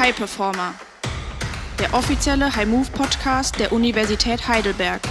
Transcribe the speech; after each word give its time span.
High 0.00 0.16
Performer, 0.16 0.72
der 1.78 1.92
offizielle 1.92 2.56
High 2.56 2.66
Move 2.66 2.86
Podcast 2.90 3.60
der 3.60 3.70
Universität 3.70 4.48
Heidelberg. 4.48 5.02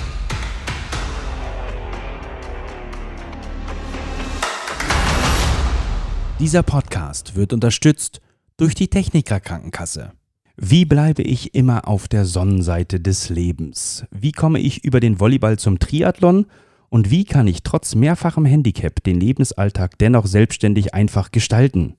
Dieser 6.40 6.64
Podcast 6.64 7.36
wird 7.36 7.54
unterstützt 7.54 8.20
durch 8.58 8.74
die 8.74 8.88
Techniker 8.88 9.40
Krankenkasse. 9.40 10.14
Wie 10.58 10.86
bleibe 10.86 11.22
ich 11.22 11.54
immer 11.54 11.88
auf 11.88 12.08
der 12.08 12.26
Sonnenseite 12.26 13.00
des 13.00 13.30
Lebens? 13.30 14.06
Wie 14.10 14.32
komme 14.32 14.60
ich 14.60 14.84
über 14.84 15.00
den 15.00 15.20
Volleyball 15.20 15.60
zum 15.60 15.78
Triathlon? 15.78 16.48
Und 16.90 17.12
wie 17.12 17.26
kann 17.26 17.46
ich 17.46 17.62
trotz 17.62 17.94
mehrfachem 17.94 18.46
Handicap 18.46 19.04
den 19.04 19.20
Lebensalltag 19.20 20.00
dennoch 20.00 20.26
selbstständig 20.26 20.96
einfach 20.96 21.30
gestalten? 21.30 21.96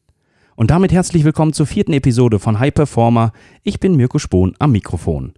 Und 0.60 0.70
damit 0.70 0.92
herzlich 0.92 1.24
willkommen 1.24 1.54
zur 1.54 1.64
vierten 1.64 1.94
Episode 1.94 2.38
von 2.38 2.58
High 2.58 2.74
Performer. 2.74 3.32
Ich 3.62 3.80
bin 3.80 3.96
Mirko 3.96 4.18
Spohn 4.18 4.54
am 4.58 4.72
Mikrofon. 4.72 5.32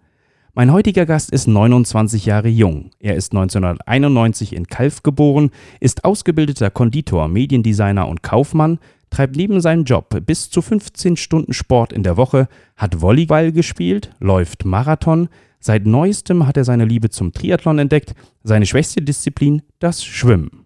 Mein 0.52 0.72
heutiger 0.72 1.06
Gast 1.06 1.30
ist 1.30 1.46
29 1.46 2.26
Jahre 2.26 2.48
jung. 2.48 2.90
Er 2.98 3.14
ist 3.14 3.30
1991 3.30 4.52
in 4.52 4.66
Kalf 4.66 5.04
geboren, 5.04 5.52
ist 5.78 6.04
ausgebildeter 6.04 6.72
Konditor, 6.72 7.28
Mediendesigner 7.28 8.08
und 8.08 8.24
Kaufmann, 8.24 8.80
treibt 9.10 9.36
neben 9.36 9.60
seinem 9.60 9.84
Job 9.84 10.08
bis 10.26 10.50
zu 10.50 10.60
15 10.60 11.16
Stunden 11.16 11.52
Sport 11.52 11.92
in 11.92 12.02
der 12.02 12.16
Woche, 12.16 12.48
hat 12.76 13.00
Volleyball 13.00 13.52
gespielt, 13.52 14.10
läuft 14.18 14.64
Marathon, 14.64 15.28
seit 15.60 15.86
neuestem 15.86 16.48
hat 16.48 16.56
er 16.56 16.64
seine 16.64 16.84
Liebe 16.84 17.10
zum 17.10 17.32
Triathlon 17.32 17.78
entdeckt, 17.78 18.16
seine 18.42 18.66
schwächste 18.66 19.00
Disziplin 19.00 19.62
das 19.78 20.04
Schwimmen. 20.04 20.61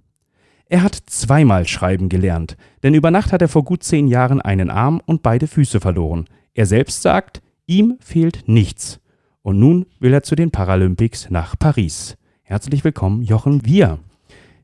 Er 0.68 0.82
hat 0.82 0.96
zweimal 1.06 1.68
schreiben 1.68 2.08
gelernt, 2.08 2.56
denn 2.82 2.94
über 2.94 3.12
Nacht 3.12 3.30
hat 3.30 3.40
er 3.40 3.48
vor 3.48 3.62
gut 3.62 3.84
zehn 3.84 4.08
Jahren 4.08 4.40
einen 4.40 4.68
Arm 4.68 5.00
und 5.06 5.22
beide 5.22 5.46
Füße 5.46 5.78
verloren. 5.78 6.26
Er 6.54 6.66
selbst 6.66 7.02
sagt, 7.02 7.40
ihm 7.66 7.96
fehlt 8.00 8.48
nichts. 8.48 8.98
Und 9.42 9.60
nun 9.60 9.86
will 10.00 10.12
er 10.12 10.24
zu 10.24 10.34
den 10.34 10.50
Paralympics 10.50 11.30
nach 11.30 11.56
Paris. 11.56 12.16
Herzlich 12.42 12.82
willkommen, 12.82 13.22
Jochen 13.22 13.64
Wir. 13.64 14.00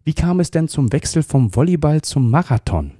Wie 0.02 0.12
kam 0.12 0.40
es 0.40 0.50
denn 0.50 0.66
zum 0.66 0.92
Wechsel 0.92 1.22
vom 1.22 1.54
Volleyball 1.54 2.02
zum 2.02 2.30
Marathon? 2.30 2.94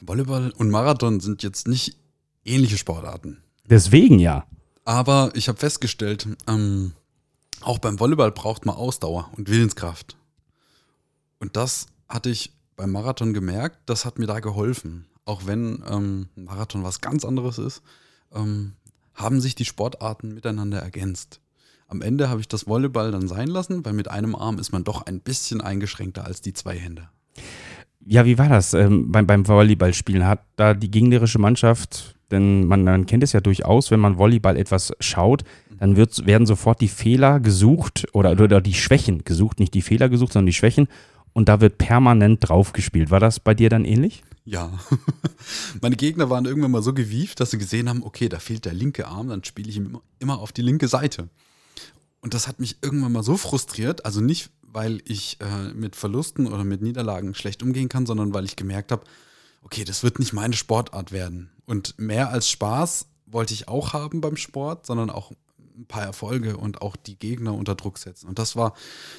Volleyball 0.00 0.52
und 0.56 0.70
Marathon 0.70 1.20
sind 1.20 1.44
jetzt 1.44 1.68
nicht 1.68 1.98
ähnliche 2.44 2.76
Sportarten. 2.76 3.38
Deswegen 3.70 4.18
ja. 4.18 4.44
Aber 4.84 5.30
ich 5.34 5.46
habe 5.46 5.58
festgestellt, 5.58 6.26
ähm, 6.48 6.94
auch 7.60 7.78
beim 7.78 8.00
Volleyball 8.00 8.32
braucht 8.32 8.66
man 8.66 8.74
Ausdauer 8.74 9.30
und 9.36 9.48
Willenskraft. 9.48 10.16
Und 11.42 11.56
das 11.56 11.88
hatte 12.08 12.30
ich 12.30 12.52
beim 12.76 12.92
Marathon 12.92 13.34
gemerkt, 13.34 13.80
das 13.86 14.04
hat 14.04 14.16
mir 14.16 14.26
da 14.26 14.38
geholfen. 14.38 15.06
Auch 15.24 15.44
wenn 15.44 15.82
ähm, 15.90 16.28
Marathon 16.36 16.84
was 16.84 17.00
ganz 17.00 17.24
anderes 17.24 17.58
ist, 17.58 17.82
ähm, 18.32 18.74
haben 19.14 19.40
sich 19.40 19.56
die 19.56 19.64
Sportarten 19.64 20.34
miteinander 20.34 20.78
ergänzt. 20.78 21.40
Am 21.88 22.00
Ende 22.00 22.28
habe 22.28 22.40
ich 22.40 22.46
das 22.46 22.68
Volleyball 22.68 23.10
dann 23.10 23.26
sein 23.26 23.48
lassen, 23.48 23.84
weil 23.84 23.92
mit 23.92 24.08
einem 24.08 24.36
Arm 24.36 24.60
ist 24.60 24.70
man 24.70 24.84
doch 24.84 25.04
ein 25.04 25.18
bisschen 25.18 25.60
eingeschränkter 25.60 26.24
als 26.24 26.42
die 26.42 26.52
zwei 26.52 26.78
Hände. 26.78 27.08
Ja, 28.06 28.24
wie 28.24 28.38
war 28.38 28.48
das 28.48 28.72
ähm, 28.72 29.10
beim, 29.10 29.26
beim 29.26 29.48
Volleyballspielen? 29.48 30.24
Hat 30.24 30.44
da 30.54 30.74
die 30.74 30.92
gegnerische 30.92 31.40
Mannschaft, 31.40 32.14
denn 32.30 32.68
man, 32.68 32.84
man 32.84 33.06
kennt 33.06 33.24
es 33.24 33.32
ja 33.32 33.40
durchaus, 33.40 33.90
wenn 33.90 34.00
man 34.00 34.16
Volleyball 34.16 34.56
etwas 34.56 34.92
schaut, 35.00 35.42
dann 35.80 35.96
wird, 35.96 36.24
werden 36.24 36.46
sofort 36.46 36.80
die 36.80 36.86
Fehler 36.86 37.40
gesucht 37.40 38.06
oder, 38.12 38.30
oder 38.30 38.60
die 38.60 38.74
Schwächen 38.74 39.24
gesucht, 39.24 39.58
nicht 39.58 39.74
die 39.74 39.82
Fehler 39.82 40.08
gesucht, 40.08 40.34
sondern 40.34 40.46
die 40.46 40.52
Schwächen. 40.52 40.86
Und 41.32 41.48
da 41.48 41.60
wird 41.60 41.78
permanent 41.78 42.46
drauf 42.46 42.72
gespielt. 42.72 43.10
War 43.10 43.20
das 43.20 43.40
bei 43.40 43.54
dir 43.54 43.70
dann 43.70 43.84
ähnlich? 43.84 44.22
Ja. 44.44 44.78
Meine 45.80 45.96
Gegner 45.96 46.30
waren 46.30 46.44
irgendwann 46.44 46.72
mal 46.72 46.82
so 46.82 46.92
gewieft, 46.92 47.40
dass 47.40 47.50
sie 47.50 47.58
gesehen 47.58 47.88
haben, 47.88 48.02
okay, 48.02 48.28
da 48.28 48.38
fehlt 48.38 48.64
der 48.64 48.74
linke 48.74 49.06
Arm, 49.06 49.28
dann 49.28 49.44
spiele 49.44 49.70
ich 49.70 49.76
ihm 49.76 50.00
immer 50.18 50.38
auf 50.38 50.52
die 50.52 50.62
linke 50.62 50.88
Seite. 50.88 51.28
Und 52.20 52.34
das 52.34 52.48
hat 52.48 52.60
mich 52.60 52.76
irgendwann 52.82 53.12
mal 53.12 53.22
so 53.22 53.36
frustriert, 53.36 54.04
also 54.04 54.20
nicht, 54.20 54.50
weil 54.62 55.00
ich 55.04 55.38
äh, 55.40 55.72
mit 55.74 55.96
Verlusten 55.96 56.46
oder 56.46 56.64
mit 56.64 56.82
Niederlagen 56.82 57.34
schlecht 57.34 57.62
umgehen 57.62 57.88
kann, 57.88 58.06
sondern 58.06 58.32
weil 58.32 58.44
ich 58.44 58.56
gemerkt 58.56 58.92
habe, 58.92 59.04
okay, 59.62 59.84
das 59.84 60.02
wird 60.02 60.18
nicht 60.18 60.32
meine 60.32 60.54
Sportart 60.54 61.12
werden. 61.12 61.50
Und 61.66 61.98
mehr 61.98 62.30
als 62.30 62.48
Spaß 62.48 63.06
wollte 63.26 63.54
ich 63.54 63.68
auch 63.68 63.92
haben 63.92 64.20
beim 64.20 64.36
Sport, 64.36 64.86
sondern 64.86 65.10
auch 65.10 65.32
ein 65.76 65.86
paar 65.86 66.02
Erfolge 66.02 66.56
und 66.56 66.82
auch 66.82 66.96
die 66.96 67.18
Gegner 67.18 67.54
unter 67.54 67.74
Druck 67.74 67.98
setzen. 67.98 68.28
Und 68.28 68.38
das 68.38 68.56
war 68.56 68.74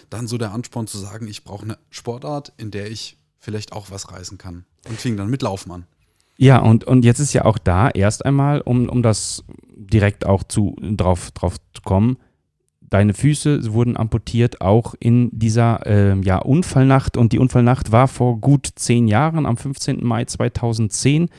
dann 0.09 0.27
so 0.27 0.37
der 0.37 0.51
Ansporn 0.51 0.87
zu 0.87 0.97
sagen, 0.97 1.27
ich 1.27 1.43
brauche 1.43 1.63
eine 1.63 1.77
Sportart, 1.89 2.53
in 2.57 2.71
der 2.71 2.89
ich 2.89 3.17
vielleicht 3.39 3.73
auch 3.73 3.91
was 3.91 4.11
reißen 4.11 4.37
kann. 4.37 4.65
Und 4.87 4.99
fing 4.99 5.17
dann 5.17 5.29
mit 5.29 5.41
Laufen 5.41 5.71
an. 5.71 5.85
Ja, 6.37 6.59
und, 6.59 6.83
und 6.83 7.05
jetzt 7.05 7.19
ist 7.19 7.33
ja 7.33 7.45
auch 7.45 7.57
da 7.57 7.89
erst 7.89 8.25
einmal, 8.25 8.61
um, 8.61 8.89
um 8.89 9.03
das 9.03 9.43
direkt 9.75 10.25
auch 10.25 10.43
zu, 10.43 10.75
drauf, 10.81 11.31
drauf 11.31 11.57
zu 11.73 11.81
kommen, 11.83 12.17
deine 12.93 13.13
Füße 13.13 13.73
wurden 13.73 13.97
amputiert, 13.97 14.61
auch 14.61 14.93
in 14.99 15.29
dieser 15.31 15.85
äh, 15.85 16.19
ja, 16.21 16.37
Unfallnacht. 16.37 17.17
Und 17.17 17.33
die 17.33 17.39
Unfallnacht 17.39 17.91
war 17.91 18.07
vor 18.07 18.39
gut 18.39 18.69
zehn 18.75 19.07
Jahren, 19.07 19.45
am 19.45 19.57
15. 19.57 20.05
Mai 20.05 20.25
2010. 20.25 21.29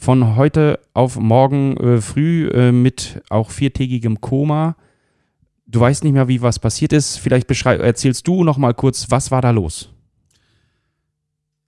Von 0.00 0.34
heute 0.36 0.80
auf 0.94 1.18
morgen 1.18 1.76
äh, 1.76 2.00
früh 2.00 2.48
äh, 2.48 2.72
mit 2.72 3.22
auch 3.28 3.50
viertägigem 3.50 4.22
Koma. 4.22 4.74
Du 5.66 5.78
weißt 5.78 6.04
nicht 6.04 6.14
mehr, 6.14 6.26
wie 6.26 6.40
was 6.40 6.58
passiert 6.58 6.94
ist. 6.94 7.18
Vielleicht 7.18 7.50
erzählst 7.50 8.26
du 8.26 8.42
noch 8.42 8.56
mal 8.56 8.72
kurz, 8.72 9.10
was 9.10 9.30
war 9.30 9.42
da 9.42 9.50
los? 9.50 9.90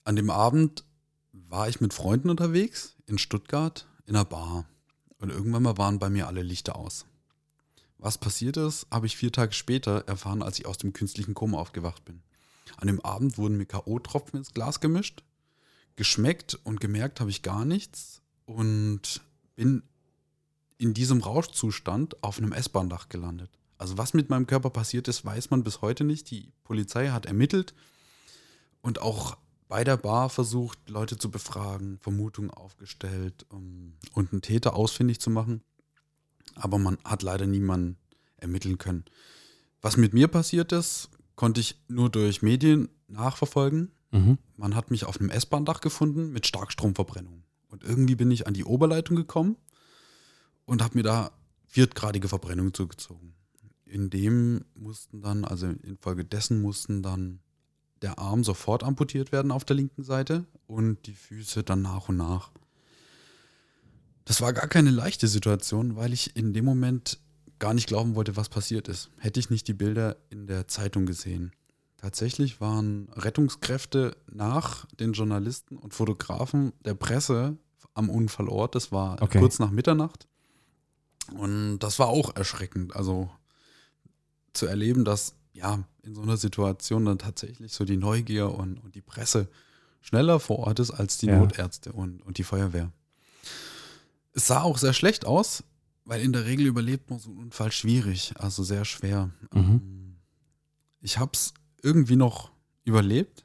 An 0.04 0.16
dem 0.16 0.30
Abend 0.30 0.82
war 1.32 1.68
ich 1.68 1.82
mit 1.82 1.92
Freunden 1.92 2.30
unterwegs 2.30 2.96
in 3.04 3.18
Stuttgart 3.18 3.86
in 4.06 4.16
einer 4.16 4.24
Bar. 4.24 4.64
Und 5.18 5.28
irgendwann 5.28 5.64
mal 5.64 5.76
waren 5.76 5.98
bei 5.98 6.08
mir 6.08 6.26
alle 6.26 6.42
Lichter 6.42 6.76
aus. 6.76 7.04
Was 7.98 8.16
passiert 8.16 8.56
ist, 8.56 8.86
habe 8.90 9.04
ich 9.04 9.18
vier 9.18 9.30
Tage 9.30 9.52
später 9.52 10.04
erfahren, 10.06 10.42
als 10.42 10.58
ich 10.58 10.64
aus 10.64 10.78
dem 10.78 10.94
künstlichen 10.94 11.34
Koma 11.34 11.58
aufgewacht 11.58 12.06
bin. 12.06 12.22
An 12.78 12.86
dem 12.86 13.02
Abend 13.02 13.36
wurden 13.36 13.58
mir 13.58 13.66
K.O.-Tropfen 13.66 14.38
ins 14.38 14.54
Glas 14.54 14.80
gemischt. 14.80 15.22
Geschmeckt 15.96 16.58
und 16.64 16.80
gemerkt 16.80 17.20
habe 17.20 17.28
ich 17.28 17.42
gar 17.42 17.66
nichts 17.66 18.21
und 18.46 19.20
bin 19.54 19.82
in 20.78 20.94
diesem 20.94 21.20
Rauschzustand 21.20 22.22
auf 22.22 22.38
einem 22.38 22.52
S-Bahn-Dach 22.52 23.08
gelandet. 23.08 23.50
Also 23.78 23.98
was 23.98 24.14
mit 24.14 24.30
meinem 24.30 24.46
Körper 24.46 24.70
passiert 24.70 25.08
ist, 25.08 25.24
weiß 25.24 25.50
man 25.50 25.64
bis 25.64 25.82
heute 25.82 26.04
nicht. 26.04 26.30
Die 26.30 26.52
Polizei 26.64 27.08
hat 27.08 27.26
ermittelt 27.26 27.74
und 28.80 29.00
auch 29.00 29.36
bei 29.68 29.84
der 29.84 29.96
Bar 29.96 30.28
versucht, 30.28 30.78
Leute 30.88 31.18
zu 31.18 31.30
befragen, 31.30 31.98
Vermutungen 32.00 32.50
aufgestellt 32.50 33.46
um, 33.48 33.94
und 34.12 34.32
einen 34.32 34.42
Täter 34.42 34.74
ausfindig 34.74 35.20
zu 35.20 35.30
machen 35.30 35.62
aber 36.54 36.78
man 36.78 36.98
hat 37.04 37.22
leider 37.22 37.46
niemanden 37.46 37.96
ermitteln 38.36 38.78
können. 38.78 39.04
Was 39.80 39.96
mit 39.96 40.12
mir 40.12 40.28
passiert 40.28 40.72
ist, 40.72 41.10
konnte 41.36 41.60
ich 41.60 41.80
nur 41.88 42.10
durch 42.10 42.42
Medien 42.42 42.88
nachverfolgen. 43.08 43.92
Mhm. 44.10 44.38
Man 44.56 44.74
hat 44.74 44.90
mich 44.90 45.04
auf 45.04 45.20
einem 45.20 45.30
S-Bahn-Dach 45.30 45.80
gefunden 45.80 46.30
mit 46.30 46.46
Starkstromverbrennung. 46.46 47.44
Und 47.72 47.84
irgendwie 47.84 48.16
bin 48.16 48.30
ich 48.30 48.46
an 48.46 48.52
die 48.52 48.66
Oberleitung 48.66 49.16
gekommen 49.16 49.56
und 50.66 50.82
habe 50.82 50.94
mir 50.94 51.02
da 51.02 51.32
viertgradige 51.66 52.28
Verbrennung 52.28 52.74
zugezogen. 52.74 53.34
In 53.86 54.10
dem 54.10 54.66
mussten 54.74 55.22
dann, 55.22 55.46
also 55.46 55.68
infolgedessen 55.68 56.60
mussten 56.60 57.02
dann 57.02 57.40
der 58.02 58.18
Arm 58.18 58.44
sofort 58.44 58.84
amputiert 58.84 59.32
werden 59.32 59.50
auf 59.50 59.64
der 59.64 59.76
linken 59.76 60.02
Seite 60.02 60.44
und 60.66 61.06
die 61.06 61.14
Füße 61.14 61.62
dann 61.62 61.80
nach 61.80 62.10
und 62.10 62.18
nach. 62.18 62.52
Das 64.26 64.42
war 64.42 64.52
gar 64.52 64.68
keine 64.68 64.90
leichte 64.90 65.26
Situation, 65.26 65.96
weil 65.96 66.12
ich 66.12 66.36
in 66.36 66.52
dem 66.52 66.66
Moment 66.66 67.20
gar 67.58 67.72
nicht 67.72 67.86
glauben 67.86 68.14
wollte, 68.16 68.36
was 68.36 68.50
passiert 68.50 68.86
ist. 68.86 69.08
Hätte 69.18 69.40
ich 69.40 69.48
nicht 69.48 69.66
die 69.66 69.72
Bilder 69.72 70.18
in 70.28 70.46
der 70.46 70.68
Zeitung 70.68 71.06
gesehen. 71.06 71.52
Tatsächlich 72.02 72.60
waren 72.60 73.08
Rettungskräfte 73.14 74.16
nach 74.28 74.86
den 74.86 75.12
Journalisten 75.12 75.76
und 75.76 75.94
Fotografen 75.94 76.72
der 76.84 76.94
Presse 76.94 77.56
am 77.94 78.10
Unfallort. 78.10 78.74
Das 78.74 78.90
war 78.90 79.22
okay. 79.22 79.38
kurz 79.38 79.60
nach 79.60 79.70
Mitternacht. 79.70 80.26
Und 81.32 81.78
das 81.78 82.00
war 82.00 82.08
auch 82.08 82.34
erschreckend. 82.34 82.96
Also 82.96 83.30
zu 84.52 84.66
erleben, 84.66 85.04
dass 85.04 85.36
ja 85.52 85.84
in 86.02 86.16
so 86.16 86.22
einer 86.22 86.36
Situation 86.36 87.04
dann 87.04 87.18
tatsächlich 87.18 87.72
so 87.72 87.84
die 87.84 87.96
Neugier 87.96 88.52
und, 88.52 88.78
und 88.78 88.96
die 88.96 89.00
Presse 89.00 89.48
schneller 90.00 90.40
vor 90.40 90.58
Ort 90.58 90.80
ist 90.80 90.90
als 90.90 91.18
die 91.18 91.26
ja. 91.26 91.38
Notärzte 91.38 91.92
und, 91.92 92.20
und 92.22 92.36
die 92.36 92.42
Feuerwehr. 92.42 92.90
Es 94.32 94.48
sah 94.48 94.62
auch 94.62 94.78
sehr 94.78 94.92
schlecht 94.92 95.24
aus, 95.24 95.62
weil 96.04 96.20
in 96.20 96.32
der 96.32 96.46
Regel 96.46 96.66
überlebt 96.66 97.10
man 97.10 97.20
so 97.20 97.30
einen 97.30 97.38
Unfall 97.38 97.70
schwierig, 97.70 98.34
also 98.38 98.64
sehr 98.64 98.84
schwer. 98.84 99.30
Mhm. 99.52 99.60
Ähm, 99.60 100.16
ich 101.00 101.18
habe 101.18 101.30
es 101.34 101.54
irgendwie 101.82 102.16
noch 102.16 102.50
überlebt, 102.84 103.44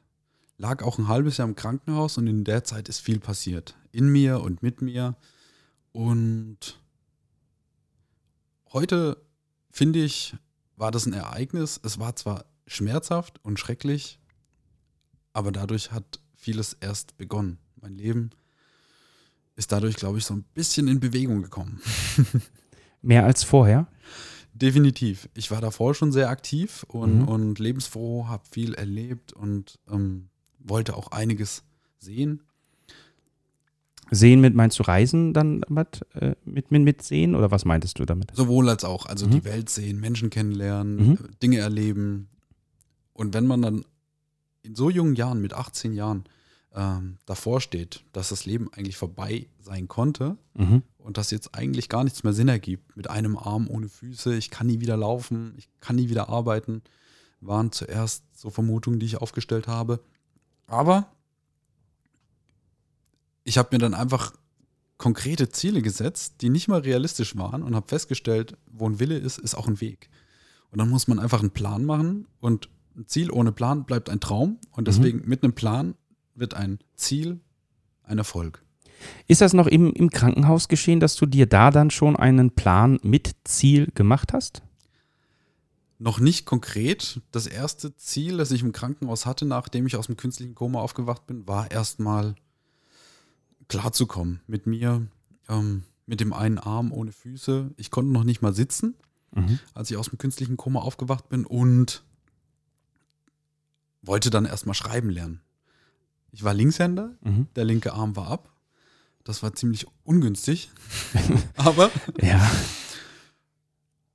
lag 0.56 0.82
auch 0.82 0.98
ein 0.98 1.08
halbes 1.08 1.36
Jahr 1.36 1.48
im 1.48 1.56
Krankenhaus 1.56 2.18
und 2.18 2.26
in 2.26 2.44
der 2.44 2.64
Zeit 2.64 2.88
ist 2.88 3.00
viel 3.00 3.20
passiert. 3.20 3.76
In 3.92 4.08
mir 4.08 4.40
und 4.40 4.62
mit 4.62 4.82
mir. 4.82 5.16
Und 5.92 6.80
heute, 8.72 9.22
finde 9.70 10.00
ich, 10.02 10.36
war 10.76 10.90
das 10.90 11.06
ein 11.06 11.12
Ereignis. 11.12 11.80
Es 11.82 11.98
war 11.98 12.16
zwar 12.16 12.44
schmerzhaft 12.66 13.42
und 13.44 13.58
schrecklich, 13.58 14.18
aber 15.32 15.52
dadurch 15.52 15.90
hat 15.92 16.20
vieles 16.36 16.74
erst 16.74 17.16
begonnen. 17.16 17.58
Mein 17.80 17.96
Leben 17.96 18.30
ist 19.56 19.72
dadurch, 19.72 19.96
glaube 19.96 20.18
ich, 20.18 20.24
so 20.24 20.34
ein 20.34 20.44
bisschen 20.54 20.86
in 20.88 21.00
Bewegung 21.00 21.42
gekommen. 21.42 21.80
Mehr 23.02 23.24
als 23.24 23.42
vorher? 23.42 23.88
Definitiv. 24.60 25.28
Ich 25.34 25.50
war 25.50 25.60
davor 25.60 25.94
schon 25.94 26.10
sehr 26.12 26.30
aktiv 26.30 26.84
und, 26.88 27.20
Mhm. 27.22 27.28
und 27.28 27.58
lebensfroh, 27.58 28.26
habe 28.26 28.42
viel 28.50 28.74
erlebt 28.74 29.32
und 29.32 29.78
ähm, 29.90 30.28
wollte 30.58 30.96
auch 30.96 31.08
einiges 31.12 31.62
sehen. 31.98 32.40
Sehen 34.10 34.40
mit, 34.40 34.54
meinst 34.54 34.78
du 34.78 34.82
Reisen 34.84 35.34
dann 35.34 35.62
mit, 35.68 36.00
äh, 36.14 36.34
mit, 36.44 36.70
mit, 36.70 36.82
mit 36.82 37.02
sehen 37.02 37.34
oder 37.34 37.50
was 37.50 37.64
meintest 37.66 37.98
du 37.98 38.06
damit? 38.06 38.30
Sowohl 38.34 38.68
als 38.68 38.84
auch. 38.84 39.04
Also 39.06 39.26
Mhm. 39.26 39.30
die 39.32 39.44
Welt 39.44 39.68
sehen, 39.68 40.00
Menschen 40.00 40.30
kennenlernen, 40.30 40.96
Mhm. 40.96 41.12
äh, 41.12 41.16
Dinge 41.42 41.58
erleben. 41.58 42.28
Und 43.12 43.34
wenn 43.34 43.46
man 43.46 43.60
dann 43.62 43.84
in 44.62 44.74
so 44.74 44.88
jungen 44.90 45.14
Jahren, 45.14 45.40
mit 45.42 45.52
18 45.52 45.92
Jahren, 45.92 46.24
ähm, 46.80 47.18
davor 47.26 47.60
steht, 47.60 48.04
dass 48.12 48.28
das 48.28 48.46
Leben 48.46 48.72
eigentlich 48.72 48.96
vorbei 48.96 49.48
sein 49.60 49.88
konnte 49.88 50.36
Mhm. 50.54 50.82
und 50.98 51.16
dass 51.18 51.32
jetzt 51.32 51.52
eigentlich 51.56 51.88
gar 51.88 52.04
nichts 52.04 52.22
mehr 52.22 52.32
Sinn 52.32 52.46
ergibt, 52.46 52.96
mit 52.96 53.10
einem 53.10 53.36
Arm 53.36 53.68
ohne 53.68 53.88
Füße, 53.88 54.36
ich 54.36 54.48
kann 54.50 54.68
nie 54.68 54.78
wieder 54.78 54.96
laufen, 54.96 55.54
ich 55.56 55.68
kann 55.80 55.96
nie 55.96 56.08
wieder 56.08 56.28
arbeiten, 56.28 56.82
waren 57.40 57.72
zuerst 57.72 58.22
so 58.38 58.50
Vermutungen, 58.50 59.00
die 59.00 59.06
ich 59.06 59.16
aufgestellt 59.16 59.66
habe. 59.66 59.98
Aber 60.68 61.10
ich 63.42 63.58
habe 63.58 63.70
mir 63.72 63.78
dann 63.78 63.94
einfach 63.94 64.32
konkrete 64.98 65.48
Ziele 65.48 65.82
gesetzt, 65.82 66.34
die 66.42 66.48
nicht 66.48 66.68
mal 66.68 66.80
realistisch 66.80 67.36
waren 67.36 67.62
und 67.64 67.74
habe 67.74 67.88
festgestellt, 67.88 68.56
wo 68.70 68.88
ein 68.88 69.00
Wille 69.00 69.16
ist, 69.18 69.38
ist 69.38 69.54
auch 69.56 69.66
ein 69.68 69.80
Weg. 69.80 70.10
Und 70.70 70.78
dann 70.78 70.90
muss 70.90 71.08
man 71.08 71.18
einfach 71.18 71.40
einen 71.40 71.50
Plan 71.50 71.84
machen 71.84 72.26
und 72.40 72.68
ein 72.96 73.06
Ziel 73.06 73.30
ohne 73.30 73.52
Plan 73.52 73.84
bleibt 73.84 74.10
ein 74.10 74.20
Traum 74.20 74.58
und 74.72 74.86
deswegen 74.88 75.26
mit 75.26 75.42
einem 75.42 75.54
Plan 75.54 75.94
wird 76.38 76.54
ein 76.54 76.78
Ziel 76.94 77.40
ein 78.02 78.18
Erfolg. 78.18 78.62
Ist 79.26 79.40
das 79.42 79.52
noch 79.52 79.66
im, 79.66 79.92
im 79.92 80.10
Krankenhaus 80.10 80.68
geschehen, 80.68 80.98
dass 80.98 81.14
du 81.16 81.26
dir 81.26 81.46
da 81.46 81.70
dann 81.70 81.90
schon 81.90 82.16
einen 82.16 82.50
Plan 82.50 82.98
mit 83.02 83.36
Ziel 83.44 83.88
gemacht 83.94 84.32
hast? 84.32 84.62
Noch 85.98 86.20
nicht 86.20 86.46
konkret. 86.46 87.20
Das 87.32 87.46
erste 87.46 87.94
Ziel, 87.96 88.36
das 88.38 88.50
ich 88.50 88.62
im 88.62 88.72
Krankenhaus 88.72 89.26
hatte, 89.26 89.44
nachdem 89.44 89.86
ich 89.86 89.96
aus 89.96 90.06
dem 90.06 90.16
künstlichen 90.16 90.54
Koma 90.54 90.80
aufgewacht 90.80 91.26
bin, 91.26 91.46
war 91.46 91.70
erstmal 91.70 92.34
klarzukommen 93.68 94.40
mit 94.46 94.66
mir, 94.66 95.06
ähm, 95.48 95.84
mit 96.06 96.20
dem 96.20 96.32
einen 96.32 96.58
Arm 96.58 96.92
ohne 96.92 97.12
Füße. 97.12 97.70
Ich 97.76 97.90
konnte 97.90 98.12
noch 98.12 98.24
nicht 98.24 98.42
mal 98.42 98.54
sitzen, 98.54 98.94
Mhm. 99.32 99.58
als 99.74 99.90
ich 99.90 99.96
aus 99.98 100.08
dem 100.08 100.18
künstlichen 100.18 100.56
Koma 100.56 100.80
aufgewacht 100.80 101.28
bin 101.28 101.44
und 101.44 102.02
wollte 104.02 104.30
dann 104.30 104.46
erstmal 104.46 104.74
schreiben 104.74 105.10
lernen. 105.10 105.42
Ich 106.30 106.44
war 106.44 106.54
Linkshänder, 106.54 107.16
Mhm. 107.22 107.48
der 107.56 107.64
linke 107.64 107.92
Arm 107.94 108.16
war 108.16 108.28
ab. 108.28 108.52
Das 109.24 109.42
war 109.42 109.54
ziemlich 109.54 109.86
ungünstig, 110.04 110.70
aber 111.56 111.90
Ja. 112.20 112.50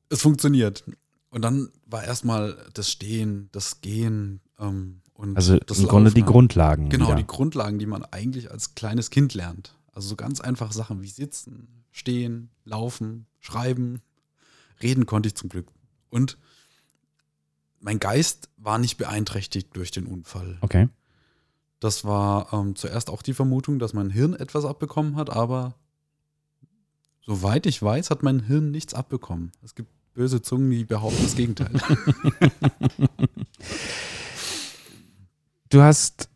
es 0.09 0.21
funktioniert. 0.21 0.83
Und 1.29 1.41
dann 1.41 1.69
war 1.85 2.03
erstmal 2.03 2.57
das 2.73 2.91
Stehen, 2.91 3.49
das 3.51 3.81
Gehen 3.81 4.41
ähm, 4.59 5.01
und 5.13 5.35
Also 5.35 5.57
das 5.57 5.79
im 5.79 5.87
Grunde 5.87 6.11
die 6.11 6.19
Laufen. 6.21 6.31
Grundlagen. 6.31 6.89
Genau, 6.89 7.07
wieder. 7.07 7.15
die 7.17 7.27
Grundlagen, 7.27 7.79
die 7.79 7.85
man 7.87 8.03
eigentlich 8.05 8.51
als 8.51 8.75
kleines 8.75 9.09
Kind 9.09 9.33
lernt. 9.33 9.75
Also 9.91 10.07
so 10.09 10.15
ganz 10.15 10.41
einfache 10.41 10.73
Sachen 10.73 11.01
wie 11.01 11.07
Sitzen, 11.07 11.83
Stehen, 11.91 12.49
Laufen, 12.65 13.25
Schreiben. 13.39 14.01
Reden 14.81 15.05
konnte 15.05 15.27
ich 15.27 15.35
zum 15.35 15.49
Glück. 15.49 15.67
Und 16.09 16.37
mein 17.79 17.99
Geist 17.99 18.49
war 18.57 18.77
nicht 18.79 18.97
beeinträchtigt 18.97 19.69
durch 19.75 19.91
den 19.91 20.05
Unfall. 20.07 20.57
Okay. 20.61 20.87
Das 21.83 22.05
war 22.05 22.53
ähm, 22.53 22.77
zuerst 22.77 23.09
auch 23.09 23.21
die 23.21 23.33
Vermutung, 23.33 23.77
dass 23.77 23.93
mein 23.93 24.09
Hirn 24.09 24.33
etwas 24.33 24.63
abbekommen 24.63 25.17
hat, 25.17 25.29
aber 25.29 25.75
soweit 27.25 27.65
ich 27.65 27.81
weiß, 27.81 28.09
hat 28.09 28.23
mein 28.23 28.39
Hirn 28.39 28.71
nichts 28.71 28.93
abbekommen. 28.93 29.51
Es 29.63 29.75
gibt 29.75 29.89
böse 30.13 30.41
Zungen, 30.41 30.71
die 30.71 30.85
behaupten 30.85 31.21
das 31.21 31.35
Gegenteil. 31.35 31.71
Du 35.69 35.81
hast 35.81 36.29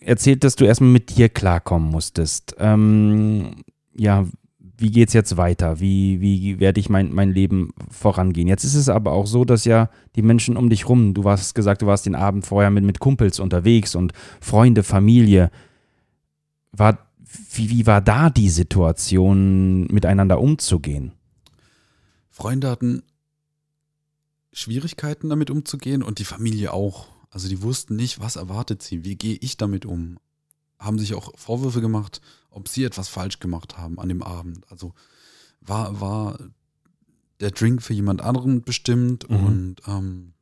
erzählt, 0.00 0.42
dass 0.44 0.56
du 0.56 0.64
erstmal 0.64 0.90
mit 0.90 1.16
dir 1.16 1.28
klarkommen 1.28 1.90
musstest. 1.90 2.54
Ähm, 2.58 3.64
ja, 3.92 4.26
wie 4.80 4.90
geht's 4.90 5.12
jetzt 5.12 5.36
weiter? 5.36 5.80
Wie, 5.80 6.20
wie 6.20 6.58
werde 6.58 6.80
ich 6.80 6.88
mein, 6.88 7.12
mein 7.12 7.32
Leben 7.32 7.72
vorangehen? 7.90 8.48
Jetzt 8.48 8.64
ist 8.64 8.74
es 8.74 8.88
aber 8.88 9.12
auch 9.12 9.26
so, 9.26 9.44
dass 9.44 9.64
ja 9.64 9.90
die 10.16 10.22
Menschen 10.22 10.56
um 10.56 10.70
dich 10.70 10.88
rum, 10.88 11.14
du 11.14 11.24
hast 11.24 11.54
gesagt, 11.54 11.82
du 11.82 11.86
warst 11.86 12.06
den 12.06 12.14
Abend 12.14 12.46
vorher 12.46 12.70
mit, 12.70 12.84
mit 12.84 12.98
Kumpels 12.98 13.40
unterwegs 13.40 13.94
und 13.94 14.12
Freunde, 14.40 14.82
Familie. 14.82 15.50
War, 16.72 16.98
wie, 17.52 17.70
wie 17.70 17.86
war 17.86 18.00
da 18.00 18.30
die 18.30 18.48
Situation, 18.48 19.86
miteinander 19.88 20.40
umzugehen? 20.40 21.12
Freunde 22.30 22.70
hatten 22.70 23.02
Schwierigkeiten 24.52 25.28
damit 25.28 25.50
umzugehen 25.50 26.02
und 26.02 26.18
die 26.18 26.24
Familie 26.24 26.72
auch. 26.72 27.08
Also 27.30 27.48
die 27.48 27.62
wussten 27.62 27.96
nicht, 27.96 28.20
was 28.20 28.36
erwartet 28.36 28.82
sie, 28.82 29.04
wie 29.04 29.16
gehe 29.16 29.36
ich 29.40 29.56
damit 29.56 29.84
um. 29.84 30.18
Haben 30.78 30.98
sich 30.98 31.14
auch 31.14 31.32
Vorwürfe 31.36 31.80
gemacht, 31.80 32.20
ob 32.50 32.68
sie 32.68 32.84
etwas 32.84 33.08
falsch 33.08 33.38
gemacht 33.40 33.78
haben 33.78 33.98
an 33.98 34.08
dem 34.08 34.22
Abend. 34.22 34.64
Also 34.70 34.92
war, 35.60 36.00
war 36.00 36.38
der 37.40 37.50
Drink 37.52 37.82
für 37.82 37.94
jemand 37.94 38.20
anderen 38.20 38.62
bestimmt 38.62 39.28
Mhm. 39.28 39.36
und 39.46 39.76
ähm, 39.86 40.32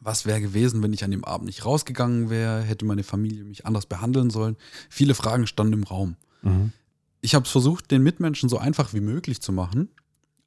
was 0.00 0.26
wäre 0.26 0.40
gewesen, 0.40 0.82
wenn 0.82 0.92
ich 0.92 1.04
an 1.04 1.10
dem 1.12 1.24
Abend 1.24 1.46
nicht 1.46 1.64
rausgegangen 1.64 2.28
wäre, 2.28 2.62
hätte 2.62 2.84
meine 2.84 3.04
Familie 3.04 3.44
mich 3.44 3.66
anders 3.66 3.86
behandeln 3.86 4.30
sollen. 4.30 4.56
Viele 4.90 5.14
Fragen 5.14 5.46
standen 5.46 5.74
im 5.74 5.84
Raum. 5.84 6.16
Mhm. 6.42 6.72
Ich 7.20 7.34
habe 7.36 7.44
es 7.46 7.52
versucht, 7.52 7.90
den 7.92 8.02
Mitmenschen 8.02 8.48
so 8.48 8.58
einfach 8.58 8.92
wie 8.94 9.00
möglich 9.00 9.40
zu 9.40 9.52
machen 9.52 9.88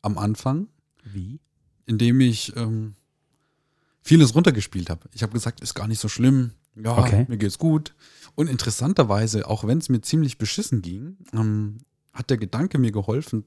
am 0.01 0.17
Anfang 0.17 0.67
Wie? 1.05 1.39
indem 1.85 2.19
ich 2.19 2.53
ähm, 2.57 2.95
vieles 4.01 4.35
runtergespielt 4.35 4.89
habe. 4.89 5.07
Ich 5.13 5.23
habe 5.23 5.31
gesagt, 5.33 5.61
ist 5.61 5.73
gar 5.73 5.87
nicht 5.87 6.01
so 6.01 6.09
schlimm. 6.09 6.51
Ja, 6.75 6.97
Okay. 6.97 7.25
mir 7.29 7.37
geht's 7.37 7.57
gut. 7.57 7.93
Und 8.35 8.47
interessanterweise, 8.49 9.47
auch 9.47 9.65
wenn 9.65 9.77
es 9.77 9.89
mir 9.89 10.01
ziemlich 10.01 10.37
beschissen 10.37 10.81
ging, 10.81 11.17
ähm, 11.33 11.77
hat 12.13 12.29
der 12.29 12.37
Gedanke 12.37 12.77
mir 12.77 12.91
geholfen, 12.91 13.45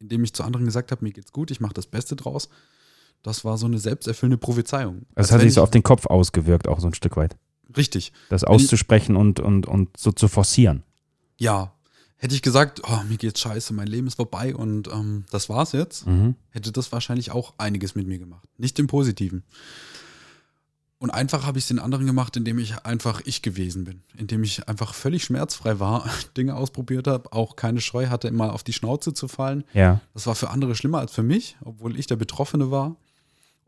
indem 0.00 0.24
ich 0.24 0.32
zu 0.34 0.42
anderen 0.44 0.66
gesagt 0.66 0.90
habe, 0.92 1.04
mir 1.04 1.12
geht's 1.12 1.32
gut, 1.32 1.50
ich 1.50 1.60
mache 1.60 1.74
das 1.74 1.86
Beste 1.86 2.16
draus. 2.16 2.48
Das 3.22 3.44
war 3.44 3.58
so 3.58 3.66
eine 3.66 3.78
selbsterfüllende 3.78 4.38
Prophezeiung. 4.38 5.02
Das 5.14 5.26
Als 5.26 5.32
hat 5.32 5.40
sich 5.42 5.54
so 5.54 5.60
ich- 5.60 5.62
auf 5.64 5.70
den 5.70 5.82
Kopf 5.82 6.06
ausgewirkt, 6.06 6.68
auch 6.68 6.80
so 6.80 6.86
ein 6.86 6.94
Stück 6.94 7.16
weit. 7.16 7.36
Richtig. 7.76 8.12
Das 8.28 8.42
ich- 8.42 8.48
auszusprechen 8.48 9.16
und, 9.16 9.40
und, 9.40 9.66
und 9.66 9.96
so 9.96 10.12
zu 10.12 10.28
forcieren. 10.28 10.82
Ja. 11.36 11.74
Hätte 12.20 12.34
ich 12.34 12.42
gesagt, 12.42 12.82
oh, 12.88 13.02
mir 13.08 13.16
geht's 13.16 13.40
scheiße, 13.40 13.72
mein 13.72 13.86
Leben 13.86 14.08
ist 14.08 14.16
vorbei 14.16 14.52
und 14.56 14.88
ähm, 14.88 15.24
das 15.30 15.48
war's 15.48 15.70
jetzt, 15.70 16.04
Mhm. 16.08 16.34
hätte 16.50 16.72
das 16.72 16.90
wahrscheinlich 16.90 17.30
auch 17.30 17.54
einiges 17.58 17.94
mit 17.94 18.08
mir 18.08 18.18
gemacht. 18.18 18.48
Nicht 18.56 18.76
im 18.80 18.88
Positiven. 18.88 19.44
Und 21.00 21.10
einfach 21.10 21.46
habe 21.46 21.58
ich 21.58 21.64
es 21.64 21.68
den 21.68 21.78
anderen 21.78 22.06
gemacht, 22.06 22.36
indem 22.36 22.58
ich 22.58 22.84
einfach 22.84 23.20
ich 23.24 23.42
gewesen 23.42 23.84
bin. 23.84 24.02
Indem 24.16 24.42
ich 24.42 24.68
einfach 24.68 24.94
völlig 24.94 25.22
schmerzfrei 25.22 25.78
war, 25.78 26.10
Dinge 26.36 26.56
ausprobiert 26.56 27.06
habe, 27.06 27.32
auch 27.32 27.54
keine 27.54 27.80
Scheu 27.80 28.08
hatte, 28.08 28.26
immer 28.26 28.52
auf 28.52 28.64
die 28.64 28.72
Schnauze 28.72 29.14
zu 29.14 29.28
fallen. 29.28 29.64
Ja. 29.74 30.00
Das 30.14 30.26
war 30.26 30.34
für 30.34 30.50
andere 30.50 30.74
schlimmer 30.74 30.98
als 30.98 31.12
für 31.12 31.22
mich, 31.22 31.56
obwohl 31.64 31.98
ich 31.98 32.08
der 32.08 32.16
Betroffene 32.16 32.72
war. 32.72 32.96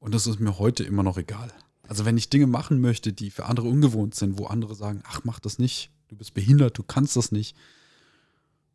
Und 0.01 0.15
das 0.15 0.27
ist 0.27 0.41
mir 0.41 0.59
heute 0.59 0.83
immer 0.83 1.05
noch 1.05 1.19
egal. 1.19 1.53
Also 1.87 2.05
wenn 2.05 2.17
ich 2.17 2.31
Dinge 2.31 2.47
machen 2.47 2.81
möchte, 2.81 3.13
die 3.13 3.31
für 3.31 3.47
andere 3.47 3.69
ungewohnt 3.69 4.15
sind, 4.15 4.39
wo 4.39 4.47
andere 4.47 4.75
sagen, 4.75 5.03
ach, 5.07 5.23
mach 5.25 5.39
das 5.39 5.59
nicht, 5.59 5.91
du 6.09 6.17
bist 6.17 6.35
behindert, 6.35 6.79
du 6.79 6.83
kannst 6.83 7.17
das 7.17 7.33
nicht, 7.33 7.57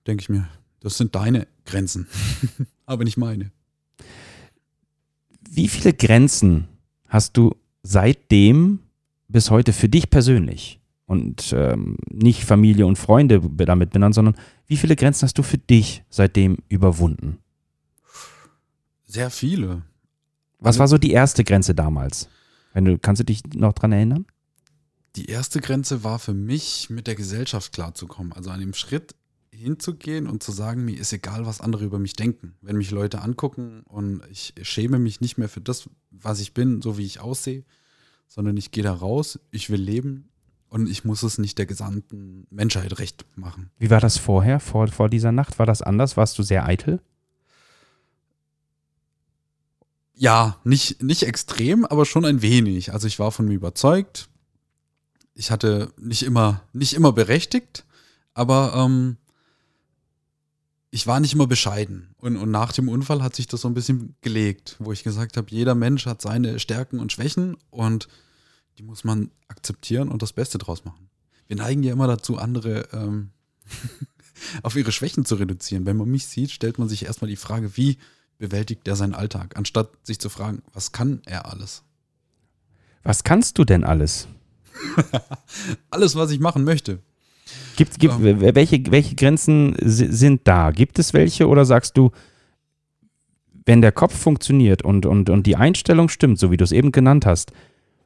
denke 0.08 0.22
ich 0.22 0.30
mir, 0.30 0.48
das 0.80 0.98
sind 0.98 1.16
deine 1.16 1.48
Grenzen, 1.66 2.08
aber 2.86 3.04
nicht 3.04 3.18
meine. 3.18 3.52
Wie 5.50 5.68
viele 5.68 5.94
Grenzen 5.94 6.68
hast 7.08 7.38
du 7.38 7.56
seitdem 7.86 8.80
bis 9.28 9.52
heute 9.52 9.72
für 9.74 9.88
dich 9.90 10.10
persönlich 10.10 10.80
und 11.06 11.54
ähm, 11.56 11.98
nicht 12.10 12.44
Familie 12.44 12.86
und 12.88 12.98
Freunde 12.98 13.40
damit 13.42 13.92
benannt, 13.92 14.16
sondern 14.16 14.36
wie 14.68 14.78
viele 14.78 14.96
Grenzen 14.96 15.24
hast 15.24 15.38
du 15.38 15.44
für 15.44 15.58
dich 15.60 16.04
seitdem 16.10 16.58
überwunden? 16.68 17.38
Sehr 19.06 19.30
viele. 19.30 19.84
Was 20.60 20.68
Also- 20.76 20.80
war 20.80 20.88
so 20.88 20.98
die 20.98 21.12
erste 21.12 21.44
Grenze 21.44 21.76
damals? 21.76 22.28
Wenn 22.74 22.86
du, 22.86 22.98
kannst 22.98 23.20
du 23.20 23.24
dich 23.24 23.42
noch 23.54 23.74
dran 23.74 23.92
erinnern? 23.92 24.26
Die 25.16 25.28
erste 25.28 25.62
Grenze 25.62 26.04
war 26.04 26.20
für 26.20 26.34
mich, 26.34 26.90
mit 26.90 27.08
der 27.08 27.16
Gesellschaft 27.16 27.72
klarzukommen. 27.72 28.34
Also 28.34 28.50
an 28.50 28.60
dem 28.60 28.74
Schritt 28.74 29.16
hinzugehen 29.56 30.28
und 30.28 30.44
zu 30.44 30.52
sagen, 30.52 30.86
mir 30.86 30.98
ist 30.98 31.14
egal, 31.14 31.46
was 31.46 31.62
andere 31.62 31.86
über 31.86 32.00
mich 32.00 32.14
denken. 32.14 32.56
Wenn 32.62 32.78
mich 32.78 32.92
Leute 32.92 33.22
angucken 33.22 33.84
und 33.86 34.22
ich 34.30 34.54
schäme 34.62 35.00
mich 35.00 35.22
nicht 35.22 35.38
mehr 35.38 35.50
für 35.50 35.62
das, 35.62 35.90
was 36.12 36.40
ich 36.40 36.54
bin, 36.54 36.82
so 36.82 36.98
wie 36.98 37.06
ich 37.06 37.20
aussehe, 37.20 37.64
sondern 38.28 38.58
ich 38.58 38.72
gehe 38.72 38.84
da 38.84 38.94
raus, 38.94 39.40
ich 39.52 39.70
will 39.70 39.82
leben 39.82 40.30
und 40.70 40.88
ich 40.88 41.06
muss 41.06 41.24
es 41.24 41.38
nicht 41.38 41.58
der 41.58 41.66
gesamten 41.66 42.48
Menschheit 42.50 43.00
recht 43.00 43.26
machen. 43.36 43.72
Wie 43.78 43.90
war 43.90 44.02
das 44.02 44.18
vorher, 44.18 44.60
vor, 44.60 44.88
vor 44.88 45.10
dieser 45.10 45.32
Nacht? 45.32 45.60
War 45.60 45.66
das 45.66 45.82
anders? 45.82 46.18
Warst 46.18 46.38
du 46.38 46.44
sehr 46.44 46.66
eitel? 46.66 47.02
Ja, 50.14 50.60
nicht, 50.64 51.04
nicht 51.04 51.24
extrem, 51.24 51.86
aber 51.86 52.06
schon 52.06 52.26
ein 52.26 52.42
wenig. 52.42 52.94
Also 52.94 53.08
ich 53.08 53.20
war 53.20 53.32
von 53.32 53.48
mir 53.48 53.56
überzeugt. 53.56 54.30
Ich 55.34 55.52
hatte 55.52 55.92
nicht 55.98 56.24
immer, 56.24 56.62
nicht 56.72 56.94
immer 56.94 57.12
berechtigt, 57.12 57.86
Aber 58.36 58.74
ähm, 58.76 59.18
ich 60.96 61.08
war 61.08 61.20
nicht 61.20 61.34
immer 61.34 61.46
bescheiden. 61.46 62.16
Und, 62.20 62.38
und 62.38 62.52
nach 62.52 62.72
dem 62.72 62.88
Unfall 62.88 63.22
hat 63.22 63.36
sich 63.36 63.48
das 63.48 63.60
so 63.60 63.68
ein 63.68 63.74
bisschen 63.74 64.16
gelegt, 64.22 64.78
wo 64.80 64.94
ich 64.94 65.04
gesagt 65.04 65.36
habe, 65.36 65.52
jeder 65.52 65.76
Mensch 65.76 66.06
hat 66.06 66.22
seine 66.22 66.58
Stärken 66.58 67.00
und 67.02 67.12
Schwächen 67.12 67.58
und 67.70 68.08
die 68.78 68.84
muss 68.84 69.04
man 69.04 69.30
akzeptieren 69.50 70.08
und 70.08 70.22
das 70.22 70.32
Beste 70.32 70.58
draus 70.58 70.86
machen. 70.86 71.10
Wir 71.48 71.58
neigen 71.58 71.84
ja 71.84 71.92
immer 71.92 72.08
dazu, 72.08 72.38
andere 72.38 72.88
ähm, 72.94 73.32
auf 74.64 74.78
ihre 74.78 74.94
Schwächen 74.94 75.26
zu 75.26 75.36
reduzieren. 75.36 75.86
Wenn 75.86 75.98
man 75.98 76.10
mich 76.10 76.28
sieht, 76.28 76.52
stellt 76.52 76.80
man 76.80 76.88
sich 76.88 77.04
erstmal 77.04 77.30
die 77.30 77.36
Frage, 77.36 77.76
wie 77.76 77.98
bewältigt 78.38 78.88
er 78.88 78.96
seinen 78.96 79.16
Alltag, 79.16 79.58
anstatt 79.58 79.90
sich 80.04 80.20
zu 80.20 80.30
fragen, 80.30 80.64
was 80.72 80.94
kann 80.94 81.22
er 81.26 81.52
alles? 81.52 81.84
Was 83.04 83.26
kannst 83.26 83.58
du 83.58 83.66
denn 83.66 83.84
alles? 83.84 84.30
alles, 85.90 86.16
was 86.16 86.32
ich 86.32 86.40
machen 86.40 86.64
möchte. 86.64 87.00
Gibt, 87.76 88.00
gibt, 88.00 88.14
Ähm. 88.22 88.42
welche, 88.56 88.82
welche 88.90 89.16
Grenzen 89.16 89.76
si- 89.82 90.12
sind 90.12 90.42
da? 90.46 90.72
Gibt 90.72 91.00
es 91.00 91.14
welche 91.14 91.48
oder 91.48 91.66
sagst 91.66 91.98
du, 91.98 92.12
wenn 93.66 93.82
der 93.82 93.92
Kopf 93.92 94.16
funktioniert 94.18 94.82
und, 94.84 95.06
und, 95.06 95.30
und 95.30 95.48
die 95.48 95.56
Einstellung 95.56 96.10
stimmt, 96.10 96.40
so 96.40 96.52
wie 96.52 96.58
du 96.58 96.64
es 96.64 96.72
eben 96.72 96.92
genannt 96.92 97.26
hast, 97.26 97.52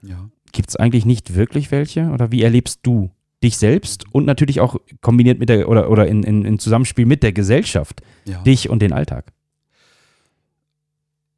Ja. 0.01 0.29
gibt 0.51 0.69
es 0.69 0.75
eigentlich 0.75 1.05
nicht 1.05 1.35
wirklich 1.35 1.71
welche? 1.71 2.09
Oder 2.11 2.31
wie 2.31 2.41
erlebst 2.43 2.79
du 2.83 3.09
dich 3.43 3.57
selbst 3.57 4.05
und 4.11 4.25
natürlich 4.25 4.59
auch 4.59 4.75
kombiniert 5.01 5.39
mit 5.39 5.49
der 5.49 5.69
oder, 5.69 5.89
oder 5.89 6.07
in, 6.07 6.23
in, 6.23 6.45
in 6.45 6.59
Zusammenspiel 6.59 7.05
mit 7.05 7.23
der 7.23 7.31
Gesellschaft, 7.33 8.01
ja. 8.25 8.41
dich 8.43 8.69
und 8.69 8.81
den 8.81 8.93
Alltag? 8.93 9.31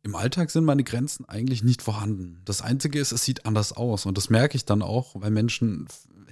Im 0.03 0.15
Alltag 0.15 0.49
sind 0.49 0.65
meine 0.65 0.83
Grenzen 0.83 1.25
eigentlich 1.25 1.63
nicht 1.63 1.81
vorhanden. 1.81 2.41
Das 2.45 2.61
Einzige 2.61 2.99
ist, 2.99 3.11
es 3.11 3.23
sieht 3.23 3.45
anders 3.45 3.73
aus. 3.73 4.05
Und 4.05 4.17
das 4.17 4.29
merke 4.29 4.55
ich 4.55 4.65
dann 4.65 4.81
auch, 4.81 5.15
weil 5.15 5.29
Menschen 5.29 5.87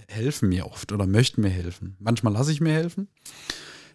helfen 0.07 0.49
mir 0.49 0.65
oft 0.65 0.91
oder 0.91 1.05
möchten 1.05 1.41
mir 1.41 1.49
helfen. 1.49 1.95
Manchmal 1.99 2.33
lasse 2.33 2.51
ich 2.51 2.61
mir 2.61 2.73
helfen. 2.73 3.07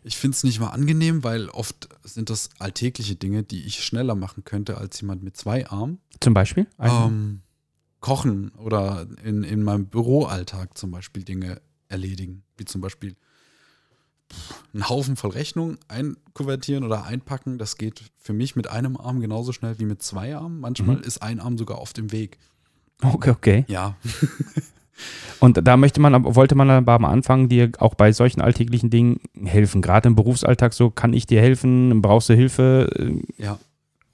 Ich 0.04 0.16
finde 0.16 0.36
es 0.36 0.44
nicht 0.44 0.60
mal 0.60 0.68
angenehm, 0.68 1.24
weil 1.24 1.48
oft 1.48 1.88
sind 2.04 2.30
das 2.30 2.50
alltägliche 2.58 3.16
Dinge, 3.16 3.42
die 3.42 3.64
ich 3.64 3.82
schneller 3.82 4.14
machen 4.14 4.44
könnte 4.44 4.76
als 4.76 5.00
jemand 5.00 5.22
mit 5.22 5.36
zwei 5.36 5.66
Armen. 5.66 5.98
Zum 6.20 6.34
Beispiel? 6.34 6.66
Ähm, 6.78 7.40
kochen 8.00 8.50
oder 8.50 9.06
in, 9.24 9.42
in 9.42 9.62
meinem 9.62 9.86
Büroalltag 9.86 10.76
zum 10.76 10.90
Beispiel 10.90 11.24
Dinge 11.24 11.60
erledigen, 11.88 12.44
wie 12.58 12.66
zum 12.66 12.82
Beispiel 12.82 13.16
einen 14.72 14.88
Haufen 14.88 15.16
voll 15.16 15.30
Rechnungen 15.30 15.78
einkuvertieren 15.88 16.84
oder 16.84 17.04
einpacken. 17.04 17.58
Das 17.58 17.76
geht 17.76 18.02
für 18.18 18.32
mich 18.32 18.56
mit 18.56 18.68
einem 18.68 18.96
Arm 18.96 19.20
genauso 19.20 19.52
schnell 19.52 19.78
wie 19.78 19.84
mit 19.84 20.02
zwei 20.02 20.34
Armen. 20.36 20.60
Manchmal 20.60 20.96
Mhm. 20.96 21.02
ist 21.02 21.22
ein 21.22 21.40
Arm 21.40 21.56
sogar 21.58 21.80
oft 21.80 21.98
im 21.98 22.10
Weg. 22.12 22.38
okay, 23.02 23.30
okay. 23.30 23.64
Ja, 23.68 23.96
Und 25.40 25.66
da 25.66 25.76
möchte 25.76 26.00
man, 26.00 26.14
aber- 26.14 26.36
wollte 26.36 26.54
man 26.54 26.70
aber 26.70 26.92
am 26.92 27.04
Anfang 27.04 27.48
dir 27.48 27.72
auch 27.78 27.94
bei 27.94 28.12
solchen 28.12 28.40
alltäglichen 28.40 28.90
Dingen 28.90 29.20
helfen. 29.42 29.82
Gerade 29.82 30.06
im 30.08 30.14
Berufsalltag 30.14 30.72
so, 30.72 30.88
kann 30.90 31.12
ich 31.12 31.26
dir 31.26 31.40
helfen? 31.40 32.00
Brauchst 32.00 32.28
du 32.28 32.34
Hilfe? 32.34 33.20
Ja. 33.36 33.58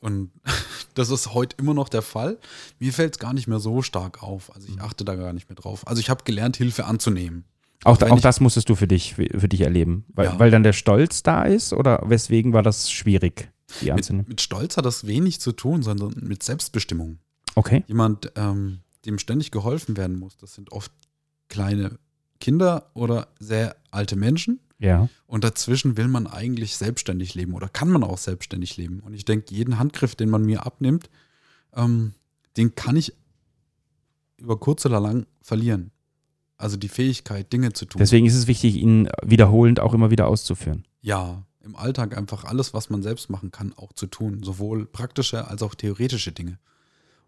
Und 0.01 0.31
das 0.95 1.11
ist 1.11 1.35
heute 1.35 1.57
immer 1.59 1.75
noch 1.75 1.91
der 1.91 2.01
Fall. 2.03 2.39
Mir 2.79 2.93
fällt 2.95 3.15
es 3.17 3.19
gar 3.19 3.35
nicht 3.35 3.47
mehr 3.47 3.61
so 3.61 3.83
stark 3.83 4.23
auf. 4.23 4.55
Also 4.55 4.69
ich 4.69 4.81
achte 4.81 5.05
da 5.05 5.15
gar 5.17 5.35
nicht 5.35 5.51
mehr 5.51 5.57
drauf. 5.57 5.87
Also 5.87 6.01
ich 6.01 6.09
habe 6.09 6.25
gelernt, 6.25 6.57
Hilfe 6.57 6.87
anzunehmen. 6.87 7.45
Auch, 7.85 8.01
wenn 8.01 8.11
auch 8.13 8.21
das 8.21 8.41
musstest 8.41 8.69
du 8.69 8.75
für 8.75 8.87
dich, 8.87 9.15
für 9.15 9.49
dich 9.49 9.63
erleben. 9.63 10.05
Weil, 10.09 10.27
Ja. 10.27 10.39
weil 10.39 10.51
dann 10.51 10.63
der 10.63 10.73
Stolz 10.75 11.23
da 11.23 11.45
ist 11.45 11.73
oder 11.73 12.03
weswegen 12.07 12.53
war 12.53 12.63
das 12.63 12.91
schwierig, 12.91 13.51
die 13.81 13.93
Mit, 13.93 14.29
mit 14.29 14.41
Stolz 14.41 14.77
hat 14.77 14.85
das 14.85 15.07
wenig 15.07 15.41
zu 15.41 15.53
tun, 15.53 15.83
sondern 15.83 16.15
mit 16.21 16.43
Selbstbestimmung. 16.43 17.19
Okay. 17.57 17.83
jemand, 17.89 18.33
ähm, 18.37 18.81
dem 19.07 19.19
ständig 19.19 19.51
geholfen 19.51 19.97
werden 19.97 20.19
muss. 20.19 20.37
Das 20.37 20.55
sind 20.55 20.73
oft 20.73 20.93
kleine 21.49 21.99
Kinder 22.39 22.91
oder 22.95 23.29
sehr 23.39 23.77
alte 23.91 24.15
Menschen. 24.17 24.61
Ja. 24.79 25.09
Und 25.27 25.45
dazwischen 25.45 25.97
will 25.97 26.09
man 26.09 26.27
eigentlich 26.27 26.77
selbstständig 26.77 27.35
leben 27.35 27.55
oder 27.55 27.69
kann 27.69 27.91
man 27.91 28.03
auch 28.03 28.19
selbstständig 28.19 28.77
leben. 28.77 29.01
Und 29.01 29.15
ich 29.15 29.25
denke, 29.25 29.55
jeden 29.55 29.79
Handgriff, 29.79 30.15
den 30.15 30.31
man 30.31 30.45
mir 30.45 30.65
abnimmt, 30.65 31.11
ähm, 31.75 32.15
den 32.57 32.75
kann 32.75 32.97
ich 32.97 33.13
über 34.39 34.59
kurz 34.59 34.87
oder 34.87 35.01
lang 35.01 35.27
verlieren. 35.43 35.91
Also 36.61 36.77
die 36.77 36.89
Fähigkeit, 36.89 37.53
Dinge 37.53 37.73
zu 37.73 37.87
tun. 37.87 37.99
Deswegen 37.99 38.27
ist 38.27 38.35
es 38.35 38.47
wichtig, 38.47 38.77
ihn 38.77 39.09
wiederholend 39.23 39.81
auch 39.81 39.95
immer 39.95 40.11
wieder 40.11 40.29
auszuführen. 40.29 40.85
ja, 41.01 41.43
im 41.63 41.77
Alltag 41.77 42.17
einfach 42.17 42.45
alles, 42.45 42.75
was 42.75 42.91
man 42.91 43.03
selbst 43.03 43.31
machen 43.31 43.51
kann, 43.51 43.73
auch 43.77 43.93
zu 43.93 44.07
tun. 44.07 44.43
Sowohl 44.43 44.87
praktische 44.87 45.49
als 45.49 45.63
auch 45.63 45.75
theoretische 45.75 46.33
Dinge. 46.33 46.59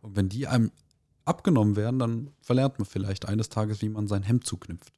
Und 0.01 0.17
wenn 0.17 0.29
die 0.29 0.47
einem 0.47 0.71
abgenommen 1.25 1.77
werden, 1.77 1.99
dann 1.99 2.31
verlernt 2.41 2.79
man 2.79 2.87
vielleicht 2.87 3.29
eines 3.29 3.49
Tages, 3.49 3.83
wie 3.83 3.89
man 3.89 4.09
sein 4.09 4.23
Hemd 4.23 4.45
zuknüpft. 4.45 4.93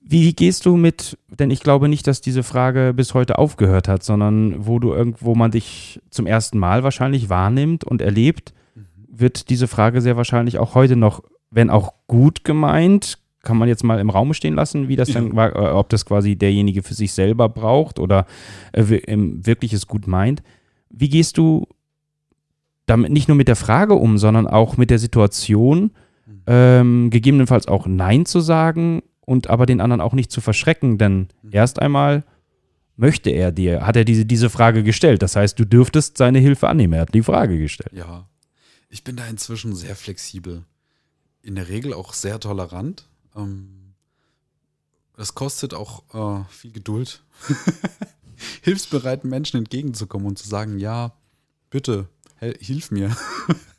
Wie 0.00 0.32
gehst 0.32 0.64
du 0.64 0.76
mit, 0.76 1.18
denn 1.28 1.50
ich 1.50 1.60
glaube 1.60 1.88
nicht, 1.88 2.06
dass 2.06 2.20
diese 2.20 2.42
Frage 2.42 2.94
bis 2.94 3.12
heute 3.12 3.38
aufgehört 3.38 3.88
hat, 3.88 4.02
sondern 4.02 4.66
wo 4.66 4.78
du 4.78 4.94
irgendwo 4.94 5.34
man 5.34 5.50
dich 5.50 6.00
zum 6.10 6.26
ersten 6.26 6.58
Mal 6.58 6.82
wahrscheinlich 6.82 7.28
wahrnimmt 7.28 7.84
und 7.84 8.00
erlebt, 8.00 8.54
wird 9.08 9.50
diese 9.50 9.68
Frage 9.68 10.00
sehr 10.00 10.16
wahrscheinlich 10.16 10.58
auch 10.58 10.74
heute 10.74 10.96
noch, 10.96 11.22
wenn 11.50 11.68
auch 11.68 11.92
gut 12.06 12.44
gemeint, 12.44 13.18
kann 13.42 13.56
man 13.56 13.68
jetzt 13.68 13.84
mal 13.84 13.98
im 14.00 14.10
Raum 14.10 14.34
stehen 14.34 14.54
lassen, 14.54 14.88
wie 14.88 14.96
das 14.96 15.10
dann 15.10 15.34
war, 15.34 15.54
äh, 15.56 15.70
ob 15.70 15.88
das 15.88 16.04
quasi 16.04 16.36
derjenige 16.36 16.82
für 16.82 16.94
sich 16.94 17.12
selber 17.12 17.48
braucht 17.48 17.98
oder 17.98 18.26
äh, 18.72 18.82
ähm, 19.06 19.44
wirklich 19.46 19.72
es 19.72 19.86
gut 19.86 20.06
meint. 20.06 20.42
Wie 20.90 21.08
gehst 21.08 21.38
du 21.38 21.66
damit 22.86 23.12
nicht 23.12 23.28
nur 23.28 23.36
mit 23.36 23.48
der 23.48 23.56
Frage 23.56 23.94
um, 23.94 24.18
sondern 24.18 24.46
auch 24.46 24.76
mit 24.76 24.90
der 24.90 24.98
Situation, 24.98 25.92
Mhm. 26.26 26.42
ähm, 26.46 27.10
gegebenenfalls 27.10 27.66
auch 27.66 27.86
Nein 27.86 28.24
zu 28.26 28.40
sagen 28.40 29.02
und 29.20 29.48
aber 29.50 29.66
den 29.66 29.80
anderen 29.80 30.00
auch 30.00 30.12
nicht 30.12 30.30
zu 30.30 30.40
verschrecken, 30.40 30.98
denn 30.98 31.28
Mhm. 31.42 31.50
erst 31.52 31.80
einmal 31.80 32.24
möchte 32.96 33.30
er 33.30 33.50
dir, 33.52 33.86
hat 33.86 33.96
er 33.96 34.04
diese, 34.04 34.26
diese 34.26 34.50
Frage 34.50 34.82
gestellt. 34.82 35.22
Das 35.22 35.34
heißt, 35.34 35.58
du 35.58 35.64
dürftest 35.64 36.18
seine 36.18 36.38
Hilfe 36.38 36.68
annehmen. 36.68 36.92
Er 36.94 37.00
hat 37.02 37.14
die 37.14 37.22
Frage 37.22 37.58
gestellt. 37.58 37.92
Ja, 37.94 38.28
ich 38.90 39.02
bin 39.04 39.16
da 39.16 39.26
inzwischen 39.26 39.74
sehr 39.74 39.96
flexibel. 39.96 40.64
In 41.42 41.54
der 41.54 41.68
Regel 41.68 41.94
auch 41.94 42.12
sehr 42.12 42.38
tolerant. 42.38 43.08
Ähm, 43.36 43.94
es 45.16 45.34
kostet 45.34 45.74
auch 45.74 46.02
äh, 46.14 46.44
viel 46.50 46.72
Geduld, 46.72 47.22
hilfsbereiten 48.62 49.28
Menschen 49.28 49.58
entgegenzukommen 49.58 50.26
und 50.26 50.38
zu 50.38 50.48
sagen, 50.48 50.78
ja, 50.78 51.12
bitte, 51.68 52.08
hilf 52.58 52.90
mir. 52.90 53.14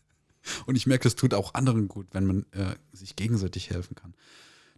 und 0.66 0.76
ich 0.76 0.86
merke, 0.88 1.04
das 1.04 1.16
tut 1.16 1.34
auch 1.34 1.54
anderen 1.56 1.88
gut, 1.88 2.08
wenn 2.12 2.26
man 2.26 2.46
äh, 2.52 2.76
sich 2.94 3.16
gegenseitig 3.16 3.70
helfen 3.72 3.96
kann. 3.96 4.14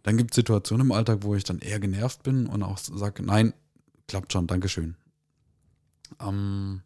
Dann 0.02 0.16
gibt 0.16 0.32
es 0.32 0.36
Situationen 0.36 0.86
im 0.86 0.92
Alltag, 0.92 1.18
wo 1.22 1.34
ich 1.34 1.44
dann 1.44 1.58
eher 1.60 1.80
genervt 1.80 2.22
bin 2.22 2.46
und 2.46 2.62
auch 2.62 2.78
sage, 2.78 3.22
nein, 3.22 3.52
klappt 4.06 4.32
schon, 4.32 4.46
Dankeschön. 4.46 4.96
Ähm, 6.20 6.82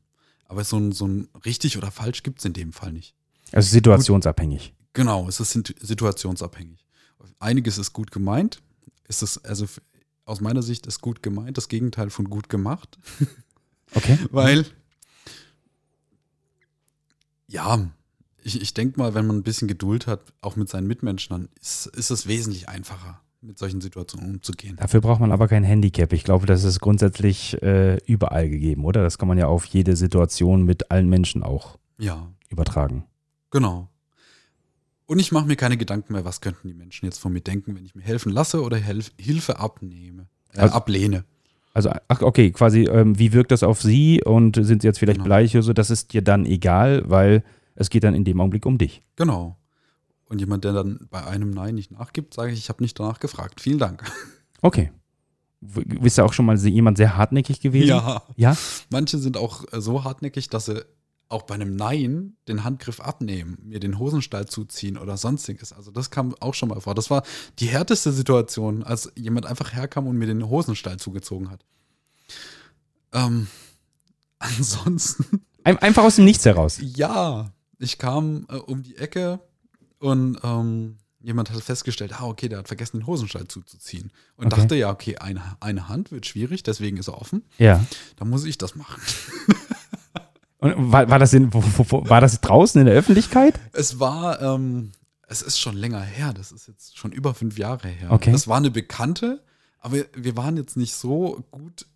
aber 0.46 0.64
so 0.64 0.76
ein, 0.78 0.92
so 0.92 1.06
ein 1.06 1.28
richtig 1.44 1.76
oder 1.78 1.90
falsch 1.90 2.22
gibt 2.22 2.38
es 2.40 2.44
in 2.44 2.52
dem 2.52 2.72
Fall 2.72 2.92
nicht. 2.92 3.14
Also 3.52 3.70
situationsabhängig. 3.70 4.74
Genau, 4.92 5.28
es 5.28 5.40
ist 5.40 5.50
sit- 5.52 5.74
situationsabhängig. 5.80 6.84
Einiges 7.40 7.78
ist 7.78 7.92
gut 7.92 8.10
gemeint. 8.10 8.60
Ist 9.08 9.22
es, 9.22 9.42
also 9.44 9.66
aus 10.24 10.40
meiner 10.40 10.62
Sicht 10.62 10.86
ist 10.86 11.00
gut 11.00 11.22
gemeint 11.22 11.56
das 11.56 11.68
Gegenteil 11.68 12.10
von 12.10 12.28
gut 12.30 12.48
gemacht. 12.48 12.98
Okay. 13.94 14.18
Weil, 14.30 14.66
ja, 17.46 17.88
ich, 18.42 18.60
ich 18.60 18.74
denke 18.74 19.00
mal, 19.00 19.14
wenn 19.14 19.26
man 19.26 19.36
ein 19.36 19.42
bisschen 19.42 19.68
Geduld 19.68 20.06
hat, 20.06 20.32
auch 20.42 20.56
mit 20.56 20.68
seinen 20.68 20.86
Mitmenschen, 20.86 21.34
dann 21.34 21.48
ist, 21.60 21.86
ist 21.86 22.10
es 22.10 22.26
wesentlich 22.26 22.68
einfacher, 22.68 23.20
mit 23.40 23.58
solchen 23.58 23.80
Situationen 23.80 24.34
umzugehen. 24.34 24.76
Dafür 24.76 25.00
braucht 25.00 25.20
man 25.20 25.32
aber 25.32 25.48
kein 25.48 25.64
Handicap. 25.64 26.12
Ich 26.12 26.24
glaube, 26.24 26.46
das 26.46 26.64
ist 26.64 26.80
grundsätzlich 26.80 27.60
äh, 27.62 27.96
überall 28.04 28.48
gegeben, 28.50 28.84
oder? 28.84 29.02
Das 29.02 29.16
kann 29.18 29.28
man 29.28 29.38
ja 29.38 29.46
auf 29.46 29.64
jede 29.64 29.96
Situation 29.96 30.64
mit 30.64 30.90
allen 30.90 31.08
Menschen 31.08 31.42
auch 31.42 31.78
Ja, 31.98 32.30
übertragen. 32.50 33.04
genau. 33.50 33.88
Und 35.08 35.18
ich 35.18 35.32
mache 35.32 35.46
mir 35.46 35.56
keine 35.56 35.78
Gedanken 35.78 36.12
mehr, 36.12 36.26
was 36.26 36.42
könnten 36.42 36.68
die 36.68 36.74
Menschen 36.74 37.06
jetzt 37.06 37.18
von 37.18 37.32
mir 37.32 37.40
denken, 37.40 37.74
wenn 37.74 37.84
ich 37.84 37.94
mir 37.94 38.02
helfen 38.02 38.30
lasse 38.30 38.62
oder 38.62 38.76
Helf 38.76 39.10
Hilfe 39.18 39.58
abnehme, 39.58 40.26
äh, 40.52 40.60
Also- 40.60 40.74
ablehne. 40.74 41.24
Also, 41.72 41.90
ach, 42.08 42.20
okay, 42.22 42.50
quasi, 42.50 42.82
ähm, 42.84 43.18
wie 43.18 43.32
wirkt 43.32 43.50
das 43.50 43.62
auf 43.62 43.80
Sie 43.80 44.22
und 44.22 44.56
sind 44.62 44.82
Sie 44.82 44.88
jetzt 44.88 44.98
vielleicht 44.98 45.18
Genau. 45.18 45.24
bleich 45.26 45.54
oder 45.54 45.62
so? 45.62 45.72
Das 45.72 45.90
ist 45.90 46.12
dir 46.12 46.22
dann 46.22 46.44
egal, 46.44 47.04
weil 47.08 47.42
es 47.74 47.88
geht 47.88 48.04
dann 48.04 48.14
in 48.14 48.24
dem 48.24 48.40
Augenblick 48.40 48.66
um 48.66 48.76
dich. 48.78 49.02
Genau. 49.16 49.56
Und 50.26 50.40
jemand, 50.40 50.64
der 50.64 50.72
dann 50.74 51.06
bei 51.10 51.24
einem 51.24 51.50
Nein 51.50 51.76
nicht 51.76 51.90
nachgibt, 51.90 52.34
sage 52.34 52.52
ich, 52.52 52.58
ich 52.58 52.68
habe 52.68 52.82
nicht 52.82 52.98
danach 53.00 53.18
gefragt. 53.20 53.60
Vielen 53.60 53.78
Dank. 53.78 54.02
Okay. 54.60 54.90
Bist 55.60 56.18
du 56.18 56.22
auch 56.22 56.32
schon 56.32 56.46
mal 56.46 56.56
jemand 56.58 56.96
sehr 56.98 57.16
hartnäckig 57.16 57.60
gewesen? 57.60 58.00
Ja? 58.36 58.56
Manche 58.90 59.18
sind 59.18 59.36
auch 59.36 59.64
äh, 59.72 59.80
so 59.80 60.02
hartnäckig, 60.02 60.48
dass 60.50 60.66
sie 60.66 60.84
auch 61.28 61.42
bei 61.42 61.54
einem 61.54 61.76
Nein 61.76 62.36
den 62.48 62.64
Handgriff 62.64 63.00
abnehmen, 63.00 63.58
mir 63.62 63.80
den 63.80 63.98
Hosenstall 63.98 64.46
zuziehen 64.46 64.96
oder 64.96 65.16
sonstiges. 65.16 65.72
Also 65.72 65.90
das 65.90 66.10
kam 66.10 66.34
auch 66.40 66.54
schon 66.54 66.70
mal 66.70 66.80
vor. 66.80 66.94
Das 66.94 67.10
war 67.10 67.22
die 67.58 67.66
härteste 67.66 68.12
Situation, 68.12 68.82
als 68.82 69.12
jemand 69.14 69.46
einfach 69.46 69.72
herkam 69.74 70.06
und 70.06 70.16
mir 70.16 70.26
den 70.26 70.48
Hosenstall 70.48 70.98
zugezogen 70.98 71.50
hat. 71.50 71.64
Ähm, 73.12 73.46
ansonsten 74.38 75.42
Ein, 75.64 75.78
einfach 75.78 76.04
aus 76.04 76.16
dem 76.16 76.24
Nichts 76.24 76.44
heraus. 76.44 76.78
Ja, 76.80 77.52
ich 77.78 77.98
kam 77.98 78.46
äh, 78.48 78.56
um 78.56 78.82
die 78.82 78.96
Ecke 78.96 79.40
und 79.98 80.38
ähm, 80.42 80.96
Jemand 81.20 81.50
hat 81.50 81.60
festgestellt, 81.60 82.12
ah, 82.20 82.26
okay, 82.26 82.48
der 82.48 82.58
hat 82.58 82.68
vergessen, 82.68 83.00
den 83.00 83.06
Hosenstall 83.08 83.48
zuzuziehen. 83.48 84.12
Und 84.36 84.46
Okay. 84.46 84.60
dachte, 84.60 84.76
ja, 84.76 84.88
okay, 84.90 85.16
eine, 85.16 85.42
eine 85.58 85.88
Hand 85.88 86.12
wird 86.12 86.26
schwierig, 86.26 86.62
deswegen 86.62 86.96
ist 86.96 87.08
er 87.08 87.20
offen. 87.20 87.42
Ja. 87.58 87.84
Dann 88.16 88.30
muss 88.30 88.44
ich 88.44 88.56
das 88.56 88.76
machen. 88.76 89.02
Und 90.72 90.92
war, 90.92 91.08
war, 91.08 91.18
das 91.18 91.32
in, 91.32 91.52
wo, 91.52 91.62
wo, 91.62 92.08
war 92.08 92.20
das 92.20 92.40
draußen 92.40 92.80
in 92.80 92.86
der 92.86 92.94
Öffentlichkeit? 92.94 93.58
Es 93.72 94.00
war, 94.00 94.40
ähm, 94.40 94.92
es 95.26 95.42
ist 95.42 95.58
schon 95.58 95.76
länger 95.76 96.00
her, 96.00 96.32
das 96.32 96.52
ist 96.52 96.68
jetzt 96.68 96.96
schon 96.96 97.12
über 97.12 97.34
fünf 97.34 97.58
Jahre 97.58 97.88
her. 97.88 98.10
Okay. 98.10 98.32
Das 98.32 98.48
war 98.48 98.56
eine 98.56 98.70
Bekannte, 98.70 99.42
aber 99.80 99.98
wir 100.14 100.36
waren 100.36 100.56
jetzt 100.56 100.76
nicht 100.76 100.94
so 100.94 101.44
gut 101.50 101.86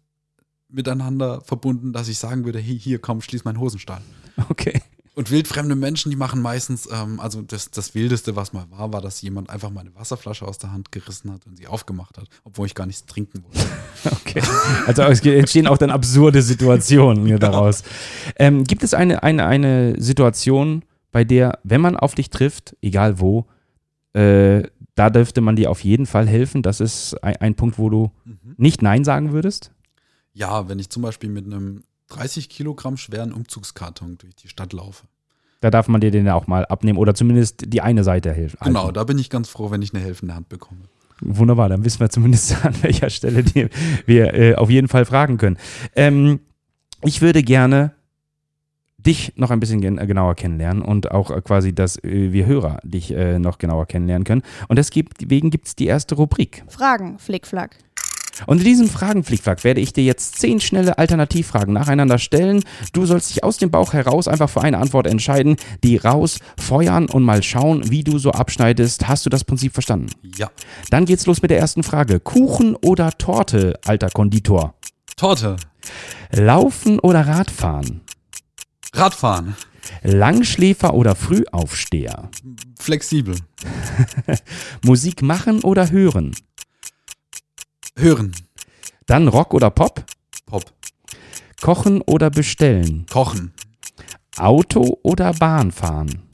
miteinander 0.68 1.40
verbunden, 1.42 1.92
dass 1.92 2.08
ich 2.08 2.18
sagen 2.18 2.44
würde, 2.44 2.58
hey, 2.58 2.78
hier, 2.78 2.98
komm, 2.98 3.20
schließ 3.20 3.44
meinen 3.44 3.60
Hosenstall. 3.60 4.02
Okay. 4.48 4.80
Und 5.14 5.30
wildfremde 5.30 5.76
Menschen, 5.76 6.10
die 6.10 6.16
machen 6.16 6.40
meistens, 6.40 6.88
ähm, 6.90 7.20
also 7.20 7.42
das, 7.42 7.70
das 7.70 7.94
Wildeste, 7.94 8.34
was 8.34 8.54
mal 8.54 8.64
war, 8.70 8.92
war, 8.94 9.02
dass 9.02 9.20
jemand 9.20 9.50
einfach 9.50 9.68
meine 9.68 9.94
Wasserflasche 9.94 10.48
aus 10.48 10.56
der 10.56 10.72
Hand 10.72 10.90
gerissen 10.90 11.30
hat 11.30 11.46
und 11.46 11.56
sie 11.58 11.66
aufgemacht 11.66 12.16
hat, 12.16 12.28
obwohl 12.44 12.66
ich 12.66 12.74
gar 12.74 12.86
nichts 12.86 13.04
trinken 13.06 13.44
wollte. 13.44 13.68
Okay. 14.22 14.42
Also 14.86 15.02
es 15.02 15.20
entstehen 15.20 15.66
auch 15.66 15.76
dann 15.76 15.90
absurde 15.90 16.40
Situationen 16.40 17.26
hier 17.26 17.38
daraus. 17.38 17.84
Ähm, 18.36 18.64
gibt 18.64 18.82
es 18.82 18.94
eine, 18.94 19.22
eine, 19.22 19.44
eine 19.44 20.00
Situation, 20.00 20.84
bei 21.12 21.22
der, 21.22 21.58
wenn 21.62 21.82
man 21.82 21.96
auf 21.96 22.14
dich 22.14 22.30
trifft, 22.30 22.74
egal 22.80 23.20
wo, 23.20 23.46
äh, 24.14 24.62
da 24.94 25.10
dürfte 25.10 25.40
man 25.42 25.54
dir 25.54 25.70
auf 25.70 25.84
jeden 25.84 26.06
Fall 26.06 26.26
helfen? 26.26 26.62
Das 26.62 26.80
ist 26.80 27.14
ein, 27.22 27.36
ein 27.36 27.54
Punkt, 27.54 27.78
wo 27.78 27.90
du 27.90 28.10
nicht 28.56 28.82
Nein 28.82 29.04
sagen 29.04 29.32
würdest? 29.32 29.70
Ja, 30.32 30.68
wenn 30.68 30.78
ich 30.78 30.88
zum 30.88 31.02
Beispiel 31.02 31.28
mit 31.28 31.44
einem 31.44 31.82
30 32.12 32.48
Kilogramm 32.48 32.96
schweren 32.96 33.32
Umzugskarton 33.32 34.18
durch 34.18 34.34
die 34.36 34.48
Stadt 34.48 34.72
laufe. 34.72 35.06
Da 35.60 35.70
darf 35.70 35.88
man 35.88 36.00
dir 36.00 36.10
den 36.10 36.26
ja 36.26 36.34
auch 36.34 36.46
mal 36.46 36.66
abnehmen 36.66 36.98
oder 36.98 37.14
zumindest 37.14 37.72
die 37.72 37.80
eine 37.80 38.02
Seite 38.02 38.32
helfen. 38.32 38.58
Genau, 38.64 38.90
da 38.90 39.04
bin 39.04 39.18
ich 39.18 39.30
ganz 39.30 39.48
froh, 39.48 39.70
wenn 39.70 39.80
ich 39.80 39.94
eine 39.94 40.02
helfende 40.02 40.34
Hand 40.34 40.48
bekomme. 40.48 40.80
Wunderbar, 41.20 41.68
dann 41.68 41.84
wissen 41.84 42.00
wir 42.00 42.10
zumindest 42.10 42.64
an 42.64 42.74
welcher 42.82 43.10
Stelle 43.10 43.44
die 43.44 43.68
wir 44.06 44.34
äh, 44.34 44.54
auf 44.56 44.70
jeden 44.70 44.88
Fall 44.88 45.04
fragen 45.04 45.38
können. 45.38 45.56
Ähm, 45.94 46.40
ich 47.02 47.22
würde 47.22 47.42
gerne 47.42 47.92
dich 48.98 49.32
noch 49.36 49.50
ein 49.50 49.60
bisschen 49.60 49.80
gen 49.80 49.98
äh, 49.98 50.06
genauer 50.06 50.34
kennenlernen 50.34 50.82
und 50.82 51.10
auch 51.10 51.30
äh, 51.30 51.40
quasi, 51.40 51.74
dass 51.74 51.96
äh, 52.02 52.32
wir 52.32 52.46
Hörer 52.46 52.78
dich 52.82 53.12
äh, 53.12 53.38
noch 53.38 53.58
genauer 53.58 53.86
kennenlernen 53.86 54.24
können. 54.24 54.42
Und 54.68 54.78
deswegen 54.78 55.50
gibt 55.50 55.66
es 55.66 55.76
die 55.76 55.86
erste 55.86 56.14
Rubrik. 56.14 56.64
Fragen, 56.68 57.18
Flickflack. 57.18 57.76
Und 58.46 58.58
in 58.58 58.64
diesem 58.64 58.88
Fragenflickflack 58.88 59.64
werde 59.64 59.80
ich 59.80 59.92
dir 59.92 60.04
jetzt 60.04 60.38
zehn 60.38 60.60
schnelle 60.60 60.98
Alternativfragen 60.98 61.74
nacheinander 61.74 62.18
stellen. 62.18 62.62
Du 62.92 63.06
sollst 63.06 63.30
dich 63.30 63.44
aus 63.44 63.58
dem 63.58 63.70
Bauch 63.70 63.92
heraus 63.92 64.28
einfach 64.28 64.50
für 64.50 64.62
eine 64.62 64.78
Antwort 64.78 65.06
entscheiden, 65.06 65.56
die 65.84 65.96
raus 65.96 66.38
feuern 66.58 67.08
und 67.08 67.22
mal 67.22 67.42
schauen, 67.42 67.90
wie 67.90 68.04
du 68.04 68.18
so 68.18 68.32
abschneidest. 68.32 69.08
Hast 69.08 69.26
du 69.26 69.30
das 69.30 69.44
Prinzip 69.44 69.72
verstanden? 69.72 70.10
Ja. 70.36 70.50
Dann 70.90 71.04
geht's 71.04 71.26
los 71.26 71.42
mit 71.42 71.50
der 71.50 71.58
ersten 71.58 71.82
Frage. 71.82 72.20
Kuchen 72.20 72.76
oder 72.76 73.10
Torte, 73.12 73.78
alter 73.84 74.10
Konditor? 74.10 74.74
Torte. 75.16 75.56
Laufen 76.30 76.98
oder 76.98 77.26
Radfahren? 77.26 78.00
Radfahren. 78.94 79.56
Langschläfer 80.02 80.94
oder 80.94 81.14
Frühaufsteher? 81.14 82.30
Flexibel. 82.78 83.36
Musik 84.84 85.22
machen 85.22 85.62
oder 85.62 85.90
hören? 85.90 86.32
Hören. 87.96 88.34
Dann 89.06 89.28
Rock 89.28 89.54
oder 89.54 89.70
Pop? 89.70 90.04
Pop. 90.46 90.72
Kochen 91.60 92.00
oder 92.02 92.30
bestellen? 92.30 93.06
Kochen. 93.10 93.52
Auto 94.36 94.98
oder 95.02 95.32
Bahn 95.34 95.70
fahren? 95.70 96.28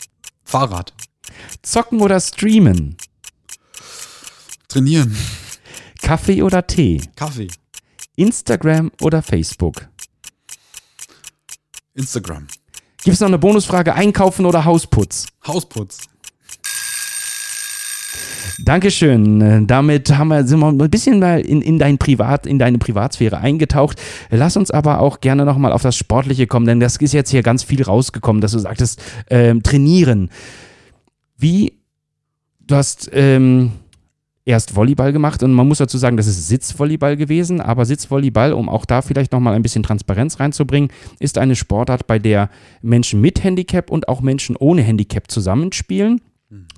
Fahrrad. 0.44 0.94
Zocken 1.62 2.00
oder 2.00 2.20
streamen? 2.20 2.96
Trainieren. 4.68 5.16
Kaffee 6.00 6.42
oder 6.42 6.66
Tee? 6.66 7.02
Kaffee. 7.16 7.48
Instagram 8.16 8.90
oder 9.02 9.22
Facebook? 9.22 9.88
Instagram. 11.94 12.46
Gibt 13.02 13.14
es 13.14 13.20
noch 13.20 13.28
eine 13.28 13.38
Bonusfrage? 13.38 13.94
Einkaufen 13.94 14.46
oder 14.46 14.64
Hausputz? 14.64 15.26
Hausputz. 15.46 15.98
Dankeschön. 18.64 19.40
Äh, 19.40 19.62
Damit 19.66 20.16
haben 20.16 20.28
wir, 20.28 20.44
sind 20.46 20.60
wir 20.60 20.68
ein 20.68 20.90
bisschen 20.90 21.20
mal 21.20 21.40
in, 21.40 21.62
in, 21.62 21.78
dein 21.78 21.98
Privat, 21.98 22.46
in 22.46 22.58
deine 22.58 22.78
Privatsphäre 22.78 23.38
eingetaucht. 23.38 24.00
Lass 24.30 24.56
uns 24.56 24.70
aber 24.70 25.00
auch 25.00 25.20
gerne 25.20 25.44
nochmal 25.44 25.72
auf 25.72 25.82
das 25.82 25.96
Sportliche 25.96 26.46
kommen, 26.46 26.66
denn 26.66 26.80
das 26.80 26.96
ist 26.96 27.12
jetzt 27.12 27.30
hier 27.30 27.42
ganz 27.42 27.62
viel 27.62 27.82
rausgekommen, 27.82 28.40
dass 28.40 28.52
du 28.52 28.58
sagtest, 28.58 29.02
ähm, 29.30 29.62
trainieren. 29.62 30.30
Wie, 31.36 31.74
du 32.66 32.74
hast 32.74 33.08
ähm, 33.12 33.72
erst 34.44 34.74
Volleyball 34.74 35.12
gemacht 35.12 35.42
und 35.42 35.52
man 35.52 35.68
muss 35.68 35.78
dazu 35.78 35.98
sagen, 35.98 36.16
das 36.16 36.26
ist 36.26 36.48
Sitzvolleyball 36.48 37.16
gewesen, 37.16 37.60
aber 37.60 37.84
Sitzvolleyball, 37.84 38.54
um 38.54 38.68
auch 38.68 38.86
da 38.86 39.02
vielleicht 39.02 39.30
nochmal 39.30 39.54
ein 39.54 39.62
bisschen 39.62 39.82
Transparenz 39.82 40.40
reinzubringen, 40.40 40.90
ist 41.20 41.38
eine 41.38 41.54
Sportart, 41.54 42.06
bei 42.06 42.18
der 42.18 42.50
Menschen 42.80 43.20
mit 43.20 43.44
Handicap 43.44 43.90
und 43.90 44.08
auch 44.08 44.20
Menschen 44.20 44.56
ohne 44.56 44.82
Handicap 44.82 45.30
zusammenspielen. 45.30 46.22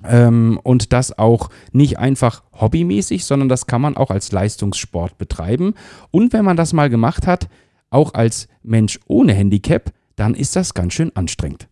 Ähm, 0.03 0.59
und 0.63 0.91
das 0.91 1.17
auch 1.17 1.49
nicht 1.71 1.97
einfach 1.97 2.43
hobbymäßig, 2.59 3.23
sondern 3.25 3.47
das 3.47 3.67
kann 3.67 3.81
man 3.81 3.95
auch 3.95 4.11
als 4.11 4.31
Leistungssport 4.31 5.17
betreiben. 5.17 5.75
Und 6.11 6.33
wenn 6.33 6.43
man 6.43 6.57
das 6.57 6.73
mal 6.73 6.89
gemacht 6.89 7.25
hat, 7.25 7.47
auch 7.89 8.13
als 8.13 8.47
Mensch 8.63 8.99
ohne 9.07 9.33
Handicap, 9.33 9.91
dann 10.15 10.35
ist 10.35 10.55
das 10.55 10.73
ganz 10.73 10.93
schön 10.93 11.15
anstrengend. 11.15 11.67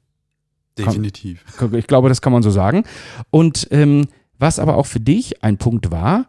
Definitiv. 0.77 1.43
Ich 1.73 1.87
glaube, 1.87 2.07
das 2.07 2.21
kann 2.21 2.31
man 2.31 2.41
so 2.41 2.51
sagen. 2.51 2.83
Und 3.31 3.67
ähm, 3.71 4.07
was 4.37 4.59
aber 4.59 4.77
auch 4.77 4.85
für 4.85 5.01
dich 5.01 5.43
ein 5.43 5.57
Punkt 5.57 5.91
war, 5.91 6.25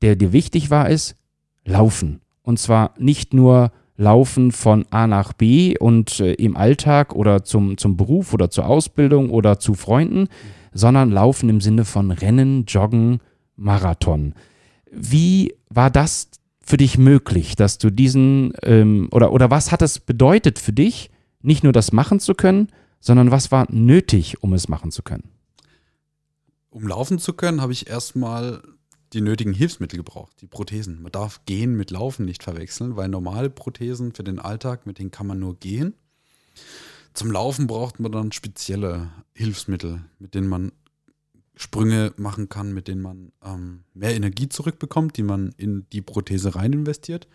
der 0.00 0.16
dir 0.16 0.32
wichtig 0.32 0.70
war, 0.70 0.88
ist 0.88 1.16
Laufen. 1.64 2.22
Und 2.42 2.58
zwar 2.58 2.94
nicht 2.98 3.34
nur 3.34 3.72
Laufen 3.96 4.50
von 4.50 4.86
A 4.88 5.06
nach 5.06 5.34
B 5.34 5.76
und 5.78 6.20
äh, 6.20 6.32
im 6.32 6.56
Alltag 6.56 7.14
oder 7.14 7.44
zum, 7.44 7.76
zum 7.76 7.98
Beruf 7.98 8.32
oder 8.32 8.48
zur 8.48 8.66
Ausbildung 8.66 9.28
oder 9.28 9.58
zu 9.58 9.74
Freunden, 9.74 10.28
sondern 10.72 11.10
Laufen 11.10 11.48
im 11.48 11.60
Sinne 11.60 11.84
von 11.84 12.10
Rennen, 12.10 12.64
Joggen, 12.66 13.20
Marathon. 13.56 14.34
Wie 14.90 15.54
war 15.68 15.90
das 15.90 16.30
für 16.60 16.76
dich 16.76 16.98
möglich, 16.98 17.56
dass 17.56 17.78
du 17.78 17.90
diesen 17.90 18.52
ähm, 18.62 19.08
oder, 19.12 19.32
oder 19.32 19.50
was 19.50 19.72
hat 19.72 19.82
es 19.82 19.98
bedeutet 19.98 20.58
für 20.58 20.72
dich, 20.72 21.10
nicht 21.42 21.64
nur 21.64 21.72
das 21.72 21.92
machen 21.92 22.20
zu 22.20 22.34
können, 22.34 22.68
sondern 23.00 23.30
was 23.30 23.50
war 23.50 23.66
nötig, 23.70 24.42
um 24.42 24.52
es 24.52 24.68
machen 24.68 24.90
zu 24.90 25.02
können? 25.02 25.30
Um 26.70 26.86
laufen 26.86 27.18
zu 27.18 27.32
können, 27.32 27.60
habe 27.60 27.72
ich 27.72 27.88
erstmal 27.88 28.62
die 29.12 29.20
nötigen 29.20 29.52
Hilfsmittel 29.52 29.96
gebraucht, 29.96 30.36
die 30.40 30.46
Prothesen. 30.46 31.02
Man 31.02 31.10
darf 31.10 31.44
Gehen 31.44 31.76
mit 31.76 31.90
Laufen 31.90 32.24
nicht 32.24 32.44
verwechseln, 32.44 32.96
weil 32.96 33.08
normale 33.08 33.50
Prothesen 33.50 34.12
für 34.12 34.22
den 34.22 34.38
Alltag, 34.38 34.86
mit 34.86 34.98
denen 34.98 35.10
kann 35.10 35.26
man 35.26 35.40
nur 35.40 35.58
gehen. 35.58 35.94
Zum 37.14 37.30
Laufen 37.30 37.66
braucht 37.66 38.00
man 38.00 38.12
dann 38.12 38.32
spezielle 38.32 39.10
Hilfsmittel, 39.34 40.04
mit 40.18 40.34
denen 40.34 40.48
man 40.48 40.72
Sprünge 41.56 42.14
machen 42.16 42.48
kann, 42.48 42.72
mit 42.72 42.88
denen 42.88 43.02
man 43.02 43.32
ähm, 43.44 43.84
mehr 43.92 44.14
Energie 44.14 44.48
zurückbekommt, 44.48 45.16
die 45.16 45.22
man 45.22 45.52
in 45.56 45.86
die 45.92 46.00
Prothese 46.00 46.54
rein 46.54 46.72
investiert. 46.72 47.28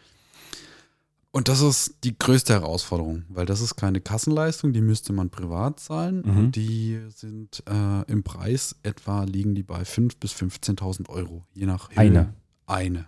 Und 1.31 1.49
das 1.49 1.61
ist 1.61 1.97
die 2.05 2.17
größte 2.17 2.53
Herausforderung, 2.53 3.25
weil 3.27 3.45
das 3.45 3.59
ist 3.59 3.75
keine 3.75 3.99
Kassenleistung, 3.99 4.71
die 4.71 4.81
müsste 4.81 5.11
man 5.11 5.29
privat 5.29 5.81
zahlen. 5.81 6.23
Mhm. 6.25 6.37
Und 6.37 6.55
die 6.55 7.01
sind 7.09 7.61
äh, 7.69 8.09
im 8.09 8.23
Preis 8.23 8.77
etwa 8.83 9.25
liegen 9.25 9.53
die 9.53 9.63
bei 9.63 9.81
5.000 9.81 10.13
bis 10.19 10.33
15.000 10.33 11.09
Euro, 11.09 11.45
je 11.53 11.65
nach 11.65 11.89
Höhe. 11.89 11.97
Eine. 11.97 12.33
Eine. 12.65 13.05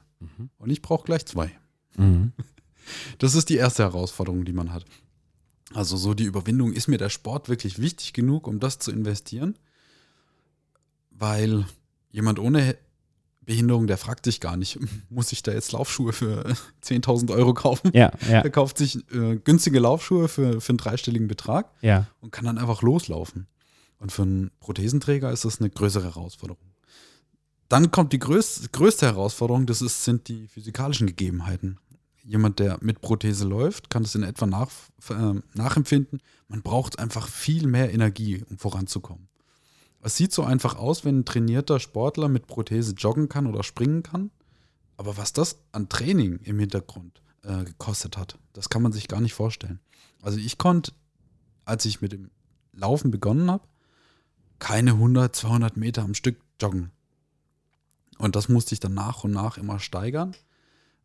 Und 0.57 0.69
ich 0.69 0.81
brauche 0.81 1.05
gleich 1.05 1.25
zwei. 1.25 1.51
Mhm. 1.95 2.33
Das 3.17 3.33
ist 3.33 3.49
die 3.49 3.55
erste 3.55 3.83
Herausforderung, 3.83 4.45
die 4.45 4.53
man 4.53 4.73
hat. 4.73 4.85
Also 5.73 5.97
so 5.97 6.13
die 6.13 6.23
Überwindung, 6.23 6.73
ist 6.73 6.87
mir 6.87 6.97
der 6.97 7.09
Sport 7.09 7.49
wirklich 7.49 7.79
wichtig 7.79 8.13
genug, 8.13 8.47
um 8.47 8.59
das 8.59 8.79
zu 8.79 8.91
investieren? 8.91 9.57
Weil 11.11 11.65
jemand 12.11 12.39
ohne 12.39 12.77
Behinderung, 13.47 13.87
der 13.87 13.97
fragt 13.97 14.25
sich 14.25 14.39
gar 14.39 14.57
nicht, 14.57 14.77
muss 15.09 15.31
ich 15.31 15.41
da 15.41 15.51
jetzt 15.51 15.71
Laufschuhe 15.71 16.13
für 16.13 16.43
10.000 16.83 17.33
Euro 17.33 17.53
kaufen? 17.53 17.91
Ja, 17.93 18.11
ja, 18.29 18.41
Er 18.41 18.49
kauft 18.49 18.77
sich 18.77 18.97
äh, 19.11 19.37
günstige 19.37 19.79
Laufschuhe 19.79 20.27
für, 20.27 20.61
für 20.61 20.69
einen 20.69 20.77
dreistelligen 20.77 21.27
Betrag 21.27 21.71
ja. 21.81 22.07
und 22.21 22.31
kann 22.31 22.45
dann 22.45 22.57
einfach 22.57 22.81
loslaufen. 22.81 23.47
Und 23.99 24.11
für 24.11 24.23
einen 24.23 24.51
Prothesenträger 24.59 25.31
ist 25.31 25.43
das 25.43 25.59
eine 25.59 25.71
größere 25.71 26.03
Herausforderung. 26.03 26.61
Dann 27.67 27.91
kommt 27.91 28.13
die 28.13 28.19
größ 28.19 28.69
größte 28.71 29.07
Herausforderung, 29.07 29.65
das 29.65 29.81
ist, 29.81 30.03
sind 30.03 30.27
die 30.27 30.47
physikalischen 30.47 31.07
Gegebenheiten. 31.07 31.79
Jemand, 32.27 32.59
der 32.59 32.77
mit 32.81 32.99
Prothese 32.99 33.47
läuft, 33.47 33.89
kann 33.89 34.03
das 34.03 34.13
in 34.13 34.23
etwa 34.23 34.45
nach, 34.45 34.69
äh, 35.09 35.39
nachempfinden. 35.53 36.21
Man 36.49 36.61
braucht 36.61 36.99
einfach 36.99 37.25
viel 37.25 37.67
mehr 37.67 37.93
Energie, 37.93 38.43
um 38.49 38.57
voranzukommen. 38.57 39.29
Es 40.01 40.17
sieht 40.17 40.33
so 40.33 40.43
einfach 40.43 40.75
aus, 40.75 41.05
wenn 41.05 41.19
ein 41.19 41.25
trainierter 41.25 41.79
Sportler 41.79 42.27
mit 42.27 42.45
Prothese 42.45 42.93
joggen 42.95 43.29
kann 43.29 43.47
oder 43.47 43.63
springen 43.63 44.03
kann. 44.03 44.29
Aber 44.97 45.15
was 45.15 45.31
das 45.31 45.59
an 45.71 45.87
Training 45.87 46.39
im 46.43 46.59
Hintergrund 46.59 47.21
äh, 47.43 47.63
gekostet 47.63 48.17
hat, 48.17 48.37
das 48.51 48.67
kann 48.67 48.81
man 48.81 48.91
sich 48.91 49.07
gar 49.07 49.21
nicht 49.21 49.33
vorstellen. 49.33 49.79
Also 50.21 50.37
ich 50.37 50.57
konnte, 50.57 50.91
als 51.63 51.85
ich 51.85 52.01
mit 52.01 52.11
dem 52.11 52.29
Laufen 52.73 53.09
begonnen 53.09 53.49
habe, 53.49 53.65
keine 54.59 54.91
100, 54.91 55.33
200 55.33 55.77
Meter 55.77 56.03
am 56.03 56.13
Stück 56.13 56.41
joggen. 56.61 56.91
Und 58.17 58.35
das 58.35 58.49
musste 58.49 58.73
ich 58.73 58.81
dann 58.81 58.95
nach 58.95 59.23
und 59.23 59.31
nach 59.31 59.57
immer 59.57 59.79
steigern. 59.79 60.35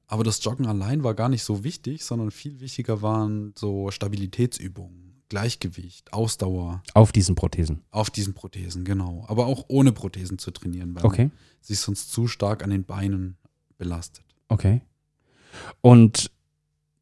Aber 0.07 0.25
das 0.25 0.43
Joggen 0.45 0.67
allein 0.67 1.05
war 1.05 1.15
gar 1.15 1.29
nicht 1.29 1.43
so 1.45 1.65
wichtig, 1.65 2.05
sondern 2.05 2.31
viel 2.31 2.61
wichtiger 2.61 3.01
waren 3.03 3.55
so 3.57 3.91
Stabilitätsübungen, 3.91 5.23
Gleichgewicht, 5.29 6.13
Ausdauer 6.13 6.83
Auf 6.95 7.13
diesen 7.13 7.35
Prothesen. 7.35 7.81
auf 7.91 8.11
diesen 8.11 8.35
Prothesen, 8.35 8.85
genau. 8.85 9.25
Aber 9.29 9.47
auch 9.47 9.65
ohne 9.69 9.93
Prothesen 9.93 10.39
zu 10.39 10.51
trainieren, 10.51 10.95
weil 10.95 11.05
Okay. 11.07 11.25
man 11.27 11.33
sich 11.63 11.79
sonst 11.79 12.13
zu 12.13 12.27
stark 12.29 12.63
an 12.63 12.71
den 12.71 12.85
Beinen 12.85 13.37
belastet. 13.79 14.25
Okay. 14.49 14.83
Und 15.81 16.31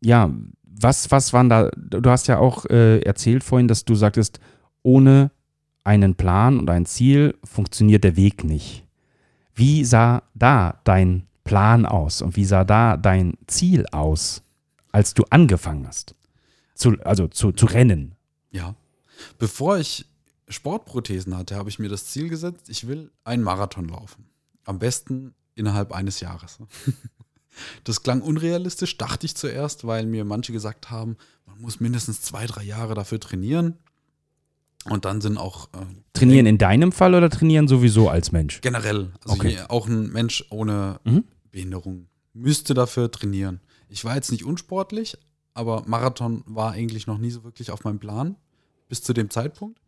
ja, 0.00 0.32
was, 0.62 1.10
was 1.10 1.32
waren 1.32 1.48
da, 1.48 1.70
du 1.76 2.08
hast 2.10 2.28
ja 2.28 2.38
auch 2.38 2.64
äh, 2.66 3.00
erzählt 3.00 3.42
vorhin, 3.42 3.66
dass 3.68 3.84
du 3.84 3.94
sagtest, 3.96 4.38
ohne 4.82 5.30
einen 5.82 6.14
Plan 6.14 6.58
und 6.58 6.70
ein 6.70 6.86
Ziel 6.86 7.36
funktioniert 7.42 8.04
der 8.04 8.16
Weg 8.16 8.44
nicht. 8.44 8.86
Wie 9.54 9.84
sah 9.84 10.22
da 10.34 10.80
dein 10.84 11.26
Plan 11.50 11.84
aus 11.84 12.22
und 12.22 12.36
wie 12.36 12.44
sah 12.44 12.62
da 12.62 12.96
dein 12.96 13.34
Ziel 13.48 13.84
aus, 13.90 14.40
als 14.92 15.14
du 15.14 15.24
angefangen 15.30 15.84
hast? 15.84 16.14
Zu, 16.76 16.92
also 17.04 17.26
zu, 17.26 17.50
zu 17.50 17.66
rennen. 17.66 18.14
Ja. 18.52 18.76
Bevor 19.40 19.76
ich 19.78 20.06
Sportprothesen 20.48 21.36
hatte, 21.36 21.56
habe 21.56 21.68
ich 21.68 21.80
mir 21.80 21.88
das 21.88 22.06
Ziel 22.06 22.28
gesetzt, 22.28 22.68
ich 22.68 22.86
will 22.86 23.10
einen 23.24 23.42
Marathon 23.42 23.88
laufen. 23.88 24.26
Am 24.64 24.78
besten 24.78 25.34
innerhalb 25.56 25.92
eines 25.92 26.20
Jahres. 26.20 26.58
Das 27.82 28.04
klang 28.04 28.22
unrealistisch, 28.22 28.96
dachte 28.96 29.26
ich 29.26 29.34
zuerst, 29.34 29.84
weil 29.84 30.06
mir 30.06 30.24
manche 30.24 30.52
gesagt 30.52 30.88
haben, 30.92 31.16
man 31.46 31.60
muss 31.60 31.80
mindestens 31.80 32.22
zwei, 32.22 32.46
drei 32.46 32.62
Jahre 32.62 32.94
dafür 32.94 33.18
trainieren. 33.18 33.74
Und 34.84 35.04
dann 35.04 35.20
sind 35.20 35.36
auch 35.36 35.66
äh, 35.74 35.78
Trainieren 36.12 36.46
in 36.46 36.58
deinem 36.58 36.92
Fall 36.92 37.12
oder 37.12 37.28
trainieren 37.28 37.66
sowieso 37.66 38.08
als 38.08 38.30
Mensch? 38.30 38.60
generell, 38.60 39.10
also 39.24 39.34
Okay. 39.34 39.58
auch 39.68 39.88
ein 39.88 40.10
Mensch 40.12 40.44
ohne 40.50 41.00
Mhm. 41.04 41.24
Behinderung 41.50 42.08
müsste 42.32 42.74
dafür 42.74 43.10
trainieren. 43.10 43.60
Ich 43.88 44.04
war 44.04 44.14
jetzt 44.14 44.30
nicht 44.30 44.44
unsportlich, 44.44 45.16
aber 45.54 45.82
Marathon 45.86 46.42
war 46.46 46.72
eigentlich 46.72 47.06
noch 47.06 47.18
nie 47.18 47.30
so 47.30 47.44
wirklich 47.44 47.70
auf 47.70 47.84
meinem 47.84 47.98
Plan 47.98 48.36
bis 48.88 49.02
zu 49.02 49.12
dem 49.12 49.30
Zeitpunkt. 49.30 49.80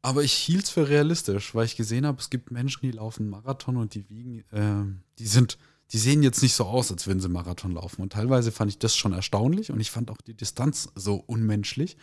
Aber 0.00 0.22
ich 0.22 0.32
hielt 0.32 0.64
es 0.64 0.70
für 0.70 0.88
realistisch, 0.88 1.54
weil 1.54 1.64
ich 1.64 1.76
gesehen 1.76 2.06
habe, 2.06 2.20
es 2.20 2.30
gibt 2.30 2.50
Menschen, 2.50 2.82
die 2.82 2.92
laufen 2.92 3.28
Marathon 3.28 3.76
und 3.76 3.94
die 3.94 4.08
wiegen, 4.08 4.44
ähm, 4.52 5.02
die 5.18 5.26
sind, 5.26 5.58
die 5.90 5.98
sehen 5.98 6.22
jetzt 6.22 6.42
nicht 6.42 6.54
so 6.54 6.64
aus, 6.64 6.92
als 6.92 7.06
würden 7.06 7.20
sie 7.20 7.28
Marathon 7.28 7.72
laufen. 7.72 8.02
Und 8.02 8.12
teilweise 8.12 8.52
fand 8.52 8.70
ich 8.70 8.78
das 8.78 8.96
schon 8.96 9.12
erstaunlich 9.12 9.72
und 9.72 9.80
ich 9.80 9.90
fand 9.90 10.10
auch 10.10 10.20
die 10.20 10.34
Distanz 10.34 10.90
so 10.94 11.16
unmenschlich. 11.16 11.96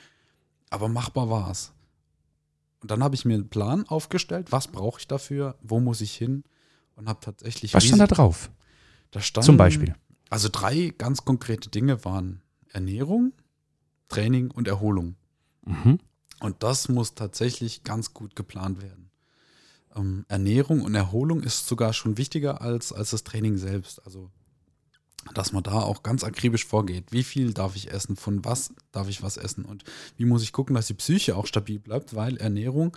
Aber 0.70 0.90
machbar 0.90 1.30
war 1.30 1.52
es. 1.52 1.72
Und 2.82 2.92
dann 2.92 3.04
habe 3.04 3.16
ich 3.16 3.24
mir 3.24 3.36
einen 3.36 3.50
Plan 3.50 3.88
aufgestellt, 3.88 4.52
was 4.52 4.68
brauche 4.68 5.00
ich 5.00 5.08
dafür, 5.08 5.58
wo 5.62 5.80
muss 5.80 6.02
ich 6.02 6.14
hin 6.14 6.44
und 6.96 7.08
habe 7.08 7.20
tatsächlich. 7.22 7.74
Was 7.74 7.86
stand 7.86 8.02
da 8.02 8.08
drauf? 8.08 8.50
da 9.12 9.22
stand, 9.22 9.46
Zum 9.46 9.58
Beispiel. 9.58 9.96
Also 10.30 10.50
drei 10.52 10.94
ganz 10.98 11.24
konkrete 11.24 11.70
Dinge 11.70 12.04
waren 12.04 12.42
Ernährung, 12.70 13.34
Training 14.10 14.52
und 14.52 14.68
Erholung. 14.68 15.16
Mhm. 15.66 16.00
Und 16.42 16.64
das 16.64 16.90
muss 16.90 17.16
tatsächlich 17.16 17.84
ganz 17.84 18.14
gut 18.14 18.36
geplant 18.36 18.82
werden. 18.82 19.10
Ähm, 19.96 20.26
Ernährung 20.28 20.82
und 20.82 20.96
Erholung 20.96 21.42
ist 21.42 21.68
sogar 21.68 21.94
schon 21.94 22.18
wichtiger 22.18 22.62
als, 22.62 22.92
als 22.92 23.12
das 23.12 23.24
Training 23.24 23.58
selbst. 23.58 24.04
Also, 24.06 24.30
dass 25.34 25.54
man 25.54 25.64
da 25.64 25.80
auch 25.80 26.04
ganz 26.04 26.24
akribisch 26.24 26.66
vorgeht. 26.66 27.12
Wie 27.12 27.24
viel 27.24 27.54
darf 27.54 27.76
ich 27.76 27.92
essen? 27.92 28.16
Von 28.16 28.44
was 28.44 28.74
darf 28.92 29.08
ich 29.08 29.24
was 29.24 29.38
essen? 29.38 29.64
Und 29.64 29.86
wie 30.18 30.26
muss 30.26 30.44
ich 30.44 30.52
gucken, 30.52 30.76
dass 30.76 30.88
die 30.88 30.94
Psyche 30.94 31.36
auch 31.38 31.48
stabil 31.48 31.80
bleibt? 31.80 32.16
Weil 32.16 32.38
Ernährung, 32.38 32.96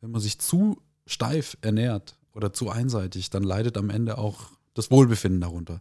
wenn 0.00 0.10
man 0.10 0.20
sich 0.20 0.38
zu 0.38 0.82
steif 1.06 1.56
ernährt 1.62 2.16
oder 2.34 2.52
zu 2.52 2.70
einseitig, 2.70 3.30
dann 3.30 3.42
leidet 3.42 3.76
am 3.76 3.90
Ende 3.90 4.18
auch 4.18 4.50
das 4.74 4.90
Wohlbefinden 4.90 5.40
darunter. 5.40 5.80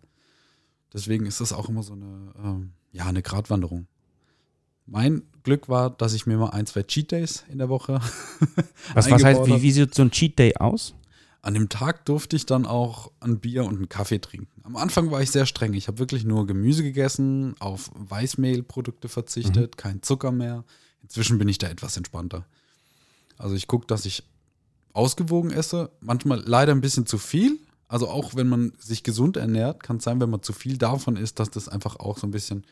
Deswegen 0.93 1.25
ist 1.25 1.41
das 1.41 1.53
auch 1.53 1.67
immer 1.69 1.83
so 1.83 1.93
eine, 1.93 2.33
ähm, 2.43 2.73
ja, 2.91 3.05
eine 3.05 3.23
Gratwanderung. 3.23 3.87
Mein 4.85 5.23
Glück 5.43 5.69
war, 5.69 5.89
dass 5.89 6.13
ich 6.13 6.25
mir 6.25 6.37
mal 6.37 6.49
ein, 6.49 6.65
zwei 6.65 6.83
Cheat 6.83 7.11
Days 7.11 7.43
in 7.49 7.57
der 7.57 7.69
Woche. 7.69 7.99
Was, 8.93 9.09
was 9.09 9.23
heißt, 9.23 9.45
wie, 9.47 9.61
wie 9.61 9.71
sieht 9.71 9.95
so 9.95 10.03
ein 10.03 10.11
Cheat 10.11 10.37
Day 10.37 10.55
aus? 10.57 10.93
An 11.41 11.53
dem 11.55 11.67
Tag 11.67 12.05
durfte 12.05 12.35
ich 12.35 12.45
dann 12.45 12.65
auch 12.65 13.11
ein 13.19 13.39
Bier 13.39 13.65
und 13.65 13.75
einen 13.75 13.89
Kaffee 13.89 14.19
trinken. 14.19 14.61
Am 14.63 14.77
Anfang 14.77 15.11
war 15.11 15.21
ich 15.21 15.31
sehr 15.31 15.45
streng. 15.45 15.73
Ich 15.73 15.87
habe 15.87 15.99
wirklich 15.99 16.23
nur 16.23 16.45
Gemüse 16.47 16.83
gegessen, 16.83 17.55
auf 17.59 17.91
Weißmehlprodukte 17.95 19.09
verzichtet, 19.09 19.77
kein 19.77 20.01
Zucker 20.01 20.31
mehr. 20.31 20.63
Inzwischen 21.01 21.37
bin 21.39 21.49
ich 21.49 21.57
da 21.57 21.67
etwas 21.67 21.97
entspannter. 21.97 22.45
Also 23.37 23.55
ich 23.55 23.67
gucke, 23.67 23.87
dass 23.87 24.05
ich 24.05 24.23
ausgewogen 24.93 25.51
esse. 25.51 25.91
Manchmal 26.01 26.41
leider 26.45 26.71
ein 26.73 26.81
bisschen 26.81 27.05
zu 27.05 27.17
viel. 27.17 27.59
Also 27.87 28.07
auch 28.09 28.35
wenn 28.35 28.47
man 28.47 28.71
sich 28.79 29.03
gesund 29.03 29.37
ernährt, 29.37 29.83
kann 29.83 29.97
es 29.97 30.03
sein, 30.03 30.19
wenn 30.19 30.29
man 30.29 30.41
zu 30.41 30.53
viel 30.53 30.77
davon 30.77 31.15
isst, 31.15 31.39
dass 31.39 31.51
das 31.51 31.67
einfach 31.69 31.97
auch 31.97 32.17
so 32.17 32.25
ein 32.25 32.31
bisschen 32.31 32.63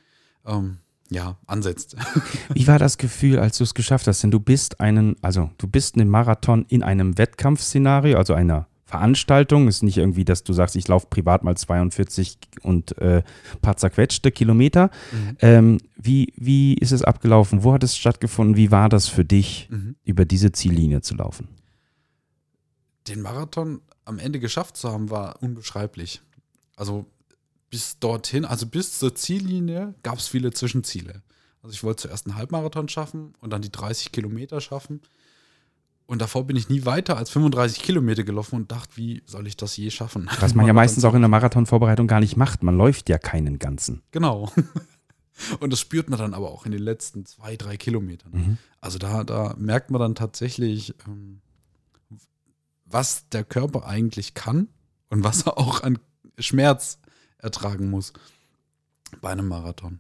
ähm, 0.48 0.78
ja, 1.10 1.38
ansetzt. 1.46 1.96
Wie 2.54 2.66
war 2.68 2.80
das 2.80 2.98
Gefühl, 2.98 3.38
als 3.38 3.58
du 3.58 3.64
es 3.64 3.74
geschafft 3.74 4.08
hast? 4.08 4.24
Denn 4.24 4.32
du 4.32 4.40
bist 4.40 4.80
einen, 4.80 5.16
also 5.22 5.52
du 5.58 5.68
bist 5.68 5.96
einen 5.96 6.10
Marathon 6.10 6.66
in 6.70 6.82
einem 6.82 7.18
Wettkampfszenario, 7.18 8.18
also 8.18 8.34
einer 8.34 8.68
Veranstaltung. 8.86 9.68
Ist 9.68 9.84
nicht 9.84 9.98
irgendwie, 9.98 10.26
dass 10.26 10.44
du 10.44 10.54
sagst, 10.54 10.76
ich 10.76 10.88
laufe 10.88 11.08
privat 11.10 11.44
mal 11.44 11.56
42 11.56 12.38
und 12.62 12.98
äh, 12.98 13.22
paar 13.62 13.78
zerquetschte 13.78 14.32
Kilometer. 14.32 14.90
Ähm, 15.40 15.78
wie, 15.98 16.34
wie 16.36 16.74
ist 16.74 16.92
es 16.92 17.04
abgelaufen? 17.04 17.64
Wo 17.64 17.74
hat 17.74 17.84
es 17.84 17.96
stattgefunden? 17.96 18.56
Wie 18.58 18.72
war 18.72 18.90
das 18.90 19.08
für 19.08 19.26
dich, 19.26 19.68
Mhm. 19.70 19.96
über 20.04 20.26
diese 20.26 20.52
Ziellinie 20.52 21.02
zu 21.02 21.16
laufen? 21.16 21.48
Den 23.08 23.22
Marathon 23.22 23.82
am 24.06 24.20
Ende 24.20 24.40
geschafft 24.40 24.78
zu 24.78 24.92
haben, 24.92 25.10
war 25.10 25.42
unbeschreiblich. 25.42 26.22
Also 26.76 27.06
bis 27.70 28.00
dorthin, 28.00 28.46
also 28.46 28.66
bis 28.66 29.00
zur 29.00 29.16
Ziellinie 29.16 29.96
gab 30.04 30.18
es 30.18 30.28
viele 30.28 30.52
Zwischenziele. 30.52 31.22
Also 31.64 31.74
ich 31.74 31.84
wollte 31.84 32.04
zuerst 32.04 32.28
einen 32.28 32.36
Halbmarathon 32.36 32.90
schaffen 32.90 33.34
und 33.40 33.52
dann 33.52 33.62
die 33.62 33.72
30 33.72 34.12
Kilometer 34.12 34.62
schaffen. 34.62 35.02
Und 36.06 36.22
davor 36.22 36.46
bin 36.46 36.58
ich 36.58 36.68
nie 36.68 36.84
weiter 36.86 37.16
als 37.16 37.30
35 37.30 37.82
Kilometer 37.82 38.24
gelaufen 38.24 38.56
und 38.56 38.72
dachte, 38.72 38.98
wie 38.98 39.24
soll 39.26 39.48
ich 39.48 39.56
das 39.56 39.78
je 39.78 39.90
schaffen? 39.92 40.30
Was 40.42 40.56
man 40.56 40.68
ja 40.68 40.74
meistens 40.74 41.06
auch 41.06 41.14
in 41.14 41.22
der 41.22 41.30
Marathonvorbereitung 41.30 42.08
gar 42.08 42.20
nicht 42.20 42.36
macht. 42.36 42.64
Man 42.64 42.76
läuft 42.76 43.08
ja 43.08 43.18
keinen 43.18 43.60
ganzen. 43.60 44.02
Genau. 44.12 44.52
Und 45.60 45.72
das 45.72 45.80
spürt 45.80 46.10
man 46.10 46.20
dann 46.20 46.34
aber 46.34 46.52
auch 46.52 46.66
in 46.66 46.72
den 46.72 46.82
letzten 46.82 47.26
zwei, 47.26 47.56
drei 47.56 47.78
Kilometern. 47.78 48.32
Mhm. 48.34 48.58
Also 48.80 49.00
da, 49.00 49.24
da 49.24 49.56
merkt 49.58 49.90
man 49.90 50.02
dann 50.02 50.16
tatsächlich, 50.16 50.94
ähm, 51.08 51.42
was 52.94 53.28
der 53.30 53.44
Körper 53.44 53.86
eigentlich 53.86 54.34
kann 54.34 54.68
und 55.10 55.24
was 55.24 55.44
er 55.44 55.58
auch 55.58 55.84
an 55.84 56.00
Schmerz 56.40 57.00
ertragen 57.38 57.90
muss 57.90 58.14
bei 59.22 59.30
einem 59.32 59.48
Marathon. 59.48 60.00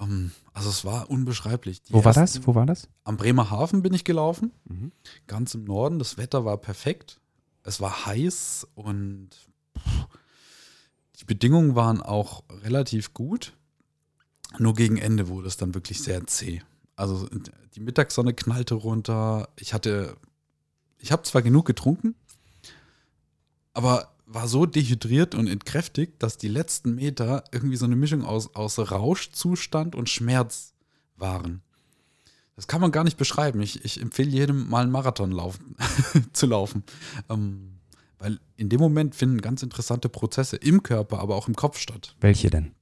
Ähm, 0.00 0.32
also 0.52 0.70
es 0.70 0.84
war 0.84 1.10
unbeschreiblich. 1.10 1.82
Die 1.82 1.92
Wo 1.92 2.04
war 2.04 2.12
das? 2.14 2.46
Wo 2.46 2.54
war 2.54 2.66
das? 2.66 2.88
Am 3.04 3.16
Bremerhaven 3.16 3.82
bin 3.82 3.92
ich 3.94 4.04
gelaufen, 4.04 4.52
Mhm. 4.64 4.92
ganz 5.26 5.54
im 5.54 5.64
Norden. 5.64 5.98
Das 5.98 6.16
Wetter 6.16 6.44
war 6.44 6.56
perfekt. 6.56 7.20
Es 7.62 7.80
war 7.80 8.06
heiß 8.06 8.66
und 8.74 9.30
pff, 9.78 10.06
die 11.20 11.24
Bedingungen 11.24 11.74
waren 11.74 12.00
auch 12.00 12.42
relativ 12.50 13.12
gut. 13.14 13.52
Nur 14.58 14.74
gegen 14.74 14.96
Ende 14.98 15.28
wurde 15.28 15.48
es 15.48 15.56
dann 15.56 15.74
wirklich 15.74 16.02
sehr 16.02 16.26
zäh. 16.26 16.62
Also 16.96 17.28
die 17.74 17.80
Mittagssonne 17.80 18.34
knallte 18.34 18.74
runter. 18.74 19.48
Ich 19.56 19.72
hatte, 19.72 20.16
ich 21.02 21.12
habe 21.12 21.22
zwar 21.24 21.42
genug 21.42 21.66
getrunken, 21.66 22.14
aber 23.74 24.08
war 24.26 24.48
so 24.48 24.64
dehydriert 24.66 25.34
und 25.34 25.46
entkräftigt, 25.46 26.22
dass 26.22 26.38
die 26.38 26.48
letzten 26.48 26.94
Meter 26.94 27.44
irgendwie 27.52 27.76
so 27.76 27.84
eine 27.84 27.96
Mischung 27.96 28.24
aus, 28.24 28.54
aus 28.54 28.78
Rauschzustand 28.78 29.94
und 29.94 30.08
Schmerz 30.08 30.72
waren. 31.16 31.62
Das 32.56 32.66
kann 32.66 32.80
man 32.80 32.92
gar 32.92 33.04
nicht 33.04 33.18
beschreiben. 33.18 33.60
Ich, 33.60 33.84
ich 33.84 34.00
empfehle 34.00 34.30
jedem 34.30 34.68
mal 34.68 34.82
einen 34.82 34.92
Marathon 34.92 35.32
laufen, 35.32 35.76
zu 36.32 36.46
laufen. 36.46 36.84
Ähm, 37.28 37.78
weil 38.18 38.38
in 38.56 38.68
dem 38.68 38.80
Moment 38.80 39.14
finden 39.14 39.40
ganz 39.40 39.62
interessante 39.62 40.08
Prozesse 40.08 40.56
im 40.56 40.82
Körper, 40.82 41.18
aber 41.18 41.34
auch 41.34 41.48
im 41.48 41.56
Kopf 41.56 41.78
statt. 41.78 42.14
Welche 42.20 42.50
denn? 42.50 42.72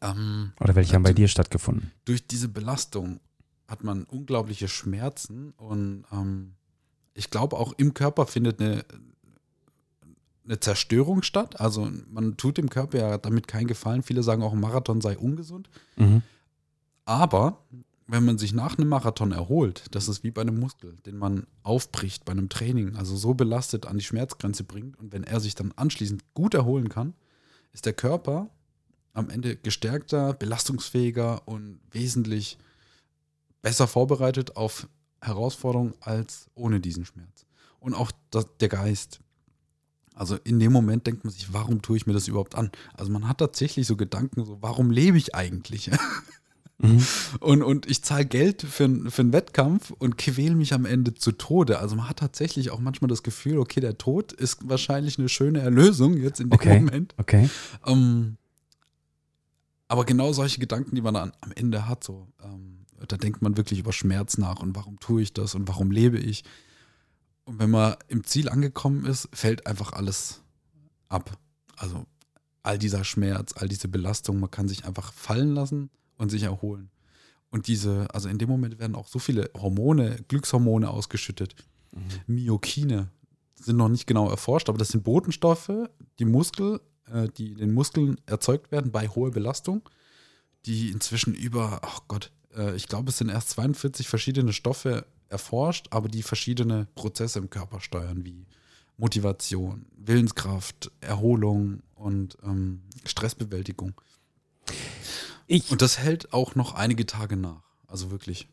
Ähm, 0.00 0.52
Oder 0.60 0.74
welche 0.74 0.94
haben 0.94 1.02
bei 1.02 1.12
dir 1.12 1.28
stattgefunden? 1.28 1.92
durch 2.06 2.26
diese 2.26 2.48
Belastung 2.48 3.20
hat 3.68 3.84
man 3.84 4.04
unglaubliche 4.04 4.68
Schmerzen 4.68 5.50
und 5.56 6.04
ähm, 6.12 6.55
ich 7.16 7.30
glaube 7.30 7.56
auch 7.56 7.72
im 7.76 7.94
Körper 7.94 8.26
findet 8.26 8.60
eine, 8.60 8.84
eine 10.44 10.60
Zerstörung 10.60 11.22
statt. 11.22 11.60
Also 11.60 11.90
man 12.10 12.36
tut 12.36 12.58
dem 12.58 12.68
Körper 12.68 12.98
ja 12.98 13.18
damit 13.18 13.48
keinen 13.48 13.66
Gefallen. 13.66 14.02
Viele 14.02 14.22
sagen 14.22 14.42
auch, 14.42 14.52
ein 14.52 14.60
Marathon 14.60 15.00
sei 15.00 15.16
ungesund. 15.16 15.68
Mhm. 15.96 16.22
Aber 17.04 17.64
wenn 18.06 18.24
man 18.24 18.38
sich 18.38 18.52
nach 18.52 18.78
einem 18.78 18.88
Marathon 18.88 19.32
erholt, 19.32 19.86
das 19.90 20.08
ist 20.08 20.22
wie 20.22 20.30
bei 20.30 20.42
einem 20.42 20.60
Muskel, 20.60 20.96
den 21.06 21.16
man 21.16 21.46
aufbricht 21.62 22.24
bei 22.24 22.32
einem 22.32 22.48
Training, 22.48 22.96
also 22.96 23.16
so 23.16 23.34
belastet 23.34 23.86
an 23.86 23.98
die 23.98 24.04
Schmerzgrenze 24.04 24.62
bringt 24.62 24.98
und 24.98 25.12
wenn 25.12 25.24
er 25.24 25.40
sich 25.40 25.54
dann 25.54 25.72
anschließend 25.74 26.22
gut 26.34 26.54
erholen 26.54 26.88
kann, 26.88 27.14
ist 27.72 27.86
der 27.86 27.94
Körper 27.94 28.50
am 29.12 29.30
Ende 29.30 29.56
gestärkter, 29.56 30.34
belastungsfähiger 30.34 31.48
und 31.48 31.80
wesentlich 31.90 32.58
besser 33.62 33.88
vorbereitet 33.88 34.56
auf 34.56 34.86
Herausforderungen 35.26 35.94
als 36.00 36.48
ohne 36.54 36.80
diesen 36.80 37.04
Schmerz. 37.04 37.46
Und 37.80 37.94
auch 37.94 38.12
das, 38.30 38.46
der 38.60 38.68
Geist. 38.68 39.20
Also 40.14 40.36
in 40.44 40.58
dem 40.58 40.72
Moment 40.72 41.06
denkt 41.06 41.24
man 41.24 41.32
sich, 41.32 41.52
warum 41.52 41.82
tue 41.82 41.98
ich 41.98 42.06
mir 42.06 42.14
das 42.14 42.26
überhaupt 42.26 42.54
an? 42.54 42.70
Also 42.94 43.12
man 43.12 43.28
hat 43.28 43.38
tatsächlich 43.38 43.86
so 43.86 43.96
Gedanken, 43.96 44.44
so, 44.44 44.58
warum 44.62 44.90
lebe 44.90 45.18
ich 45.18 45.34
eigentlich? 45.34 45.90
Mhm. 46.78 47.06
Und, 47.40 47.62
und 47.62 47.90
ich 47.90 48.02
zahle 48.02 48.26
Geld 48.26 48.62
für, 48.62 49.10
für 49.10 49.22
einen 49.22 49.32
Wettkampf 49.32 49.92
und 49.92 50.18
quäle 50.18 50.54
mich 50.54 50.74
am 50.74 50.84
Ende 50.84 51.14
zu 51.14 51.32
Tode. 51.32 51.78
Also 51.78 51.96
man 51.96 52.08
hat 52.08 52.18
tatsächlich 52.18 52.70
auch 52.70 52.80
manchmal 52.80 53.08
das 53.08 53.22
Gefühl, 53.22 53.58
okay, 53.58 53.80
der 53.80 53.96
Tod 53.96 54.32
ist 54.32 54.68
wahrscheinlich 54.68 55.18
eine 55.18 55.28
schöne 55.28 55.60
Erlösung 55.60 56.18
jetzt 56.18 56.40
in 56.40 56.50
dem 56.50 56.54
okay. 56.54 56.80
Moment. 56.80 57.14
Okay. 57.16 57.48
Ähm, 57.86 58.36
aber 59.88 60.04
genau 60.04 60.32
solche 60.32 60.60
Gedanken, 60.60 60.94
die 60.94 61.00
man 61.00 61.14
dann 61.14 61.32
am 61.40 61.52
Ende 61.52 61.88
hat, 61.88 62.04
so, 62.04 62.28
ähm, 62.42 62.75
da 63.08 63.16
denkt 63.16 63.42
man 63.42 63.56
wirklich 63.56 63.80
über 63.80 63.92
Schmerz 63.92 64.38
nach 64.38 64.60
und 64.60 64.74
warum 64.76 64.98
tue 65.00 65.22
ich 65.22 65.32
das 65.32 65.54
und 65.54 65.68
warum 65.68 65.90
lebe 65.90 66.18
ich. 66.18 66.44
Und 67.44 67.58
wenn 67.58 67.70
man 67.70 67.96
im 68.08 68.24
Ziel 68.24 68.48
angekommen 68.48 69.06
ist, 69.06 69.28
fällt 69.32 69.66
einfach 69.66 69.92
alles 69.92 70.42
ab. 71.08 71.38
Also 71.76 72.06
all 72.62 72.78
dieser 72.78 73.04
Schmerz, 73.04 73.54
all 73.56 73.68
diese 73.68 73.88
Belastung, 73.88 74.40
man 74.40 74.50
kann 74.50 74.68
sich 74.68 74.84
einfach 74.84 75.12
fallen 75.12 75.54
lassen 75.54 75.90
und 76.18 76.30
sich 76.30 76.42
erholen. 76.42 76.90
Und 77.50 77.68
diese, 77.68 78.08
also 78.12 78.28
in 78.28 78.38
dem 78.38 78.48
Moment 78.48 78.78
werden 78.78 78.96
auch 78.96 79.06
so 79.06 79.18
viele 79.18 79.50
Hormone, 79.56 80.24
Glückshormone 80.28 80.90
ausgeschüttet. 80.90 81.54
Mhm. 81.92 82.34
Myokine 82.34 83.08
sind 83.54 83.76
noch 83.76 83.88
nicht 83.88 84.06
genau 84.06 84.28
erforscht, 84.28 84.68
aber 84.68 84.78
das 84.78 84.88
sind 84.88 85.04
Botenstoffe, 85.04 85.70
die 86.18 86.24
Muskel, 86.24 86.80
äh, 87.10 87.28
die 87.36 87.52
in 87.52 87.58
den 87.58 87.72
Muskeln 87.72 88.20
erzeugt 88.26 88.72
werden 88.72 88.90
bei 88.90 89.08
hoher 89.08 89.30
Belastung, 89.30 89.88
die 90.66 90.90
inzwischen 90.90 91.34
über, 91.34 91.80
ach 91.82 92.00
Gott, 92.08 92.32
äh, 92.56 92.74
ich 92.74 92.88
glaube, 92.88 93.10
es 93.10 93.18
sind 93.18 93.28
erst 93.28 93.50
42 93.50 94.08
verschiedene 94.08 94.52
Stoffe 94.52 95.06
erforscht, 95.28 95.88
aber 95.90 96.08
die 96.08 96.22
verschiedene 96.22 96.86
Prozesse 96.94 97.38
im 97.38 97.50
Körper 97.50 97.80
steuern, 97.80 98.24
wie 98.24 98.46
Motivation, 98.96 99.86
Willenskraft, 99.96 100.90
Erholung 101.00 101.82
und 101.94 102.38
ähm, 102.42 102.82
Stressbewältigung. 103.04 104.00
Ich 105.46 105.70
und 105.70 105.82
das 105.82 105.98
hält 105.98 106.32
auch 106.32 106.54
noch 106.54 106.74
einige 106.74 107.06
Tage 107.06 107.36
nach. 107.36 107.62
Also 107.86 108.10
wirklich 108.10 108.48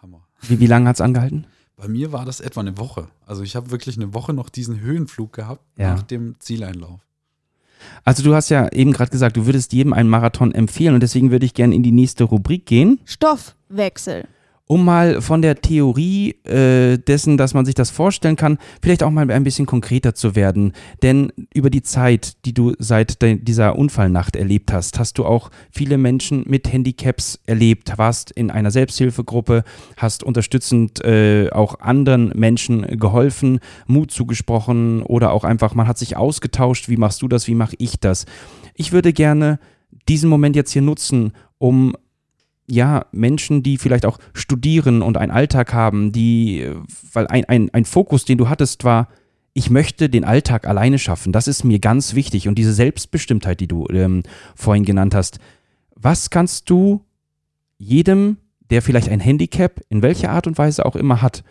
Hammer. 0.00 0.26
Wie, 0.42 0.60
wie 0.60 0.66
lange 0.66 0.88
hat 0.88 0.96
es 0.96 1.00
angehalten? 1.00 1.46
Bei 1.76 1.88
mir 1.88 2.12
war 2.12 2.24
das 2.24 2.40
etwa 2.40 2.60
eine 2.60 2.78
Woche. 2.78 3.08
Also 3.26 3.42
ich 3.42 3.54
habe 3.54 3.70
wirklich 3.70 3.96
eine 3.96 4.14
Woche 4.14 4.32
noch 4.32 4.48
diesen 4.48 4.80
Höhenflug 4.80 5.32
gehabt 5.32 5.62
ja. 5.76 5.94
nach 5.94 6.02
dem 6.02 6.36
Zieleinlauf. 6.40 7.00
Also 8.04 8.22
du 8.22 8.34
hast 8.34 8.48
ja 8.48 8.68
eben 8.72 8.92
gerade 8.92 9.10
gesagt, 9.10 9.36
du 9.36 9.46
würdest 9.46 9.72
jedem 9.72 9.92
einen 9.92 10.08
Marathon 10.08 10.52
empfehlen 10.52 10.94
und 10.94 11.02
deswegen 11.02 11.30
würde 11.30 11.46
ich 11.46 11.54
gerne 11.54 11.74
in 11.74 11.82
die 11.82 11.92
nächste 11.92 12.24
Rubrik 12.24 12.66
gehen. 12.66 13.00
Stoffwechsel 13.04 14.24
um 14.68 14.84
mal 14.84 15.20
von 15.20 15.42
der 15.42 15.60
Theorie 15.60 16.36
äh, 16.44 16.98
dessen, 16.98 17.36
dass 17.36 17.54
man 17.54 17.64
sich 17.64 17.74
das 17.74 17.90
vorstellen 17.90 18.36
kann, 18.36 18.58
vielleicht 18.82 19.02
auch 19.02 19.10
mal 19.10 19.28
ein 19.30 19.42
bisschen 19.42 19.66
konkreter 19.66 20.14
zu 20.14 20.36
werden. 20.36 20.72
Denn 21.02 21.32
über 21.54 21.70
die 21.70 21.82
Zeit, 21.82 22.44
die 22.44 22.52
du 22.52 22.74
seit 22.78 23.20
dieser 23.22 23.76
Unfallnacht 23.76 24.36
erlebt 24.36 24.72
hast, 24.72 24.98
hast 24.98 25.18
du 25.18 25.24
auch 25.24 25.50
viele 25.72 25.96
Menschen 25.96 26.44
mit 26.46 26.70
Handicaps 26.70 27.40
erlebt, 27.46 27.96
warst 27.96 28.30
in 28.30 28.50
einer 28.50 28.70
Selbsthilfegruppe, 28.70 29.64
hast 29.96 30.22
unterstützend 30.22 31.02
äh, 31.02 31.48
auch 31.50 31.80
anderen 31.80 32.28
Menschen 32.36 32.82
geholfen, 32.98 33.60
Mut 33.86 34.10
zugesprochen 34.10 35.02
oder 35.02 35.32
auch 35.32 35.44
einfach, 35.44 35.74
man 35.74 35.88
hat 35.88 35.96
sich 35.98 36.16
ausgetauscht, 36.16 36.90
wie 36.90 36.98
machst 36.98 37.22
du 37.22 37.28
das, 37.28 37.48
wie 37.48 37.54
mache 37.54 37.76
ich 37.78 37.98
das. 37.98 38.26
Ich 38.74 38.92
würde 38.92 39.14
gerne 39.14 39.58
diesen 40.08 40.28
Moment 40.28 40.56
jetzt 40.56 40.72
hier 40.72 40.82
nutzen, 40.82 41.32
um 41.56 41.94
ja, 42.68 43.06
Menschen, 43.12 43.62
die 43.62 43.78
vielleicht 43.78 44.04
auch 44.04 44.18
studieren 44.34 45.02
und 45.02 45.16
einen 45.16 45.32
Alltag 45.32 45.72
haben, 45.72 46.12
die, 46.12 46.70
weil 47.12 47.26
ein, 47.26 47.44
ein, 47.46 47.70
ein 47.72 47.84
Fokus, 47.84 48.24
den 48.24 48.38
du 48.38 48.48
hattest, 48.48 48.84
war, 48.84 49.08
ich 49.54 49.70
möchte 49.70 50.08
den 50.08 50.24
Alltag 50.24 50.66
alleine 50.68 50.98
schaffen. 50.98 51.32
Das 51.32 51.48
ist 51.48 51.64
mir 51.64 51.78
ganz 51.78 52.14
wichtig. 52.14 52.46
Und 52.46 52.56
diese 52.56 52.72
Selbstbestimmtheit, 52.72 53.60
die 53.60 53.66
du 53.66 53.86
ähm, 53.90 54.22
vorhin 54.54 54.84
genannt 54.84 55.14
hast, 55.14 55.38
was 55.96 56.30
kannst 56.30 56.70
du 56.70 57.04
jedem, 57.78 58.36
der 58.70 58.82
vielleicht 58.82 59.08
ein 59.08 59.20
Handicap, 59.20 59.80
in 59.88 60.02
welcher 60.02 60.30
Art 60.30 60.46
und 60.46 60.58
Weise 60.58 60.84
auch 60.84 60.94
immer 60.94 61.22
hat, 61.22 61.42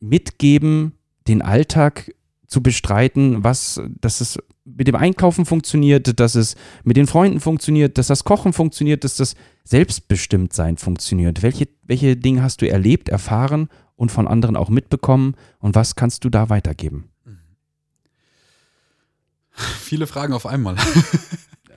mitgeben, 0.00 0.92
den 1.28 1.40
Alltag 1.40 2.12
zu 2.48 2.62
bestreiten, 2.62 3.44
was, 3.44 3.80
dass 4.00 4.20
es 4.20 4.38
mit 4.66 4.88
dem 4.88 4.96
Einkaufen 4.96 5.46
funktioniert, 5.46 6.18
dass 6.18 6.34
es 6.34 6.56
mit 6.84 6.96
den 6.96 7.06
Freunden 7.06 7.40
funktioniert, 7.40 7.98
dass 7.98 8.08
das 8.08 8.24
Kochen 8.24 8.52
funktioniert, 8.52 9.04
dass 9.04 9.16
das 9.16 9.34
Selbstbestimmtsein 9.64 10.76
funktioniert. 10.76 11.42
Welche, 11.42 11.68
welche 11.84 12.16
Dinge 12.16 12.42
hast 12.42 12.62
du 12.62 12.68
erlebt, 12.68 13.08
erfahren 13.08 13.68
und 13.94 14.10
von 14.10 14.26
anderen 14.26 14.56
auch 14.56 14.68
mitbekommen 14.68 15.36
und 15.60 15.74
was 15.74 15.94
kannst 15.94 16.24
du 16.24 16.30
da 16.30 16.48
weitergeben? 16.48 17.08
Viele 19.52 20.06
Fragen 20.06 20.34
auf 20.34 20.44
einmal. 20.44 20.76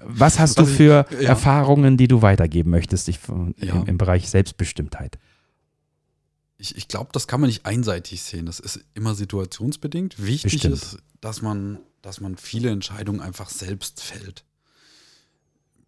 was 0.04 0.40
hast 0.40 0.60
du 0.60 0.66
für 0.66 1.06
ja. 1.12 1.30
Erfahrungen, 1.30 1.96
die 1.96 2.08
du 2.08 2.22
weitergeben 2.22 2.72
möchtest 2.72 3.08
ich, 3.08 3.20
ja. 3.58 3.76
im, 3.76 3.86
im 3.86 3.98
Bereich 3.98 4.30
Selbstbestimmtheit? 4.30 5.18
ich, 6.60 6.76
ich 6.76 6.88
glaube, 6.88 7.10
das 7.14 7.28
kann 7.28 7.40
man 7.40 7.48
nicht 7.48 7.66
einseitig 7.66 8.22
sehen. 8.22 8.46
Das 8.46 8.60
ist 8.60 8.82
immer 8.94 9.16
situationsbedingt. 9.16 10.24
Wichtig 10.24 10.52
Bestimmt. 10.52 10.76
ist, 10.76 10.98
dass 11.22 11.42
man, 11.42 11.80
dass 12.02 12.22
man 12.22 12.38
viele 12.38 12.70
Entscheidungen 12.70 13.22
einfach 13.22 13.50
selbst 13.50 14.02
fällt. 14.02 14.46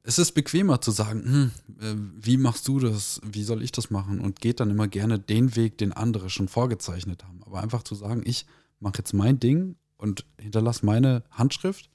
Es 0.03 0.17
ist 0.17 0.31
bequemer 0.31 0.81
zu 0.81 0.91
sagen, 0.91 1.23
hm, 1.23 1.51
äh, 1.79 1.95
wie 2.25 2.37
machst 2.37 2.67
du 2.67 2.79
das, 2.79 3.21
wie 3.23 3.43
soll 3.43 3.61
ich 3.61 3.71
das 3.71 3.91
machen 3.91 4.19
und 4.19 4.41
geht 4.41 4.59
dann 4.59 4.71
immer 4.71 4.87
gerne 4.87 5.19
den 5.19 5.55
Weg, 5.55 5.77
den 5.77 5.93
andere 5.93 6.29
schon 6.29 6.47
vorgezeichnet 6.47 7.23
haben. 7.23 7.43
Aber 7.43 7.61
einfach 7.61 7.83
zu 7.83 7.93
sagen, 7.93 8.23
ich 8.25 8.45
mache 8.79 8.97
jetzt 8.97 9.13
mein 9.13 9.39
Ding 9.39 9.75
und 9.97 10.25
hinterlasse 10.39 10.85
meine 10.85 11.23
Handschrift 11.29 11.89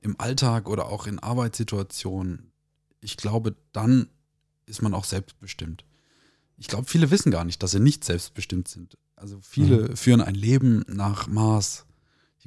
im 0.00 0.20
Alltag 0.20 0.68
oder 0.68 0.86
auch 0.86 1.08
in 1.08 1.18
Arbeitssituationen. 1.18 2.52
Ich 3.00 3.16
glaube, 3.16 3.56
dann 3.72 4.08
ist 4.66 4.82
man 4.82 4.94
auch 4.94 5.04
selbstbestimmt 5.04 5.84
ich 6.58 6.68
glaube, 6.68 6.86
viele 6.86 7.10
wissen 7.10 7.30
gar 7.30 7.44
nicht, 7.44 7.62
dass 7.62 7.72
sie 7.72 7.80
nicht 7.80 8.04
selbstbestimmt 8.04 8.68
sind. 8.68 8.96
Also 9.14 9.38
viele 9.42 9.90
mhm. 9.90 9.96
führen 9.96 10.20
ein 10.20 10.34
Leben 10.34 10.84
nach 10.88 11.26
Maß. 11.26 11.85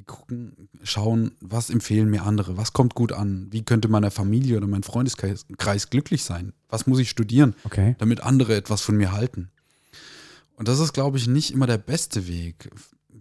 Die 0.00 0.06
gucken, 0.06 0.70
schauen, 0.82 1.32
was 1.40 1.68
empfehlen 1.68 2.08
mir 2.08 2.24
andere, 2.24 2.56
was 2.56 2.72
kommt 2.72 2.94
gut 2.94 3.12
an, 3.12 3.48
wie 3.50 3.62
könnte 3.62 3.88
meine 3.88 4.10
Familie 4.10 4.56
oder 4.56 4.66
mein 4.66 4.82
Freundeskreis 4.82 5.90
glücklich 5.90 6.24
sein, 6.24 6.54
was 6.70 6.86
muss 6.86 6.98
ich 7.00 7.10
studieren, 7.10 7.54
okay. 7.64 7.96
damit 7.98 8.22
andere 8.22 8.56
etwas 8.56 8.80
von 8.80 8.96
mir 8.96 9.12
halten. 9.12 9.50
Und 10.56 10.68
das 10.68 10.78
ist, 10.78 10.94
glaube 10.94 11.18
ich, 11.18 11.26
nicht 11.26 11.52
immer 11.52 11.66
der 11.66 11.78
beste 11.78 12.26
Weg. 12.26 12.70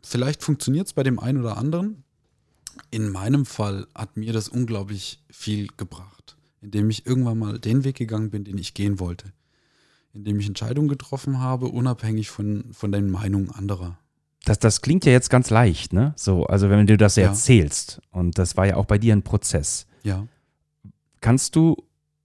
Vielleicht 0.04 0.42
funktioniert 0.42 0.88
es 0.88 0.94
bei 0.94 1.04
dem 1.04 1.20
einen 1.20 1.42
oder 1.42 1.58
anderen. 1.58 2.04
In 2.92 3.10
meinem 3.10 3.46
Fall 3.46 3.88
hat 3.94 4.16
mir 4.16 4.32
das 4.32 4.48
unglaublich 4.48 5.22
viel 5.30 5.68
gebracht, 5.76 6.38
indem 6.62 6.90
ich 6.90 7.06
irgendwann 7.06 7.40
mal 7.40 7.60
den 7.60 7.84
Weg 7.84 7.98
gegangen 7.98 8.30
bin, 8.30 8.46
den 8.46 8.58
ich 8.58 8.74
gehen 8.74 9.00
wollte 9.00 9.34
indem 10.14 10.40
ich 10.40 10.48
Entscheidungen 10.48 10.88
getroffen 10.88 11.40
habe, 11.40 11.68
unabhängig 11.68 12.30
von, 12.30 12.66
von 12.72 12.92
den 12.92 13.10
Meinungen 13.10 13.52
anderer. 13.52 14.00
Das, 14.46 14.60
das 14.60 14.82
klingt 14.82 15.06
ja 15.06 15.12
jetzt 15.12 15.30
ganz 15.30 15.50
leicht, 15.50 15.94
ne? 15.94 16.14
So, 16.16 16.46
also 16.46 16.70
wenn 16.70 16.88
du 16.88 16.98
das 16.98 17.16
ja. 17.16 17.28
erzählst, 17.28 18.02
und 18.12 18.38
das 18.38 18.58
war 18.58 18.66
ja 18.66 18.76
auch 18.78 18.86
bei 18.86 18.98
dir 18.98 19.14
ein 19.14 19.22
Prozess. 19.22 19.86
Ja. 20.04 20.26
Kannst 21.22 21.56
du 21.56 21.78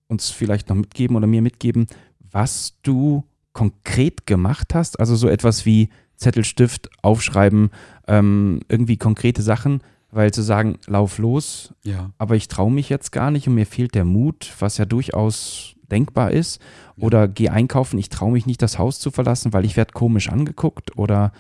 uns 0.07 0.31
vielleicht 0.31 0.68
noch 0.68 0.77
mitgeben 0.77 1.16
oder 1.16 1.27
mir 1.27 1.42
mitgeben, 1.42 1.87
was 2.31 2.74
du 2.83 3.24
konkret 3.53 4.27
gemacht 4.27 4.74
hast? 4.74 5.00
Also 5.00 5.16
so 5.16 5.29
etwas 5.29 5.66
wie 5.66 5.88
Zettelstift, 6.16 6.88
aufschreiben, 7.03 7.70
ähm, 8.07 8.61
irgendwie 8.68 8.96
konkrete 8.96 9.42
Sachen, 9.42 9.83
weil 10.11 10.33
zu 10.33 10.42
sagen, 10.42 10.79
lauf 10.87 11.18
los, 11.18 11.74
ja. 11.83 12.12
aber 12.18 12.37
ich 12.37 12.46
traue 12.46 12.70
mich 12.70 12.88
jetzt 12.88 13.11
gar 13.11 13.33
nicht 13.33 13.48
und 13.48 13.55
mir 13.55 13.66
fehlt 13.66 13.94
der 13.96 14.05
Mut, 14.05 14.53
was 14.61 14.79
ja 14.79 14.85
durchaus 14.85 15.74
denkbar 15.90 16.31
ist. 16.31 16.61
Oder 16.96 17.27
geh 17.27 17.48
einkaufen, 17.48 17.98
ich 17.98 18.09
traue 18.09 18.33
mich 18.33 18.46
nicht, 18.46 18.62
das 18.62 18.79
Haus 18.79 19.00
zu 19.00 19.11
verlassen, 19.11 19.53
weil 19.53 19.64
ich 19.64 19.77
werde 19.77 19.92
komisch 19.92 20.29
angeguckt 20.29 20.96
oder 20.96 21.33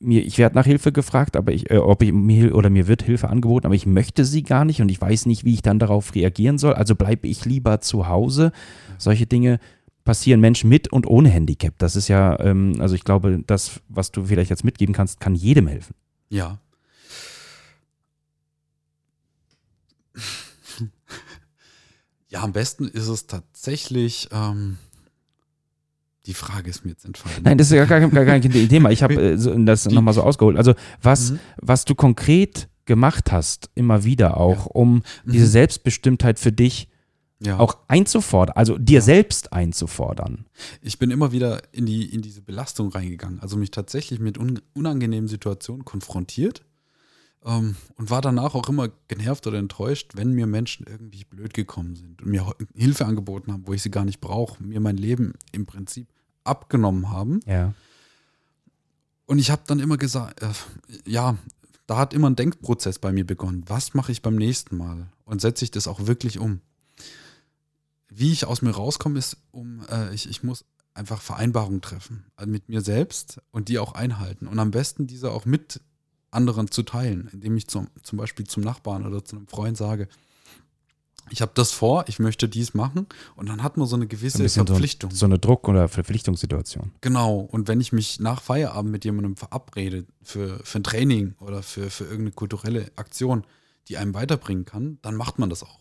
mir, 0.00 0.24
ich 0.24 0.38
werde 0.38 0.54
nach 0.56 0.66
Hilfe 0.66 0.92
gefragt, 0.92 1.36
aber 1.36 1.52
ich, 1.52 1.70
äh, 1.70 1.78
ob 1.78 2.02
ich 2.02 2.12
mir 2.12 2.54
oder 2.54 2.70
mir 2.70 2.88
wird 2.88 3.02
Hilfe 3.02 3.28
angeboten, 3.28 3.66
aber 3.66 3.74
ich 3.74 3.86
möchte 3.86 4.24
sie 4.24 4.42
gar 4.42 4.64
nicht 4.64 4.80
und 4.80 4.90
ich 4.90 5.00
weiß 5.00 5.26
nicht, 5.26 5.44
wie 5.44 5.54
ich 5.54 5.62
dann 5.62 5.78
darauf 5.78 6.14
reagieren 6.14 6.58
soll. 6.58 6.74
Also 6.74 6.94
bleibe 6.94 7.26
ich 7.28 7.44
lieber 7.44 7.80
zu 7.80 8.08
Hause. 8.08 8.52
Solche 8.98 9.26
Dinge 9.26 9.60
passieren 10.04 10.40
Menschen 10.40 10.68
mit 10.68 10.92
und 10.92 11.06
ohne 11.06 11.30
Handicap. 11.30 11.74
Das 11.78 11.96
ist 11.96 12.08
ja, 12.08 12.38
ähm, 12.40 12.76
also 12.78 12.94
ich 12.94 13.04
glaube, 13.04 13.42
das, 13.46 13.80
was 13.88 14.12
du 14.12 14.24
vielleicht 14.24 14.50
jetzt 14.50 14.64
mitgeben 14.64 14.94
kannst, 14.94 15.20
kann 15.20 15.34
jedem 15.34 15.66
helfen. 15.66 15.94
Ja, 16.28 16.58
Ja, 22.28 22.42
am 22.42 22.52
besten 22.52 22.88
ist 22.88 23.08
es 23.08 23.26
tatsächlich. 23.26 24.28
Ähm, 24.32 24.78
die 26.26 26.34
Frage 26.34 26.70
ist 26.70 26.84
mir 26.84 26.92
jetzt 26.92 27.04
entfallen. 27.04 27.42
Nein, 27.42 27.58
das 27.58 27.68
ist 27.68 27.76
ja 27.76 27.84
gar, 27.84 28.00
gar, 28.00 28.10
gar 28.10 28.24
kein 28.24 28.42
Thema. 28.42 28.90
Ich 28.90 29.02
habe 29.02 29.14
äh, 29.14 29.64
das 29.64 29.86
nochmal 29.86 30.14
so 30.14 30.22
ausgeholt. 30.22 30.56
Also, 30.56 30.74
was, 31.02 31.32
mhm. 31.32 31.38
was 31.56 31.84
du 31.84 31.94
konkret 31.94 32.68
gemacht 32.86 33.32
hast, 33.32 33.70
immer 33.74 34.04
wieder 34.04 34.36
auch, 34.36 34.66
ja. 34.66 34.72
um 34.72 34.94
mhm. 34.94 35.32
diese 35.32 35.46
Selbstbestimmtheit 35.46 36.38
für 36.38 36.52
dich 36.52 36.88
ja. 37.40 37.58
auch 37.58 37.78
einzufordern, 37.88 38.56
also 38.56 38.78
dir 38.78 39.00
ja. 39.00 39.00
selbst 39.00 39.52
einzufordern. 39.52 40.46
Ich 40.80 40.98
bin 40.98 41.10
immer 41.10 41.32
wieder 41.32 41.62
in, 41.72 41.84
die, 41.84 42.06
in 42.14 42.22
diese 42.22 42.40
Belastung 42.40 42.88
reingegangen, 42.88 43.40
also 43.40 43.56
mich 43.56 43.70
tatsächlich 43.70 44.20
mit 44.20 44.38
un, 44.38 44.60
unangenehmen 44.72 45.28
Situationen 45.28 45.84
konfrontiert 45.84 46.64
Ähm, 47.46 47.76
und 47.96 48.08
war 48.08 48.22
danach 48.22 48.54
auch 48.54 48.68
immer 48.70 48.88
genervt 49.08 49.46
oder 49.46 49.58
enttäuscht, 49.58 50.12
wenn 50.14 50.32
mir 50.32 50.46
Menschen 50.46 50.86
irgendwie 50.86 51.24
blöd 51.24 51.52
gekommen 51.52 51.94
sind 51.94 52.22
und 52.22 52.30
mir 52.30 52.54
Hilfe 52.74 53.04
angeboten 53.04 53.52
haben, 53.52 53.66
wo 53.66 53.74
ich 53.74 53.82
sie 53.82 53.90
gar 53.90 54.06
nicht 54.06 54.20
brauche, 54.20 54.62
mir 54.62 54.80
mein 54.80 54.96
Leben 54.96 55.34
im 55.52 55.66
Prinzip 55.66 56.08
abgenommen 56.44 57.10
haben. 57.10 57.40
Ja. 57.46 57.74
Und 59.26 59.38
ich 59.38 59.50
habe 59.50 59.62
dann 59.66 59.80
immer 59.80 59.96
gesagt, 59.96 60.42
äh, 60.42 60.50
ja, 61.06 61.36
da 61.86 61.96
hat 61.96 62.14
immer 62.14 62.30
ein 62.30 62.36
Denkprozess 62.36 62.98
bei 62.98 63.12
mir 63.12 63.26
begonnen. 63.26 63.64
Was 63.66 63.94
mache 63.94 64.12
ich 64.12 64.22
beim 64.22 64.36
nächsten 64.36 64.76
Mal? 64.76 65.08
Und 65.24 65.40
setze 65.40 65.64
ich 65.64 65.70
das 65.70 65.88
auch 65.88 66.06
wirklich 66.06 66.38
um? 66.38 66.60
Wie 68.08 68.32
ich 68.32 68.46
aus 68.46 68.62
mir 68.62 68.70
rauskomme, 68.70 69.18
ist, 69.18 69.38
um, 69.50 69.80
äh, 69.90 70.14
ich, 70.14 70.28
ich 70.28 70.42
muss 70.42 70.64
einfach 70.94 71.20
Vereinbarungen 71.20 71.80
treffen 71.80 72.24
also 72.36 72.50
mit 72.50 72.68
mir 72.68 72.80
selbst 72.80 73.40
und 73.50 73.68
die 73.68 73.78
auch 73.78 73.94
einhalten. 73.94 74.46
Und 74.46 74.58
am 74.58 74.70
besten 74.70 75.06
diese 75.06 75.32
auch 75.32 75.44
mit 75.44 75.80
anderen 76.30 76.70
zu 76.70 76.82
teilen, 76.82 77.28
indem 77.32 77.56
ich 77.56 77.68
zum, 77.68 77.88
zum 78.02 78.18
Beispiel 78.18 78.46
zum 78.46 78.62
Nachbarn 78.62 79.06
oder 79.06 79.24
zu 79.24 79.36
einem 79.36 79.48
Freund 79.48 79.76
sage, 79.76 80.08
ich 81.30 81.42
habe 81.42 81.52
das 81.54 81.72
vor, 81.72 82.04
ich 82.08 82.18
möchte 82.18 82.48
dies 82.48 82.74
machen 82.74 83.06
und 83.36 83.48
dann 83.48 83.62
hat 83.62 83.76
man 83.76 83.86
so 83.86 83.96
eine 83.96 84.06
gewisse 84.06 84.42
Ein 84.42 84.48
Verpflichtung. 84.48 85.10
So, 85.10 85.16
so 85.16 85.26
eine 85.26 85.38
Druck- 85.38 85.68
oder 85.68 85.88
Verpflichtungssituation. 85.88 86.92
Genau, 87.00 87.38
und 87.38 87.68
wenn 87.68 87.80
ich 87.80 87.92
mich 87.92 88.20
nach 88.20 88.42
Feierabend 88.42 88.92
mit 88.92 89.04
jemandem 89.04 89.36
verabrede 89.36 90.06
für, 90.22 90.60
für 90.64 90.78
ein 90.78 90.84
Training 90.84 91.34
oder 91.40 91.62
für, 91.62 91.90
für 91.90 92.04
irgendeine 92.04 92.32
kulturelle 92.32 92.90
Aktion, 92.96 93.44
die 93.88 93.96
einem 93.96 94.14
weiterbringen 94.14 94.64
kann, 94.64 94.98
dann 95.02 95.16
macht 95.16 95.38
man 95.38 95.50
das 95.50 95.62
auch. 95.62 95.80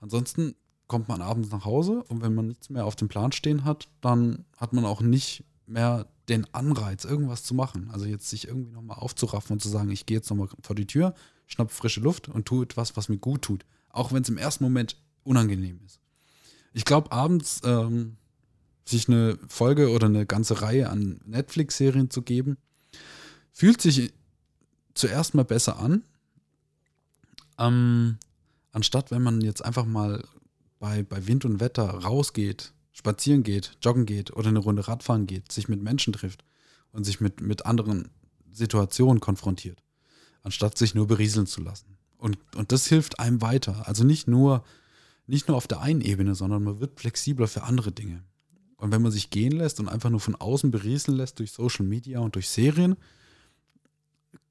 Ansonsten 0.00 0.54
kommt 0.88 1.08
man 1.08 1.22
abends 1.22 1.50
nach 1.50 1.64
Hause 1.64 2.02
und 2.08 2.22
wenn 2.22 2.34
man 2.34 2.48
nichts 2.48 2.68
mehr 2.68 2.84
auf 2.84 2.96
dem 2.96 3.08
Plan 3.08 3.32
stehen 3.32 3.64
hat, 3.64 3.88
dann 4.00 4.44
hat 4.56 4.72
man 4.72 4.84
auch 4.84 5.00
nicht 5.00 5.44
mehr 5.66 6.06
den 6.28 6.46
Anreiz, 6.54 7.04
irgendwas 7.04 7.44
zu 7.44 7.54
machen. 7.54 7.90
Also 7.92 8.06
jetzt 8.06 8.28
sich 8.28 8.48
irgendwie 8.48 8.72
nochmal 8.72 8.98
aufzuraffen 8.98 9.54
und 9.54 9.60
zu 9.60 9.68
sagen, 9.68 9.90
ich 9.90 10.06
gehe 10.06 10.18
jetzt 10.18 10.30
nochmal 10.30 10.48
vor 10.62 10.76
die 10.76 10.86
Tür, 10.86 11.14
schnapp 11.46 11.70
frische 11.70 12.00
Luft 12.00 12.28
und 12.28 12.46
tue 12.46 12.64
etwas, 12.64 12.96
was 12.96 13.08
mir 13.08 13.18
gut 13.18 13.42
tut. 13.42 13.64
Auch 13.92 14.12
wenn 14.12 14.22
es 14.22 14.28
im 14.28 14.38
ersten 14.38 14.64
Moment 14.64 14.96
unangenehm 15.22 15.80
ist. 15.84 16.00
Ich 16.72 16.84
glaube, 16.84 17.12
abends 17.12 17.60
ähm, 17.64 18.16
sich 18.84 19.08
eine 19.08 19.38
Folge 19.48 19.90
oder 19.90 20.06
eine 20.06 20.26
ganze 20.26 20.62
Reihe 20.62 20.90
an 20.90 21.20
Netflix-Serien 21.24 22.10
zu 22.10 22.22
geben, 22.22 22.56
fühlt 23.52 23.80
sich 23.80 24.12
zuerst 24.94 25.34
mal 25.34 25.44
besser 25.44 25.78
an, 25.78 26.02
ähm, 27.58 28.18
anstatt 28.72 29.10
wenn 29.10 29.22
man 29.22 29.40
jetzt 29.40 29.64
einfach 29.64 29.84
mal 29.84 30.24
bei, 30.78 31.02
bei 31.02 31.26
Wind 31.26 31.44
und 31.44 31.60
Wetter 31.60 31.84
rausgeht, 31.84 32.72
spazieren 32.92 33.42
geht, 33.42 33.76
joggen 33.82 34.06
geht 34.06 34.32
oder 34.32 34.48
eine 34.48 34.58
Runde 34.58 34.88
Radfahren 34.88 35.26
geht, 35.26 35.52
sich 35.52 35.68
mit 35.68 35.82
Menschen 35.82 36.12
trifft 36.12 36.44
und 36.92 37.04
sich 37.04 37.20
mit, 37.20 37.40
mit 37.40 37.66
anderen 37.66 38.10
Situationen 38.50 39.20
konfrontiert, 39.20 39.82
anstatt 40.42 40.76
sich 40.76 40.94
nur 40.94 41.06
berieseln 41.06 41.46
zu 41.46 41.62
lassen. 41.62 41.96
Und, 42.22 42.38
und 42.54 42.70
das 42.70 42.86
hilft 42.86 43.18
einem 43.18 43.42
weiter. 43.42 43.88
Also 43.88 44.04
nicht 44.04 44.28
nur, 44.28 44.62
nicht 45.26 45.48
nur 45.48 45.56
auf 45.56 45.66
der 45.66 45.80
einen 45.80 46.00
Ebene, 46.00 46.36
sondern 46.36 46.62
man 46.62 46.78
wird 46.78 47.00
flexibler 47.00 47.48
für 47.48 47.64
andere 47.64 47.90
Dinge. 47.90 48.22
Und 48.76 48.92
wenn 48.92 49.02
man 49.02 49.10
sich 49.10 49.30
gehen 49.30 49.50
lässt 49.50 49.80
und 49.80 49.88
einfach 49.88 50.08
nur 50.08 50.20
von 50.20 50.36
außen 50.36 50.70
berieseln 50.70 51.16
lässt 51.16 51.40
durch 51.40 51.50
Social 51.50 51.84
Media 51.84 52.20
und 52.20 52.36
durch 52.36 52.48
Serien, 52.48 52.94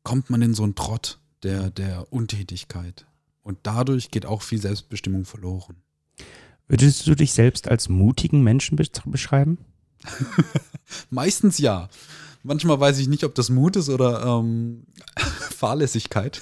kommt 0.03 0.29
man 0.29 0.41
in 0.41 0.53
so 0.53 0.63
einen 0.63 0.75
Trott 0.75 1.19
der, 1.43 1.69
der 1.69 2.11
Untätigkeit. 2.11 3.05
Und 3.41 3.59
dadurch 3.63 4.11
geht 4.11 4.25
auch 4.25 4.41
viel 4.41 4.59
Selbstbestimmung 4.59 5.23
verloren. 5.23 5.77
Würdest 6.67 7.07
du 7.07 7.15
dich 7.15 7.31
selbst 7.31 7.69
als 7.69 7.87
mutigen 7.87 8.43
Menschen 8.43 8.77
beschreiben? 9.05 9.59
Meistens 11.09 11.57
ja. 11.57 11.87
Manchmal 12.43 12.81
weiß 12.81 12.99
ich 12.99 13.07
nicht, 13.07 13.23
ob 13.23 13.33
das 13.33 13.49
Mut 13.49 13.77
ist 13.77 13.87
oder 13.87 14.25
ähm, 14.25 14.87
Fahrlässigkeit 15.15 16.41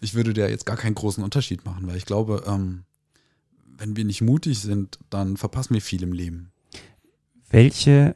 ich 0.00 0.14
würde 0.14 0.32
da 0.32 0.48
jetzt 0.48 0.66
gar 0.66 0.76
keinen 0.76 0.94
großen 0.94 1.22
Unterschied 1.22 1.64
machen, 1.64 1.86
weil 1.86 1.96
ich 1.96 2.06
glaube, 2.06 2.44
ähm, 2.46 2.84
wenn 3.78 3.96
wir 3.96 4.04
nicht 4.04 4.22
mutig 4.22 4.58
sind, 4.60 4.98
dann 5.10 5.36
verpassen 5.36 5.74
wir 5.74 5.82
viel 5.82 6.02
im 6.02 6.12
Leben. 6.12 6.52
Welche 7.50 8.14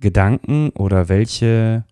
Gedanken 0.00 0.70
oder 0.70 1.08
welche 1.08 1.84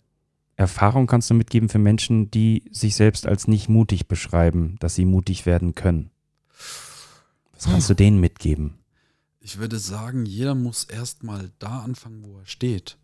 Erfahrung 0.57 1.07
kannst 1.07 1.31
du 1.31 1.35
mitgeben 1.35 1.69
für 1.69 1.79
Menschen, 1.79 2.31
die 2.31 2.62
sich 2.71 2.95
selbst 2.95 3.27
als 3.27 3.49
nicht 3.49 3.69
mutig 3.69 4.07
beschreiben, 4.07 4.77
dass 4.81 4.95
sie 4.95 5.05
mutig 5.05 5.47
werden 5.47 5.75
können? 5.75 6.11
Was 7.53 7.67
kannst 7.67 7.90
du 7.90 7.95
denen 7.95 8.21
mitgeben? 8.21 8.75
Ich 9.40 9.59
würde 9.59 9.79
sagen, 9.79 10.27
jeder 10.27 10.55
muss 10.55 10.85
erstmal 10.85 11.51
da 11.59 11.81
anfangen, 11.81 12.25
wo 12.25 12.38
er 12.38 12.47
steht. 12.47 12.97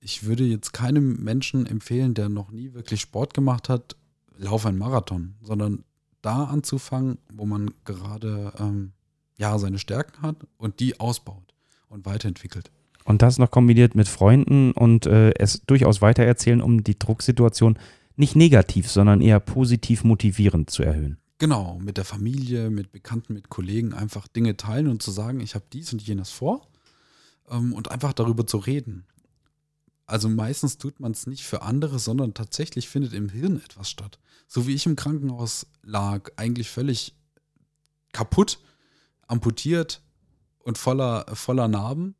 Ich 0.00 0.24
würde 0.24 0.44
jetzt 0.44 0.72
keinem 0.72 1.22
Menschen 1.22 1.66
empfehlen, 1.66 2.14
der 2.14 2.28
noch 2.28 2.50
nie 2.50 2.72
wirklich 2.74 3.00
Sport 3.00 3.34
gemacht 3.34 3.68
hat, 3.68 3.96
laufe 4.36 4.68
einen 4.68 4.78
Marathon, 4.78 5.34
sondern 5.42 5.84
da 6.20 6.44
anzufangen, 6.44 7.18
wo 7.32 7.46
man 7.46 7.72
gerade 7.84 8.52
ähm, 8.58 8.92
ja 9.36 9.58
seine 9.58 9.78
Stärken 9.78 10.22
hat 10.22 10.36
und 10.56 10.80
die 10.80 11.00
ausbaut 11.00 11.54
und 11.88 12.06
weiterentwickelt. 12.06 12.70
Und 13.04 13.22
das 13.22 13.38
noch 13.38 13.50
kombiniert 13.50 13.94
mit 13.94 14.08
Freunden 14.08 14.72
und 14.72 15.06
äh, 15.06 15.32
es 15.34 15.62
durchaus 15.66 16.00
weitererzählen, 16.00 16.60
um 16.60 16.84
die 16.84 16.98
Drucksituation 16.98 17.78
nicht 18.16 18.36
negativ, 18.36 18.88
sondern 18.88 19.20
eher 19.20 19.40
positiv 19.40 20.04
motivierend 20.04 20.70
zu 20.70 20.82
erhöhen. 20.82 21.18
Genau, 21.38 21.80
mit 21.80 21.96
der 21.96 22.04
Familie, 22.04 22.70
mit 22.70 22.92
Bekannten, 22.92 23.34
mit 23.34 23.48
Kollegen 23.48 23.94
einfach 23.94 24.28
Dinge 24.28 24.56
teilen 24.56 24.86
und 24.86 25.02
zu 25.02 25.10
sagen, 25.10 25.40
ich 25.40 25.56
habe 25.56 25.64
dies 25.72 25.92
und 25.92 26.00
jenes 26.00 26.30
vor 26.30 26.68
ähm, 27.50 27.72
und 27.72 27.90
einfach 27.90 28.12
darüber 28.12 28.46
zu 28.46 28.58
reden. 28.58 29.04
Also 30.06 30.28
meistens 30.28 30.78
tut 30.78 31.00
man 31.00 31.12
es 31.12 31.26
nicht 31.26 31.44
für 31.44 31.62
andere, 31.62 31.98
sondern 31.98 32.34
tatsächlich 32.34 32.88
findet 32.88 33.12
im 33.12 33.28
Hirn 33.28 33.60
etwas 33.64 33.88
statt. 33.88 34.18
So 34.46 34.66
wie 34.66 34.74
ich 34.74 34.86
im 34.86 34.96
Krankenhaus 34.96 35.66
lag, 35.82 36.30
eigentlich 36.36 36.70
völlig 36.70 37.14
kaputt, 38.12 38.58
amputiert 39.26 40.02
und 40.58 40.76
voller, 40.78 41.24
voller 41.34 41.68
Narben, 41.68 42.14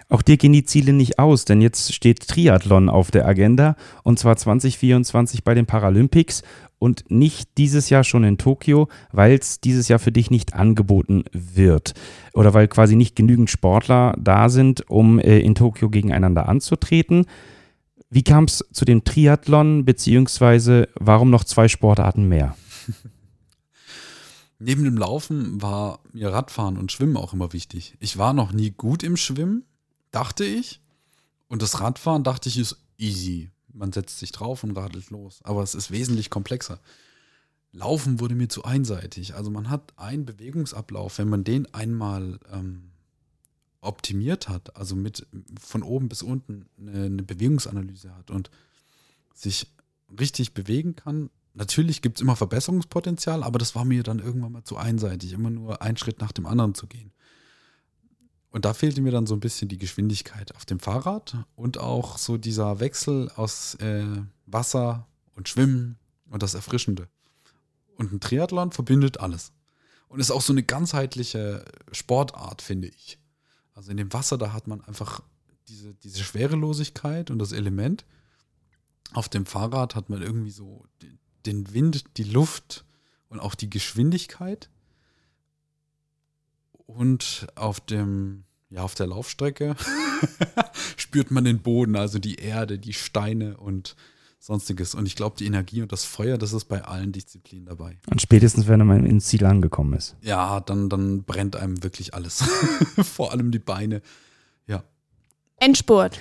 Auch 0.10 0.22
dir 0.22 0.38
gehen 0.38 0.54
die 0.54 0.66
Ziele 0.66 0.94
nicht 0.94 1.20
aus, 1.20 1.46
denn 1.46 1.62
jetzt 1.62 1.94
steht 1.94 2.28
Triathlon 2.28 2.90
auf 2.90 3.12
der 3.12 3.28
Agenda 3.28 3.76
und 4.04 4.20
zwar 4.20 4.36
2024 4.36 5.44
bei 5.44 5.54
den 5.54 5.66
Paralympics 5.66 6.44
und 6.80 7.06
nicht 7.10 7.58
dieses 7.58 7.90
Jahr 7.90 8.04
schon 8.04 8.24
in 8.24 8.38
Tokio, 8.38 8.88
weil 9.12 9.38
es 9.38 9.62
dieses 9.62 9.88
Jahr 9.88 10.00
für 10.00 10.12
dich 10.12 10.32
nicht 10.32 10.56
angeboten 10.56 11.24
wird 11.32 11.94
oder 12.34 12.54
weil 12.54 12.68
quasi 12.68 12.96
nicht 12.96 13.16
genügend 13.16 13.50
Sportler 13.50 14.16
da 14.20 14.50
sind, 14.50 14.90
um 14.90 15.20
äh, 15.20 15.40
in 15.40 15.56
Tokio 15.56 15.90
gegeneinander 15.90 16.50
anzutreten. 16.50 17.26
Wie 18.10 18.24
kam 18.24 18.46
es 18.46 18.66
zu 18.74 18.84
dem 18.84 19.04
Triathlon, 19.04 19.86
beziehungsweise 19.86 20.90
warum 21.00 21.30
noch 21.30 21.44
zwei 21.44 21.68
Sportarten 21.68 22.28
mehr? 22.28 22.56
Neben 24.60 24.84
dem 24.84 24.98
Laufen 24.98 25.62
war 25.62 26.00
mir 26.14 26.30
Radfahren 26.30 26.78
und 26.78 26.92
Schwimmen 26.92 27.18
auch 27.18 27.34
immer 27.34 27.54
wichtig. 27.54 27.96
Ich 28.00 28.18
war 28.18 28.34
noch 28.34 28.54
nie 28.54 28.72
gut 28.72 29.02
im 29.02 29.18
Schwimmen, 29.18 29.64
dachte 30.12 30.44
ich. 30.44 30.82
Und 31.48 31.62
das 31.62 31.82
Radfahren 31.82 32.24
dachte 32.24 32.50
ich 32.50 32.58
ist 32.58 32.78
easy. 32.98 33.50
Man 33.74 33.92
setzt 33.92 34.20
sich 34.20 34.32
drauf 34.32 34.64
und 34.64 34.72
radelt 34.78 35.10
los. 35.10 35.40
Aber 35.44 35.64
es 35.64 35.76
ist 35.76 35.92
wesentlich 35.92 36.30
komplexer. 36.30 36.80
Laufen 37.74 38.20
wurde 38.20 38.36
mir 38.36 38.50
zu 38.50 38.64
einseitig. 38.64 39.36
Also 39.36 39.50
man 39.50 39.70
hat 39.70 39.94
einen 39.98 40.26
Bewegungsablauf, 40.26 41.18
wenn 41.18 41.30
man 41.30 41.44
den 41.44 41.74
einmal 41.74 42.40
ähm, 42.52 42.92
optimiert 43.80 44.48
hat, 44.50 44.76
also 44.76 44.96
mit 44.96 45.26
von 45.60 45.82
oben 45.84 46.08
bis 46.08 46.22
unten 46.22 46.68
eine, 46.78 47.06
eine 47.06 47.24
Bewegungsanalyse 47.24 48.16
hat 48.16 48.30
und 48.30 48.52
sich 49.34 49.68
richtig 50.20 50.54
bewegen 50.54 50.96
kann. 50.96 51.30
Natürlich 51.54 52.02
gibt 52.02 52.18
es 52.18 52.22
immer 52.22 52.36
Verbesserungspotenzial, 52.36 53.44
aber 53.44 53.60
das 53.60 53.76
war 53.76 53.86
mir 53.86 54.04
dann 54.04 54.20
irgendwann 54.20 54.52
mal 54.52 54.64
zu 54.64 54.78
einseitig, 54.78 55.34
immer 55.34 55.50
nur 55.50 55.82
einen 55.82 55.98
Schritt 55.98 56.20
nach 56.20 56.32
dem 56.32 56.46
anderen 56.46 56.76
zu 56.76 56.88
gehen. 56.88 57.12
Und 58.52 58.66
da 58.66 58.74
fehlte 58.74 59.02
mir 59.02 59.12
dann 59.12 59.28
so 59.28 59.34
ein 59.34 59.40
bisschen 59.40 59.70
die 59.70 59.78
Geschwindigkeit 59.78 60.54
auf 60.56 60.66
dem 60.66 60.80
Fahrrad 60.80 61.38
und 61.56 61.78
auch 61.78 62.18
so 62.18 62.38
dieser 62.38 62.80
Wechsel 62.82 63.30
aus 63.36 63.76
äh, 63.76 64.06
Wasser 64.46 65.08
und 65.36 65.48
Schwimmen 65.48 65.98
und 66.30 66.44
das 66.44 66.54
Erfrischende. 66.54 67.08
Und 67.96 68.12
ein 68.12 68.20
Triathlon 68.20 68.72
verbindet 68.72 69.20
alles. 69.20 69.54
Und 70.10 70.20
ist 70.20 70.32
auch 70.32 70.42
so 70.42 70.52
eine 70.52 70.64
ganzheitliche 70.64 71.64
Sportart, 71.94 72.62
finde 72.62 72.90
ich. 72.90 73.18
Also 73.74 73.92
in 73.92 73.98
dem 73.98 74.12
Wasser, 74.12 74.38
da 74.38 74.52
hat 74.52 74.68
man 74.68 74.82
einfach 74.82 75.22
diese, 75.70 75.94
diese 75.96 76.24
Schwerelosigkeit 76.24 77.32
und 77.32 77.40
das 77.40 77.54
Element. 77.54 78.06
Auf 79.14 79.30
dem 79.30 79.46
Fahrrad 79.46 79.96
hat 79.96 80.10
man 80.10 80.22
irgendwie 80.22 80.52
so 80.52 80.86
den 81.46 81.74
Wind, 81.74 82.18
die 82.18 82.24
Luft 82.24 82.86
und 83.30 83.40
auch 83.40 83.56
die 83.56 83.70
Geschwindigkeit. 83.70 84.70
Und 86.96 87.48
auf 87.56 87.80
dem, 87.80 88.44
ja, 88.70 88.84
auf 88.84 88.96
der 88.96 89.08
Laufstrecke 89.08 89.76
spürt 90.98 91.32
man 91.32 91.44
den 91.44 91.62
Boden, 91.62 91.96
also 91.96 92.20
die 92.20 92.36
Erde, 92.36 92.80
die 92.80 92.94
Steine 92.94 93.58
und 93.58 93.96
sonstiges. 94.40 94.96
Und 94.96 95.06
ich 95.06 95.16
glaube, 95.16 95.36
die 95.38 95.46
Energie 95.46 95.82
und 95.82 95.92
das 95.92 96.04
Feuer, 96.04 96.38
das 96.38 96.52
ist 96.54 96.66
bei 96.66 96.84
allen 96.84 97.12
Disziplinen 97.12 97.68
dabei. 97.68 97.98
Und 98.10 98.22
spätestens, 98.22 98.68
wenn 98.68 98.86
man 98.86 99.06
ins 99.06 99.28
Ziel 99.28 99.46
angekommen 99.46 99.94
ist. 99.94 100.16
Ja, 100.22 100.60
dann, 100.60 100.90
dann 100.90 101.24
brennt 101.24 101.56
einem 101.56 101.84
wirklich 101.84 102.14
alles. 102.14 102.44
Vor 103.04 103.32
allem 103.32 103.52
die 103.52 103.60
Beine. 103.60 104.02
Ja. 104.68 104.84
Endspurt. 105.58 106.20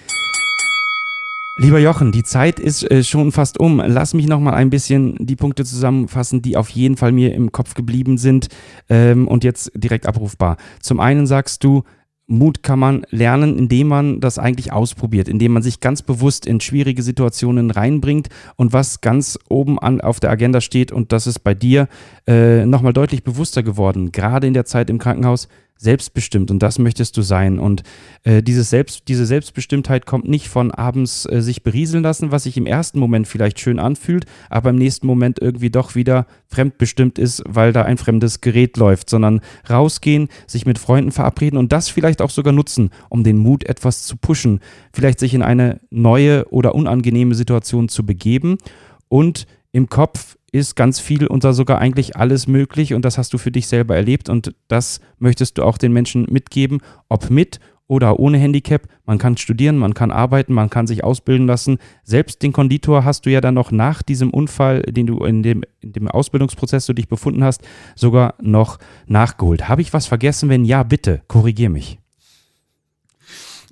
Lieber 1.63 1.79
Jochen, 1.79 2.11
die 2.11 2.23
Zeit 2.23 2.59
ist 2.59 2.91
äh, 2.91 3.05
schon 3.05 3.33
fast 3.33 3.61
um. 3.61 3.83
Lass 3.85 4.15
mich 4.15 4.27
noch 4.27 4.41
mal 4.41 4.55
ein 4.55 4.71
bisschen 4.71 5.15
die 5.19 5.37
Punkte 5.37 5.63
zusammenfassen, 5.63 6.41
die 6.41 6.57
auf 6.57 6.71
jeden 6.71 6.97
Fall 6.97 7.13
mir 7.13 7.35
im 7.35 7.53
Kopf 7.53 7.75
geblieben 7.75 8.17
sind 8.17 8.49
ähm, 8.89 9.29
und 9.29 9.45
jetzt 9.45 9.71
direkt 9.75 10.07
abrufbar. 10.07 10.57
Zum 10.81 11.01
einen 11.01 11.27
sagst 11.27 11.63
du, 11.63 11.83
Mut 12.27 12.63
kann 12.63 12.79
man 12.79 13.05
lernen, 13.11 13.59
indem 13.59 13.89
man 13.89 14.21
das 14.21 14.39
eigentlich 14.39 14.73
ausprobiert, 14.73 15.29
indem 15.29 15.53
man 15.53 15.63
sich 15.63 15.81
ganz 15.81 16.01
bewusst 16.01 16.47
in 16.47 16.61
schwierige 16.61 17.03
Situationen 17.03 17.71
reinbringt 17.71 18.31
und 18.57 18.73
was 18.73 19.03
ganz 19.03 19.39
oben 19.51 19.79
an, 19.79 20.01
auf 20.01 20.19
der 20.19 20.31
Agenda 20.31 20.63
steht 20.63 20.93
und 20.93 21.13
das 21.13 21.27
ist 21.27 21.41
bei 21.41 21.53
dir 21.53 21.89
äh, 22.27 22.65
nochmal 22.65 22.95
deutlich 22.95 23.23
bewusster 23.23 23.63
geworden, 23.63 24.13
gerade 24.13 24.47
in 24.47 24.55
der 24.55 24.65
Zeit 24.65 24.89
im 24.89 24.99
Krankenhaus, 24.99 25.47
selbstbestimmt 25.81 26.51
und 26.51 26.63
das 26.63 26.79
möchtest 26.79 27.17
du 27.17 27.23
sein. 27.23 27.59
Und 27.59 27.83
äh, 28.23 28.43
dieses 28.43 28.69
Selbst, 28.69 29.09
diese 29.09 29.25
Selbstbestimmtheit 29.25 30.05
kommt 30.05 30.29
nicht 30.29 30.49
von 30.49 30.71
abends 30.71 31.25
äh, 31.25 31.41
sich 31.41 31.63
berieseln 31.63 32.03
lassen, 32.03 32.31
was 32.31 32.43
sich 32.43 32.59
im 32.59 32.67
ersten 32.67 32.99
Moment 32.99 33.27
vielleicht 33.27 33.59
schön 33.61 33.79
anfühlt, 33.79 34.27
aber 34.51 34.71
im 34.71 34.77
nächsten 34.77 35.07
Moment 35.07 35.41
irgendwie 35.41 35.71
doch 35.71 35.95
wieder 35.95 36.27
fremdbestimmt 36.49 37.19
ist, 37.19 37.43
weil 37.49 37.73
da 37.73 37.83
ein 37.83 37.97
fremdes 37.97 38.43
Gerät 38.43 38.77
läuft, 38.77 39.09
sondern 39.09 39.41
rausgehen, 39.71 40.29
sich 40.47 40.67
mit 40.67 40.79
Freunden 40.79 41.13
verabreden 41.13 41.59
und 41.59 41.73
das 41.73 41.89
vielleicht 41.89 42.21
auch 42.21 42.31
sogar 42.31 42.53
nutzen, 42.53 42.91
um 43.09 43.25
den 43.25 43.39
Mut 43.39 43.65
etwas 43.65 44.05
zu 44.05 44.19
pushen, 44.19 44.61
vielleicht 44.93 45.19
sich 45.19 45.33
in 45.33 45.43
eine 45.43 45.81
neue 45.89 46.47
oder 46.51 46.75
unangenehme 46.75 47.35
Situation 47.35 47.89
zu 47.89 48.05
begeben 48.05 48.59
und 49.09 49.47
im 49.73 49.89
Kopf 49.89 50.37
ist 50.53 50.77
ganz 50.77 51.01
viel 51.01 51.27
und 51.27 51.45
da 51.45 51.53
sogar 51.53 51.79
eigentlich 51.79 52.17
alles 52.17 52.47
möglich 52.47 52.95
und 52.95 53.05
das 53.05 53.19
hast 53.19 53.33
du 53.33 53.39
für 53.39 53.51
dich 53.51 53.69
selber 53.69 53.97
erlebt 53.97 54.29
und 54.29 54.55
das 54.69 55.01
möchtest 55.19 55.59
du 55.59 55.63
auch 55.63 55.79
den 55.79 55.93
Menschen 55.93 56.27
mitgeben, 56.31 56.81
ob 57.09 57.31
mit 57.31 57.61
oder 57.91 58.21
ohne 58.21 58.39
Handicap. 58.39 58.87
Man 59.05 59.19
kann 59.19 59.37
studieren, 59.37 59.77
man 59.77 59.95
kann 59.95 60.13
arbeiten, 60.13 60.53
man 60.55 60.71
kann 60.71 60.87
sich 60.87 61.03
ausbilden 61.03 61.49
lassen. 61.49 61.79
Selbst 62.05 62.41
den 62.41 62.53
Konditor 62.53 63.05
hast 63.05 63.27
du 63.27 63.31
ja 63.31 63.41
dann 63.41 63.55
noch 63.55 63.73
nach 63.73 64.03
diesem 64.03 64.31
Unfall, 64.31 64.83
den 64.83 65.09
du 65.09 65.25
in 65.25 65.43
dem, 65.43 65.65
in 65.81 65.93
dem 65.93 66.07
Ausbildungsprozess 66.07 66.87
du 66.87 66.93
dich 66.93 67.09
befunden 67.09 67.43
hast, 67.43 67.63
sogar 67.97 68.35
noch 68.41 68.79
nachgeholt. 69.07 69.69
Habe 69.69 69.83
ich 69.83 69.93
was 69.93 70.07
vergessen? 70.07 70.49
Wenn 70.49 70.65
ja, 70.65 70.85
bitte, 70.85 71.23
korrigier 71.27 71.69
mich. 71.69 71.99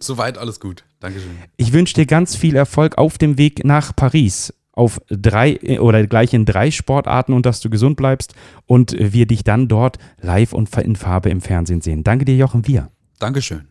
Soweit 0.01 0.37
alles 0.37 0.59
gut. 0.59 0.85
Dankeschön. 0.99 1.31
Ich 1.57 1.72
wünsche 1.72 1.95
dir 1.95 2.07
ganz 2.07 2.35
viel 2.35 2.57
Erfolg 2.57 2.99
auf 2.99 3.18
dem 3.18 3.39
Weg 3.39 3.64
nach 3.64 3.95
Paris 3.95 4.53
auf 4.79 5.01
drei 5.09 5.81
oder 5.81 6.07
gleich 6.07 6.33
in 6.33 6.45
drei 6.45 6.70
Sportarten 6.70 7.33
und 7.33 7.45
dass 7.45 7.61
du 7.61 7.68
gesund 7.68 7.97
bleibst 7.97 8.35
und 8.66 8.95
wir 8.97 9.26
dich 9.26 9.43
dann 9.43 9.68
dort 9.68 9.99
live 10.20 10.53
und 10.53 10.74
in 10.76 10.97
Farbe 10.97 11.31
im 11.31 11.41
Fernsehen 11.41 11.81
sehen. 11.81 12.05
Danke 12.05 12.24
dir, 12.24 12.37
Jochen 12.37 12.66
Wir. 12.66 12.91
Dankeschön. 13.18 13.66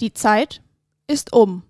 Die 0.00 0.14
Zeit 0.14 0.62
ist 1.06 1.32
um. 1.32 1.62